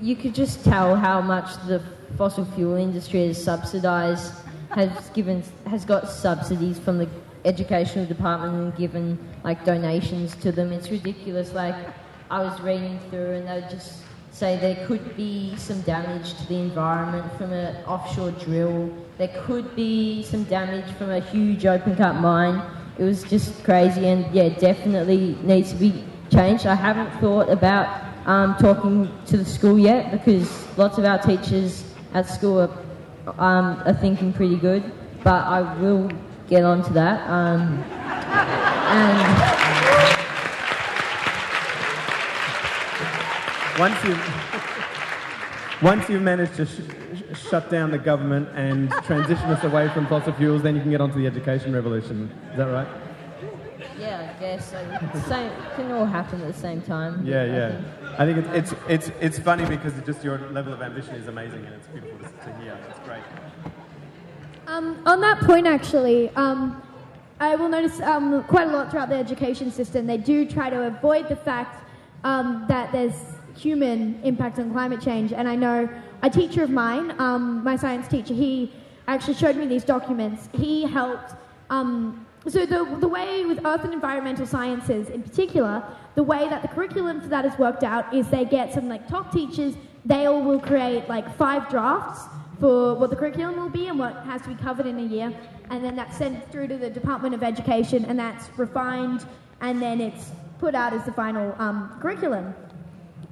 you 0.00 0.14
could 0.14 0.34
just 0.34 0.64
tell 0.64 0.94
how 0.94 1.20
much 1.20 1.56
the 1.66 1.82
fossil 2.16 2.44
fuel 2.44 2.76
industry 2.76 3.22
is 3.22 3.42
subsidised, 3.42 4.32
has 4.70 5.10
given 5.10 5.42
has 5.66 5.84
got 5.84 6.08
subsidies 6.08 6.78
from 6.78 6.98
the 6.98 7.08
educational 7.44 8.06
department 8.06 8.54
and 8.54 8.76
given 8.76 9.18
like 9.44 9.64
donations 9.64 10.36
to 10.36 10.52
them. 10.52 10.72
It's 10.72 10.90
ridiculous. 10.90 11.52
Like 11.52 11.74
I 12.30 12.40
was 12.40 12.60
reading 12.60 12.98
through, 13.10 13.32
and 13.32 13.48
they 13.48 13.66
just 13.70 14.02
say 14.32 14.56
there 14.58 14.86
could 14.86 15.16
be 15.16 15.56
some 15.56 15.80
damage 15.82 16.34
to 16.34 16.48
the 16.48 16.56
environment 16.56 17.32
from 17.36 17.52
an 17.52 17.76
offshore 17.84 18.30
drill. 18.32 18.94
There 19.18 19.42
could 19.44 19.74
be 19.74 20.22
some 20.22 20.44
damage 20.44 20.90
from 20.96 21.10
a 21.10 21.20
huge 21.20 21.66
open 21.66 21.96
cut 21.96 22.16
mine. 22.16 22.62
It 22.98 23.04
was 23.04 23.22
just 23.24 23.64
crazy, 23.64 24.06
and 24.06 24.32
yeah, 24.34 24.50
definitely 24.50 25.36
needs 25.42 25.72
to 25.72 25.78
be 25.78 26.04
changed. 26.30 26.66
I 26.66 26.74
haven't 26.74 27.10
thought 27.20 27.48
about 27.48 28.04
um, 28.26 28.56
talking 28.56 29.10
to 29.26 29.36
the 29.36 29.44
school 29.44 29.78
yet 29.78 30.12
because 30.12 30.48
lots 30.76 30.98
of 30.98 31.04
our 31.04 31.18
teachers 31.18 31.84
at 32.14 32.28
school 32.28 32.60
are 32.60 32.70
um, 33.38 33.82
are 33.86 33.94
thinking 33.94 34.32
pretty 34.32 34.56
good, 34.56 34.82
but 35.22 35.44
I 35.46 35.60
will 35.80 36.10
get 36.48 36.64
on 36.64 36.82
to 36.84 36.92
that. 36.94 37.28
Um, 37.28 37.82
and 38.92 39.50
Once 43.78 44.04
you 44.04 44.14
once 45.80 46.06
you've 46.10 46.20
managed 46.20 46.54
to 46.56 46.66
sh- 46.66 46.82
sh- 47.14 47.48
shut 47.48 47.70
down 47.70 47.90
the 47.90 47.96
government 47.98 48.46
and 48.54 48.90
transition 49.06 49.46
us 49.46 49.64
away 49.64 49.88
from 49.94 50.06
fossil 50.06 50.34
fuels, 50.34 50.60
then 50.62 50.74
you 50.76 50.82
can 50.82 50.90
get 50.90 51.00
on 51.00 51.10
to 51.10 51.16
the 51.16 51.26
education 51.26 51.72
revolution. 51.72 52.30
Is 52.50 52.58
that 52.58 52.66
right? 52.66 52.86
yeah, 53.98 54.34
I 54.36 54.40
guess 54.40 54.70
so. 54.70 54.78
Same, 55.28 55.46
it 55.50 55.74
can 55.76 55.90
all 55.92 56.04
happen 56.04 56.42
at 56.42 56.48
the 56.52 56.60
same 56.60 56.82
time. 56.82 57.24
Yeah, 57.24 57.42
I 57.42 57.46
yeah. 57.46 57.68
think. 57.70 57.86
I 58.20 58.26
think 58.26 58.36
it's 58.36 58.72
it's 58.72 58.74
it's, 58.86 59.10
it's 59.18 59.38
funny 59.38 59.64
because 59.64 59.94
just 60.04 60.22
your 60.22 60.38
level 60.50 60.74
of 60.74 60.82
ambition 60.82 61.14
is 61.14 61.26
amazing 61.26 61.64
and 61.64 61.74
it's 61.74 61.86
beautiful 61.86 62.18
to, 62.18 62.28
to 62.44 62.58
hear. 62.58 62.78
It's 62.90 62.98
great. 62.98 63.22
Um, 64.66 65.00
on 65.06 65.22
that 65.22 65.40
point, 65.40 65.66
actually, 65.66 66.28
um, 66.36 66.82
I 67.40 67.56
will 67.56 67.70
notice 67.70 67.98
um, 68.00 68.44
quite 68.44 68.68
a 68.68 68.72
lot 68.72 68.90
throughout 68.90 69.08
the 69.08 69.14
education 69.14 69.72
system. 69.72 70.06
They 70.06 70.18
do 70.18 70.44
try 70.44 70.68
to 70.68 70.82
avoid 70.82 71.30
the 71.30 71.36
fact 71.36 71.82
um, 72.22 72.66
that 72.68 72.92
there's 72.92 73.14
human 73.56 74.20
impact 74.22 74.58
on 74.58 74.70
climate 74.70 75.00
change. 75.00 75.32
And 75.32 75.48
I 75.48 75.56
know 75.56 75.88
a 76.22 76.28
teacher 76.28 76.62
of 76.62 76.68
mine, 76.68 77.18
um, 77.18 77.64
my 77.64 77.76
science 77.76 78.06
teacher, 78.06 78.34
he 78.34 78.70
actually 79.08 79.34
showed 79.34 79.56
me 79.56 79.64
these 79.64 79.84
documents. 79.84 80.50
He 80.52 80.82
helped. 80.82 81.32
Um, 81.70 82.26
so 82.48 82.64
the, 82.64 82.96
the 83.00 83.08
way 83.08 83.44
with 83.44 83.64
earth 83.66 83.84
and 83.84 83.92
environmental 83.92 84.46
sciences 84.46 85.10
in 85.10 85.22
particular, 85.22 85.82
the 86.14 86.22
way 86.22 86.48
that 86.48 86.62
the 86.62 86.68
curriculum 86.68 87.20
for 87.20 87.28
that 87.28 87.44
is 87.44 87.56
worked 87.58 87.84
out 87.84 88.12
is 88.14 88.28
they 88.28 88.44
get 88.44 88.72
some 88.72 88.88
like 88.88 89.06
top 89.08 89.32
teachers. 89.32 89.74
They 90.04 90.26
all 90.26 90.42
will 90.42 90.60
create 90.60 91.08
like 91.08 91.36
five 91.36 91.68
drafts 91.68 92.22
for 92.58 92.94
what 92.94 93.10
the 93.10 93.16
curriculum 93.16 93.56
will 93.56 93.68
be 93.68 93.88
and 93.88 93.98
what 93.98 94.14
has 94.24 94.42
to 94.42 94.48
be 94.48 94.54
covered 94.54 94.86
in 94.86 94.98
a 94.98 95.02
year, 95.02 95.32
and 95.70 95.84
then 95.84 95.96
that's 95.96 96.16
sent 96.16 96.50
through 96.50 96.68
to 96.68 96.76
the 96.76 96.90
Department 96.90 97.34
of 97.34 97.42
Education, 97.42 98.04
and 98.04 98.18
that's 98.18 98.50
refined, 98.58 99.24
and 99.60 99.80
then 99.80 100.00
it's 100.00 100.30
put 100.58 100.74
out 100.74 100.92
as 100.92 101.04
the 101.04 101.12
final 101.12 101.54
um, 101.58 101.96
curriculum. 102.00 102.54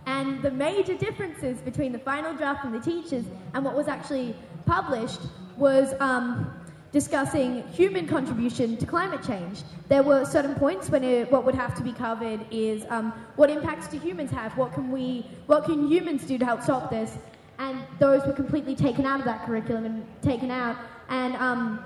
And 0.07 0.41
the 0.43 0.51
major 0.51 0.95
differences 0.95 1.59
between 1.59 1.93
the 1.93 1.99
final 1.99 2.35
draft 2.35 2.63
from 2.63 2.73
the 2.73 2.81
teachers 2.81 3.25
and 3.53 3.63
what 3.63 3.75
was 3.75 3.89
actually 3.89 4.35
published 4.65 5.21
was 5.59 5.93
um, 6.01 6.51
discussing 6.93 7.67
human 7.69 8.07
contribution 8.07 8.77
to 8.79 8.87
climate 8.87 9.23
change. 9.27 9.63
There 9.89 10.03
were 10.03 10.25
certain 10.25 10.55
points 10.55 10.89
when 10.89 11.05
it, 11.05 11.31
what 11.31 11.45
would 11.45 11.55
have 11.55 11.75
to 11.77 11.83
be 11.83 11.93
covered 11.93 12.41
is 12.51 12.85
um, 12.89 13.13
what 13.37 13.51
impacts 13.51 13.89
do 13.89 13.99
humans 13.99 14.31
have? 14.31 14.57
What 14.57 14.73
can 14.73 14.91
we, 14.91 15.27
what 15.47 15.65
can 15.65 15.87
humans 15.87 16.25
do 16.25 16.39
to 16.39 16.45
help 16.45 16.63
stop 16.63 16.91
this? 16.91 17.19
And 17.59 17.83
those 17.99 18.25
were 18.27 18.33
completely 18.33 18.75
taken 18.75 19.05
out 19.05 19.19
of 19.19 19.27
that 19.27 19.45
curriculum 19.45 19.85
and 19.85 20.07
taken 20.23 20.51
out 20.51 20.77
and 21.09 21.35
um, 21.37 21.81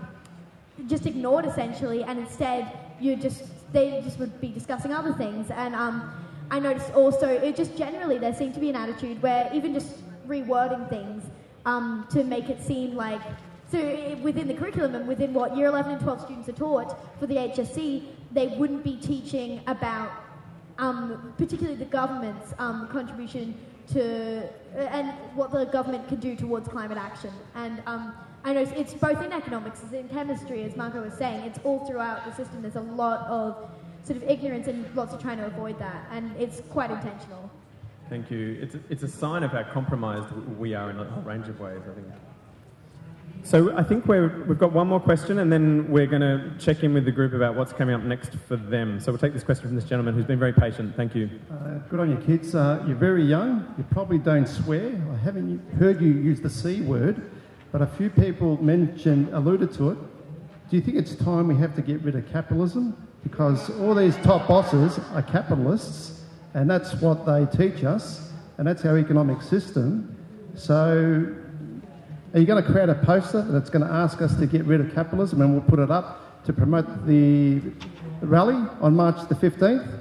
just 0.86 1.07
ignored 1.07 1.46
essentially. 1.46 2.05
And 2.05 2.18
instead, 2.18 2.70
you 3.00 3.16
just 3.16 3.44
they 3.72 4.03
just 4.05 4.18
would 4.18 4.40
be 4.40 4.48
discussing 4.48 4.92
other 4.92 5.12
things. 5.14 5.50
And 5.50 5.74
um, 5.74 6.12
I 6.50 6.59
noticed 6.61 6.92
also, 6.92 7.28
it 7.28 7.57
just 7.57 7.76
generally 7.76 8.18
there 8.18 8.34
seemed 8.34 8.55
to 8.55 8.61
be 8.61 8.68
an 8.68 8.76
attitude 8.76 9.22
where 9.22 9.50
even 9.53 9.72
just 9.72 10.03
rewording 10.28 10.88
things 10.88 11.24
um, 11.64 12.07
to 12.11 12.22
make 12.24 12.50
it 12.50 12.62
seem 12.62 12.94
like 12.94 13.22
so 13.72 14.16
within 14.22 14.46
the 14.48 14.54
curriculum 14.54 14.94
and 14.94 15.08
within 15.08 15.32
what 15.32 15.56
year 15.56 15.66
11 15.66 15.92
and 15.92 16.00
12 16.02 16.20
students 16.20 16.48
are 16.48 16.52
taught 16.52 17.18
for 17.18 17.26
the 17.26 17.36
HSC, 17.36 18.04
they 18.30 18.48
wouldn't 18.48 18.84
be 18.84 18.96
teaching 18.96 19.62
about 19.66 20.12
um, 20.78 21.32
particularly 21.38 21.76
the 21.76 21.86
government's 21.86 22.52
um, 22.58 22.86
contribution 22.88 23.54
to 23.92 24.42
uh, 24.76 24.78
and 24.78 25.10
what 25.34 25.52
the 25.52 25.64
government 25.64 26.06
can 26.08 26.20
do 26.20 26.36
towards 26.36 26.68
climate 26.68 26.98
action. 26.98 27.30
And 27.54 27.82
um, 27.86 28.14
I 28.44 28.52
know 28.52 28.60
it's- 28.60 28.94
both 28.94 29.22
in 29.22 29.32
economics, 29.32 29.80
it's 29.82 29.92
in 29.92 30.08
chemistry, 30.08 30.64
as 30.64 30.76
Marco 30.76 31.02
was 31.02 31.14
saying. 31.14 31.40
It's 31.44 31.58
all 31.64 31.86
throughout 31.86 32.26
the 32.26 32.34
system. 32.34 32.60
There's 32.62 32.76
a 32.76 32.80
lot 32.80 33.26
of 33.26 33.70
sort 34.04 34.18
of 34.18 34.28
ignorance 34.28 34.66
and 34.66 34.84
lots 34.94 35.14
of 35.14 35.22
trying 35.22 35.38
to 35.38 35.46
avoid 35.46 35.78
that, 35.78 36.06
and 36.10 36.34
it's 36.38 36.60
quite 36.70 36.90
intentional. 36.90 37.50
Thank 38.10 38.30
you. 38.30 38.58
It's 38.60 38.74
a, 38.74 38.80
it's 38.90 39.02
a 39.02 39.08
sign 39.08 39.42
of 39.42 39.52
how 39.52 39.62
compromised 39.62 40.30
we 40.58 40.74
are 40.74 40.90
in 40.90 40.98
a 40.98 41.04
whole 41.04 41.22
range 41.22 41.48
of 41.48 41.58
ways, 41.60 41.80
I 41.90 41.94
think. 41.94 42.08
So 43.45 43.76
I 43.76 43.82
think 43.82 44.07
we're, 44.07 44.45
we've 44.45 44.59
got 44.59 44.72
one 44.72 44.86
more 44.86 45.01
question, 45.01 45.40
and 45.40 45.53
then 45.53 45.90
we're 45.90 46.07
going 46.07 46.22
to 46.22 46.53
check 46.64 46.84
in 46.84 46.95
with 46.95 47.05
the 47.05 47.11
group 47.11 47.32
about 47.32 47.57
what's 47.57 47.72
coming 47.72 47.93
up 47.93 48.03
next 48.03 48.36
for 48.47 48.57
them. 48.57 49.01
So 49.01 49.11
we'll 49.11 49.18
take 49.18 49.32
this 49.32 49.43
question 49.43 49.66
from 49.66 49.74
this 49.74 49.84
gentleman 49.84 50.14
who's 50.14 50.24
been 50.24 50.38
very 50.38 50.53
patient. 50.53 50.95
Thank 50.95 51.16
you. 51.16 51.28
Uh, 51.51 51.78
good 51.90 51.99
on 51.99 52.09
you, 52.09 52.18
kids. 52.18 52.55
Uh, 52.55 52.84
you're 52.86 52.97
very 52.97 53.24
young. 53.24 53.74
You 53.76 53.84
probably 53.90 54.18
don't 54.18 54.47
swear. 54.47 54.95
I 55.12 55.16
haven't 55.16 55.61
heard 55.74 56.01
you 56.01 56.12
use 56.12 56.40
the 56.40 56.49
C 56.49 56.82
word, 56.82 57.30
but 57.72 57.82
a 57.82 57.86
few 57.86 58.11
people 58.11 58.62
mentioned, 58.62 59.28
alluded 59.34 59.72
to 59.74 59.90
it. 59.90 59.99
Do 60.70 60.76
you 60.76 60.82
think 60.82 60.97
it's 60.97 61.16
time 61.16 61.49
we 61.49 61.57
have 61.57 61.74
to 61.74 61.82
get 61.82 62.01
rid 62.03 62.14
of 62.14 62.30
capitalism? 62.30 62.97
Because 63.24 63.70
all 63.80 63.95
these 63.95 64.16
top 64.18 64.47
bosses 64.47 65.01
are 65.14 65.22
capitalists, 65.22 66.22
and 66.55 66.70
that's 66.70 66.95
what 67.01 67.26
they 67.26 67.47
teach 67.47 67.82
us, 67.82 68.30
and 68.59 68.66
that's 68.66 68.84
our 68.84 68.99
economic 68.99 69.43
system. 69.43 70.16
So, 70.55 71.34
are 72.34 72.40
you 72.40 72.46
going 72.46 72.62
to 72.62 72.70
create 72.70 72.88
a 72.88 72.94
poster 72.94 73.42
that's 73.42 73.68
going 73.68 73.86
to 73.86 73.92
ask 73.92 74.22
us 74.22 74.34
to 74.36 74.46
get 74.46 74.64
rid 74.64 74.80
of 74.80 74.94
capitalism, 74.94 75.42
and 75.42 75.52
we'll 75.52 75.62
put 75.62 75.78
it 75.78 75.90
up 75.90 76.44
to 76.44 76.52
promote 76.52 77.06
the 77.06 77.60
rally 78.22 78.56
on 78.80 78.96
March 78.96 79.16
the 79.28 79.34
15th? 79.34 80.00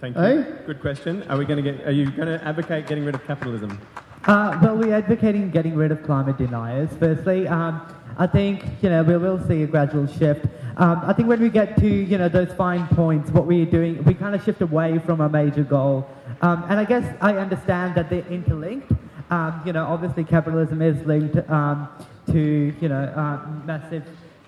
Thank 0.00 0.16
you. 0.16 0.22
Eh? 0.22 0.44
Good 0.66 0.80
question. 0.80 1.22
Are 1.28 1.36
we 1.36 1.44
going 1.44 1.62
to 1.62 1.72
get? 1.72 1.86
Are 1.86 1.92
you 1.92 2.10
going 2.10 2.28
to 2.28 2.44
advocate 2.44 2.86
getting 2.86 3.04
rid 3.04 3.14
of 3.14 3.24
capitalism? 3.24 3.80
Uh, 4.24 4.58
well, 4.62 4.76
we're 4.76 4.94
advocating 4.94 5.50
getting 5.50 5.74
rid 5.74 5.90
of 5.90 6.02
climate 6.04 6.38
deniers. 6.38 6.90
Firstly, 6.98 7.48
um, 7.48 7.82
I 8.16 8.26
think 8.26 8.64
you 8.80 8.88
know 8.88 9.02
we 9.02 9.16
will 9.16 9.44
see 9.46 9.62
a 9.62 9.66
gradual 9.66 10.06
shift. 10.06 10.46
Um, 10.76 11.02
I 11.04 11.12
think 11.12 11.28
when 11.28 11.40
we 11.40 11.50
get 11.50 11.76
to 11.78 11.86
you 11.86 12.18
know 12.18 12.28
those 12.28 12.52
fine 12.54 12.86
points, 12.88 13.30
what 13.30 13.46
we're 13.46 13.66
doing, 13.66 14.02
we 14.04 14.14
kind 14.14 14.34
of 14.34 14.44
shift 14.44 14.60
away 14.60 15.00
from 15.00 15.20
a 15.20 15.28
major 15.28 15.64
goal. 15.64 16.08
Um, 16.40 16.64
and 16.68 16.78
I 16.78 16.84
guess 16.84 17.16
I 17.20 17.36
understand 17.36 17.94
that 17.96 18.10
they're 18.10 18.26
interlinked. 18.26 18.92
Um, 19.32 19.62
you 19.64 19.72
know, 19.72 19.86
obviously 19.86 20.24
capitalism 20.24 20.82
is 20.82 21.06
linked 21.06 21.38
um, 21.48 21.88
to 22.26 22.74
you 22.78 22.88
know 22.90 23.04
uh, 23.16 23.40
massive 23.64 24.04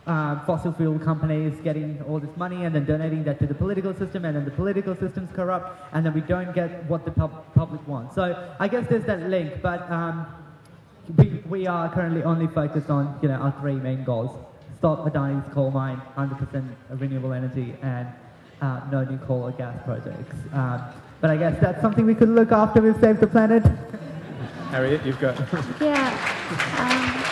um, 0.06 0.42
fossil 0.44 0.74
fuel 0.74 0.98
companies 0.98 1.58
getting 1.64 2.02
all 2.02 2.20
this 2.20 2.36
money 2.36 2.66
and 2.66 2.74
then 2.74 2.84
donating 2.84 3.24
that 3.24 3.38
to 3.38 3.46
the 3.46 3.54
political 3.54 3.94
system, 3.94 4.26
and 4.26 4.36
then 4.36 4.44
the 4.44 4.50
political 4.50 4.94
system's 4.94 5.32
corrupt, 5.32 5.80
and 5.94 6.04
then 6.04 6.12
we 6.12 6.20
don't 6.20 6.54
get 6.54 6.84
what 6.84 7.06
the 7.06 7.10
pub- 7.10 7.46
public 7.54 7.80
wants. 7.88 8.14
So 8.14 8.54
I 8.60 8.68
guess 8.68 8.86
there's 8.86 9.06
that 9.06 9.22
link, 9.30 9.62
but 9.62 9.90
um, 9.90 10.26
we, 11.16 11.42
we 11.48 11.66
are 11.66 11.88
currently 11.88 12.22
only 12.22 12.48
focused 12.48 12.90
on 12.90 13.18
you 13.22 13.28
know 13.28 13.36
our 13.36 13.54
three 13.62 13.76
main 13.76 14.04
goals: 14.04 14.36
stop 14.76 15.06
Adani's 15.06 15.50
coal 15.54 15.70
mine, 15.70 16.02
100% 16.18 16.62
renewable 17.00 17.32
energy, 17.32 17.74
and 17.80 18.06
uh, 18.60 18.82
no 18.92 19.02
new 19.02 19.16
coal 19.16 19.44
or 19.44 19.52
gas 19.52 19.82
projects. 19.86 20.36
Um, 20.52 20.84
but 21.22 21.30
I 21.30 21.38
guess 21.38 21.58
that's 21.58 21.80
something 21.80 22.04
we 22.04 22.14
could 22.14 22.28
look 22.28 22.52
after 22.52 22.82
we've 22.82 23.00
saved 23.00 23.20
the 23.20 23.26
planet. 23.26 23.64
Harriet, 24.74 25.06
you've 25.06 25.20
got. 25.20 25.38
Yeah. 25.80 26.08
Um, 26.80 27.22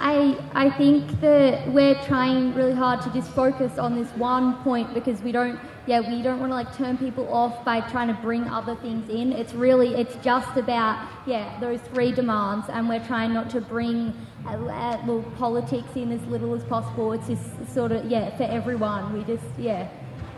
I, 0.00 0.38
I 0.52 0.70
think 0.76 1.18
that 1.22 1.66
we're 1.68 1.94
trying 2.04 2.54
really 2.54 2.74
hard 2.74 3.00
to 3.02 3.10
just 3.14 3.30
focus 3.30 3.78
on 3.78 3.94
this 3.94 4.10
one 4.16 4.62
point 4.62 4.92
because 4.92 5.22
we 5.22 5.32
don't 5.32 5.58
yeah 5.86 6.00
we 6.00 6.20
don't 6.20 6.38
want 6.40 6.50
to 6.50 6.54
like 6.54 6.76
turn 6.76 6.98
people 6.98 7.32
off 7.32 7.64
by 7.64 7.80
trying 7.80 8.08
to 8.08 8.14
bring 8.22 8.44
other 8.48 8.76
things 8.76 9.08
in 9.08 9.32
it's 9.32 9.54
really 9.54 9.94
it's 9.94 10.14
just 10.16 10.56
about 10.56 11.08
yeah 11.26 11.58
those 11.60 11.80
three 11.92 12.12
demands 12.12 12.66
and 12.68 12.88
we're 12.88 13.04
trying 13.06 13.32
not 13.32 13.50
to 13.50 13.60
bring 13.60 14.14
uh, 14.46 14.50
uh, 14.50 15.02
well 15.06 15.22
politics 15.36 15.88
in 15.96 16.12
as 16.12 16.22
little 16.26 16.54
as 16.54 16.64
possible 16.64 17.12
it's 17.12 17.26
just 17.26 17.74
sort 17.74 17.92
of 17.92 18.04
yeah 18.04 18.34
for 18.36 18.44
everyone 18.44 19.12
we 19.12 19.24
just 19.24 19.44
yeah 19.58 19.88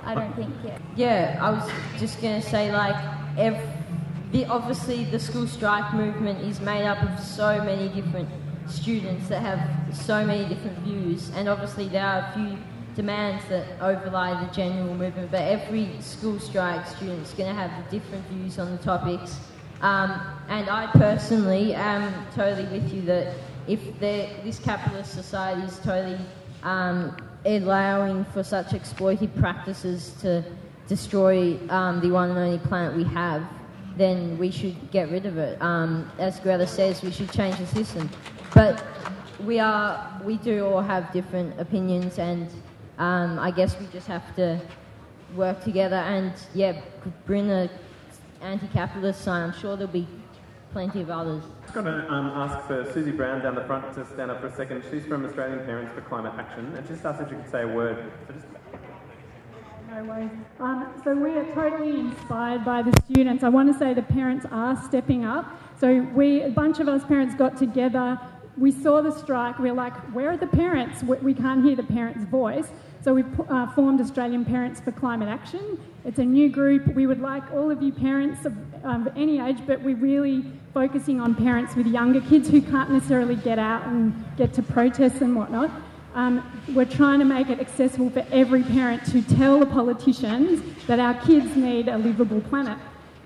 I 0.04 0.14
don't 0.14 0.34
think 0.34 0.54
yeah 0.64 0.78
Yeah, 0.96 1.38
I 1.40 1.50
was 1.50 1.70
just 1.98 2.20
going 2.22 2.40
to 2.40 2.48
say, 2.48 2.72
like, 2.72 2.96
ev- 3.36 3.60
the, 4.32 4.46
obviously 4.46 5.04
the 5.04 5.18
school 5.18 5.46
strike 5.46 5.92
movement 5.94 6.40
is 6.40 6.60
made 6.60 6.86
up 6.86 7.02
of 7.02 7.18
so 7.24 7.62
many 7.64 7.88
different 7.88 8.28
students 8.68 9.28
that 9.28 9.42
have 9.42 9.96
so 9.96 10.24
many 10.24 10.48
different 10.48 10.78
views, 10.78 11.30
and 11.34 11.48
obviously 11.48 11.88
there 11.88 12.04
are 12.04 12.30
a 12.30 12.32
few 12.34 12.56
demands 12.94 13.44
that 13.48 13.64
overlie 13.80 14.44
the 14.44 14.52
general 14.52 14.94
movement, 14.94 15.30
but 15.30 15.42
every 15.42 15.88
school 16.00 16.38
strike 16.38 16.86
student's 16.86 17.32
going 17.34 17.48
to 17.48 17.54
have 17.54 17.90
different 17.90 18.24
views 18.26 18.58
on 18.58 18.70
the 18.70 18.78
topics. 18.78 19.38
Um, 19.80 20.20
and 20.48 20.68
I 20.68 20.88
personally 20.92 21.74
am 21.74 22.12
totally 22.34 22.66
with 22.66 22.92
you 22.92 23.02
that 23.02 23.34
if 23.66 23.98
this 24.00 24.58
capitalist 24.58 25.14
society 25.14 25.62
is 25.62 25.78
totally 25.78 26.18
um, 26.62 27.16
allowing 27.44 28.24
for 28.26 28.42
such 28.42 28.68
exploitive 28.68 29.34
practices 29.38 30.14
to 30.20 30.44
destroy 30.86 31.56
um, 31.70 32.00
the 32.00 32.10
one 32.10 32.30
and 32.30 32.38
only 32.38 32.58
planet 32.58 32.96
we 32.96 33.04
have, 33.04 33.42
then 34.00 34.38
we 34.38 34.50
should 34.50 34.90
get 34.90 35.10
rid 35.10 35.26
of 35.26 35.36
it. 35.36 35.60
Um, 35.60 36.10
as 36.18 36.40
Greta 36.40 36.66
says, 36.66 37.02
we 37.02 37.10
should 37.10 37.30
change 37.32 37.56
the 37.58 37.66
system. 37.66 38.08
But 38.54 38.82
we 39.44 39.58
are, 39.58 40.20
we 40.24 40.36
do 40.38 40.66
all 40.66 40.80
have 40.80 41.12
different 41.12 41.60
opinions, 41.60 42.18
and 42.18 42.48
um, 42.98 43.38
I 43.38 43.50
guess 43.50 43.78
we 43.78 43.86
just 43.86 44.06
have 44.06 44.34
to 44.36 44.60
work 45.36 45.62
together 45.62 45.96
and 45.96 46.32
yeah, 46.54 46.80
bring 47.26 47.46
the 47.46 47.70
anti-capitalist 48.40 49.20
sign. 49.20 49.42
I'm 49.42 49.60
sure 49.60 49.76
there'll 49.76 49.92
be 49.92 50.08
plenty 50.72 51.00
of 51.00 51.10
others. 51.10 51.42
Just 51.62 51.74
got 51.74 51.82
to 51.82 52.10
um, 52.10 52.28
ask 52.28 52.66
for 52.66 52.90
Susie 52.92 53.10
Brown 53.10 53.42
down 53.42 53.54
the 53.54 53.64
front 53.64 53.92
to 53.94 54.06
stand 54.06 54.30
up 54.30 54.40
for 54.40 54.46
a 54.46 54.56
second. 54.56 54.82
She's 54.90 55.04
from 55.04 55.24
Australian 55.24 55.60
Parents 55.66 55.92
for 55.94 56.00
Climate 56.02 56.32
Action, 56.36 56.72
and 56.76 56.86
just 56.86 57.04
asked 57.04 57.20
if 57.20 57.28
she 57.28 57.34
could 57.34 57.50
say 57.50 57.62
a 57.62 57.68
word. 57.68 58.12
So 58.26 58.34
just 58.34 58.46
Um, 59.92 60.86
so 61.02 61.14
we 61.16 61.30
are 61.30 61.44
totally 61.52 61.98
inspired 61.98 62.64
by 62.64 62.82
the 62.82 62.92
students. 63.04 63.42
I 63.42 63.48
want 63.48 63.72
to 63.72 63.78
say 63.78 63.92
the 63.92 64.02
parents 64.02 64.46
are 64.50 64.80
stepping 64.84 65.24
up. 65.24 65.58
So 65.80 66.02
we, 66.14 66.42
a 66.42 66.48
bunch 66.48 66.78
of 66.78 66.88
us 66.88 67.04
parents 67.04 67.34
got 67.34 67.56
together. 67.56 68.18
We 68.56 68.70
saw 68.70 69.02
the 69.02 69.10
strike. 69.10 69.58
We 69.58 69.68
are 69.68 69.74
like, 69.74 69.94
where 70.14 70.30
are 70.30 70.36
the 70.36 70.46
parents? 70.46 71.02
We, 71.02 71.16
we 71.18 71.34
can't 71.34 71.64
hear 71.64 71.74
the 71.74 71.82
parents' 71.82 72.24
voice. 72.24 72.68
So 73.02 73.14
we 73.14 73.24
uh, 73.48 73.66
formed 73.72 74.00
Australian 74.00 74.44
Parents 74.44 74.80
for 74.80 74.92
Climate 74.92 75.28
Action. 75.28 75.80
It's 76.04 76.20
a 76.20 76.24
new 76.24 76.50
group. 76.50 76.86
We 76.94 77.08
would 77.08 77.20
like 77.20 77.50
all 77.52 77.70
of 77.70 77.82
you 77.82 77.92
parents 77.92 78.44
of 78.44 78.54
um, 78.84 79.10
any 79.16 79.40
age, 79.40 79.58
but 79.66 79.80
we're 79.80 79.96
really 79.96 80.44
focusing 80.72 81.20
on 81.20 81.34
parents 81.34 81.74
with 81.74 81.86
younger 81.86 82.20
kids 82.20 82.48
who 82.48 82.62
can't 82.62 82.90
necessarily 82.90 83.36
get 83.36 83.58
out 83.58 83.86
and 83.86 84.24
get 84.36 84.52
to 84.54 84.62
protests 84.62 85.20
and 85.20 85.34
whatnot. 85.34 85.70
Um, 86.14 86.62
we're 86.74 86.84
trying 86.84 87.20
to 87.20 87.24
make 87.24 87.48
it 87.50 87.60
accessible 87.60 88.10
for 88.10 88.26
every 88.32 88.62
parent 88.62 89.04
to 89.12 89.22
tell 89.22 89.60
the 89.60 89.66
politicians 89.66 90.60
that 90.86 90.98
our 90.98 91.14
kids 91.14 91.54
need 91.56 91.88
a 91.88 91.98
livable 91.98 92.40
planet. 92.40 92.78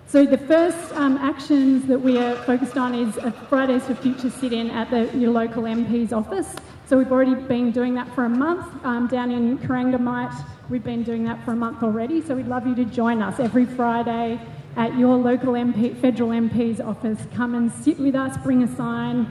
So 0.06 0.26
the 0.26 0.38
first 0.38 0.92
um, 0.92 1.16
actions 1.16 1.86
that 1.86 1.98
we 1.98 2.18
are 2.18 2.36
focused 2.44 2.76
on 2.76 2.94
is 2.94 3.16
a 3.16 3.32
Fridays 3.48 3.84
for 3.84 3.94
Future 3.94 4.30
sit-in 4.30 4.70
at 4.70 4.90
the, 4.90 5.10
your 5.18 5.32
local 5.32 5.62
MP's 5.62 6.12
office. 6.12 6.54
So 6.86 6.98
we've 6.98 7.10
already 7.10 7.34
been 7.34 7.72
doing 7.72 7.94
that 7.94 8.14
for 8.14 8.26
a 8.26 8.28
month 8.28 8.66
um, 8.84 9.08
down 9.08 9.30
in 9.30 9.58
Corangamite. 9.58 10.44
We've 10.68 10.84
been 10.84 11.02
doing 11.02 11.24
that 11.24 11.42
for 11.44 11.52
a 11.52 11.56
month 11.56 11.82
already. 11.82 12.20
So 12.20 12.36
we'd 12.36 12.46
love 12.46 12.66
you 12.66 12.74
to 12.74 12.84
join 12.84 13.22
us 13.22 13.40
every 13.40 13.64
Friday 13.64 14.38
at 14.76 14.96
your 14.98 15.16
local 15.16 15.54
MP, 15.54 15.96
federal 15.96 16.30
MP's 16.30 16.80
office. 16.80 17.18
Come 17.34 17.54
and 17.54 17.72
sit 17.72 17.98
with 17.98 18.14
us, 18.14 18.36
bring 18.38 18.62
a 18.62 18.76
sign, 18.76 19.24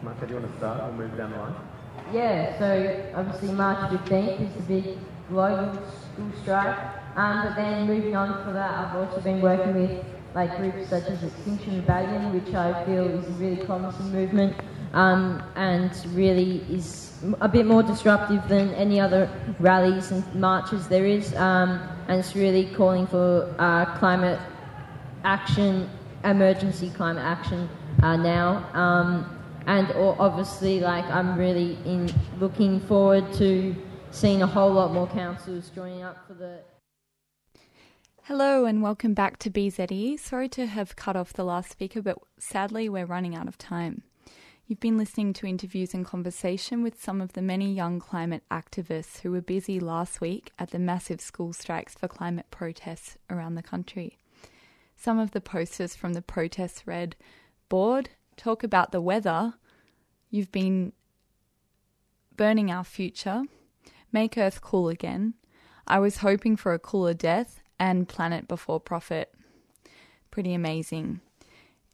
Martha, 0.03 0.27
do 0.27 0.35
you 0.35 0.41
want 0.41 0.53
to 0.53 0.59
start? 0.59 0.83
We'll 0.83 0.93
move 1.09 1.17
down 1.17 1.31
the 1.31 1.39
line. 1.39 1.55
Yeah, 2.13 2.59
so 2.59 3.13
obviously 3.15 3.51
March 3.53 3.79
15th 3.91 4.41
is 4.43 4.53
the 4.57 4.63
big 4.81 4.99
global 5.31 5.73
school 5.75 6.31
strike. 6.43 6.77
Um, 7.17 7.47
but 7.47 7.57
then 7.57 7.87
moving 7.87 8.15
on 8.15 8.45
for 8.45 8.53
that, 8.53 8.71
I've 8.71 8.97
also 8.97 9.21
been 9.21 9.41
working 9.41 9.75
with 9.75 10.05
like 10.35 10.57
groups 10.57 10.89
such 10.89 11.05
as 11.05 11.23
Extinction 11.23 11.77
Rebellion, 11.77 12.33
which 12.33 12.55
I 12.55 12.85
feel 12.85 13.07
is 13.07 13.27
a 13.27 13.33
really 13.33 13.65
promising 13.65 14.11
movement 14.11 14.57
um, 14.93 15.43
and 15.55 15.93
really 16.13 16.65
is 16.69 17.13
a 17.41 17.49
bit 17.49 17.67
more 17.67 17.83
disruptive 17.83 18.47
than 18.49 18.75
any 18.75 19.01
other 19.01 19.31
rallies 19.59 20.11
and 20.11 20.35
marches 20.35 20.89
there 20.89 21.07
is. 21.07 21.35
Um, 21.37 21.81
and 22.09 22.19
it's 22.21 22.35
really 22.35 22.67
calling 22.75 23.07
for 23.07 23.55
uh, 23.59 23.97
climate 23.99 24.41
action, 25.25 25.89
emergency 26.25 26.91
climate 26.91 27.25
action 27.25 27.69
uh, 28.03 28.17
now. 28.17 28.69
Um, 28.75 29.31
and 29.67 29.91
obviously, 29.93 30.81
like 30.81 31.05
I'm 31.07 31.39
really 31.39 31.79
in 31.87 32.13
looking 32.39 32.81
forward 32.81 33.33
to 33.35 33.75
seeing 34.11 34.43
a 34.43 34.47
whole 34.47 34.73
lot 34.73 34.93
more 34.93 35.07
councils 35.07 35.71
joining 35.75 36.03
up 36.03 36.27
for 36.27 36.35
the 36.35 36.61
Hello 38.29 38.65
and 38.65 38.81
welcome 38.81 39.13
back 39.13 39.37
to 39.41 39.51
BZE. 39.51 40.19
Sorry 40.19 40.49
to 40.49 40.65
have 40.65 40.97
cut 40.97 41.15
off 41.15 41.35
the 41.35 41.45
last 41.45 41.71
speaker, 41.71 42.01
but 42.01 42.17
sadly 42.39 42.89
we're 42.89 43.05
running 43.05 43.37
out 43.37 43.49
of 43.49 43.59
time. 43.59 44.03
You've 44.67 44.81
been 44.81 44.97
listening 44.97 45.35
to 45.35 45.47
interviews 45.47 45.93
and 45.93 46.07
conversation 46.07 46.83
with 46.83 46.99
some 46.99 47.21
of 47.21 47.35
the 47.35 47.43
many 47.43 47.75
young 47.75 48.01
climate 48.01 48.43
activists 48.51 49.21
who 49.21 49.31
were 49.31 49.43
busy 49.43 49.79
last 49.79 50.23
week 50.23 50.53
at 50.59 50.71
the 50.71 50.79
massive 50.79 51.21
school 51.21 51.53
strikes 51.53 51.93
for 51.93 52.09
climate 52.09 52.47
protests 52.51 53.19
around 53.29 53.57
the 53.57 53.63
country. 53.63 54.17
Some 54.97 55.19
of 55.19 55.33
the 55.33 55.43
posters 55.43 55.95
from 55.95 56.15
the 56.15 56.23
protests 56.23 56.87
read, 56.87 57.17
Bored, 57.69 58.09
talk 58.39 58.65
about 58.65 58.91
the 58.91 59.03
weather. 59.03 59.53
You've 60.31 60.51
been 60.51 60.95
burning 62.35 62.71
our 62.71 62.85
future. 62.85 63.43
Make 64.13 64.39
Earth 64.39 64.63
cool 64.63 64.89
again. 64.89 65.35
I 65.87 65.99
was 65.99 66.17
hoping 66.17 66.57
for 66.57 66.73
a 66.73 66.79
cooler 66.79 67.13
death 67.13 67.61
and 67.79 68.09
planet 68.09 68.49
before 68.49 68.81
profit. 68.81 69.33
Pretty 70.31 70.55
amazing. 70.55 71.21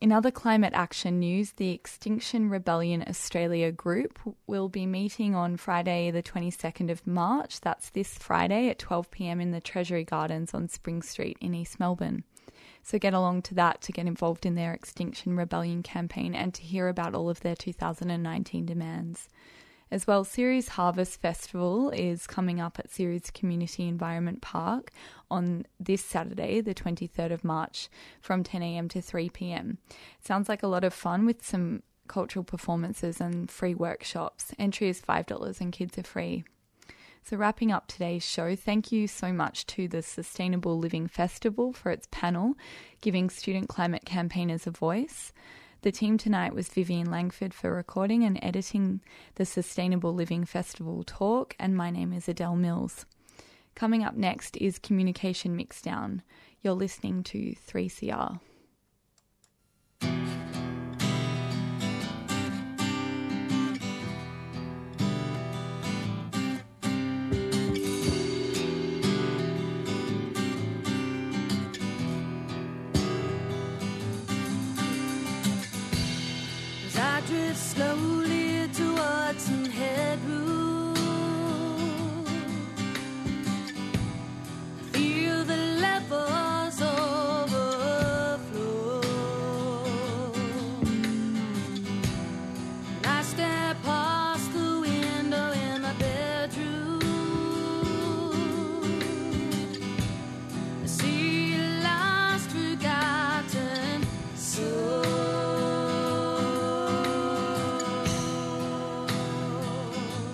In 0.00 0.12
other 0.12 0.30
climate 0.30 0.72
action 0.74 1.18
news, 1.18 1.52
the 1.52 1.72
Extinction 1.72 2.48
Rebellion 2.48 3.04
Australia 3.06 3.70
group 3.70 4.18
will 4.46 4.70
be 4.70 4.86
meeting 4.86 5.34
on 5.34 5.58
Friday, 5.58 6.10
the 6.10 6.22
22nd 6.22 6.90
of 6.90 7.06
March. 7.06 7.60
That's 7.60 7.90
this 7.90 8.16
Friday 8.16 8.70
at 8.70 8.78
12 8.78 9.10
pm 9.10 9.42
in 9.42 9.50
the 9.50 9.60
Treasury 9.60 10.04
Gardens 10.04 10.54
on 10.54 10.68
Spring 10.68 11.02
Street 11.02 11.36
in 11.42 11.52
East 11.52 11.78
Melbourne. 11.78 12.24
So 12.82 12.98
get 12.98 13.12
along 13.12 13.42
to 13.42 13.54
that 13.56 13.82
to 13.82 13.92
get 13.92 14.06
involved 14.06 14.46
in 14.46 14.54
their 14.54 14.72
Extinction 14.72 15.36
Rebellion 15.36 15.82
campaign 15.82 16.34
and 16.34 16.54
to 16.54 16.62
hear 16.62 16.88
about 16.88 17.14
all 17.14 17.28
of 17.28 17.40
their 17.40 17.54
2019 17.54 18.64
demands. 18.64 19.28
As 19.92 20.06
well, 20.06 20.22
Ceres 20.22 20.68
Harvest 20.68 21.20
Festival 21.20 21.90
is 21.90 22.28
coming 22.28 22.60
up 22.60 22.78
at 22.78 22.92
Ceres 22.92 23.30
Community 23.32 23.88
Environment 23.88 24.40
Park 24.40 24.92
on 25.28 25.66
this 25.80 26.04
Saturday, 26.04 26.60
the 26.60 26.74
23rd 26.74 27.32
of 27.32 27.42
March, 27.42 27.88
from 28.20 28.44
10am 28.44 28.88
to 28.90 29.00
3pm. 29.00 29.78
Sounds 30.22 30.48
like 30.48 30.62
a 30.62 30.68
lot 30.68 30.84
of 30.84 30.94
fun 30.94 31.26
with 31.26 31.44
some 31.44 31.82
cultural 32.06 32.44
performances 32.44 33.20
and 33.20 33.50
free 33.50 33.74
workshops. 33.74 34.52
Entry 34.60 34.88
is 34.88 35.00
$5 35.00 35.60
and 35.60 35.72
kids 35.72 35.98
are 35.98 36.04
free. 36.04 36.44
So, 37.24 37.36
wrapping 37.36 37.70
up 37.70 37.86
today's 37.86 38.24
show, 38.24 38.56
thank 38.56 38.92
you 38.92 39.06
so 39.06 39.32
much 39.32 39.66
to 39.66 39.88
the 39.88 40.02
Sustainable 40.02 40.78
Living 40.78 41.06
Festival 41.06 41.72
for 41.72 41.90
its 41.90 42.08
panel, 42.10 42.54
giving 43.00 43.28
student 43.28 43.68
climate 43.68 44.04
campaigners 44.06 44.66
a 44.66 44.70
voice. 44.70 45.32
The 45.82 45.90
team 45.90 46.18
tonight 46.18 46.54
was 46.54 46.68
Vivian 46.68 47.10
Langford 47.10 47.54
for 47.54 47.72
recording 47.72 48.22
and 48.22 48.38
editing 48.42 49.00
the 49.36 49.46
Sustainable 49.46 50.12
Living 50.12 50.44
Festival 50.44 51.02
talk, 51.04 51.56
and 51.58 51.74
my 51.74 51.88
name 51.88 52.12
is 52.12 52.28
Adele 52.28 52.56
Mills. 52.56 53.06
Coming 53.74 54.04
up 54.04 54.14
next 54.14 54.58
is 54.58 54.78
Communication 54.78 55.56
Mixdown. 55.56 56.20
You're 56.60 56.74
listening 56.74 57.22
to 57.24 57.54
3CR. 57.66 58.40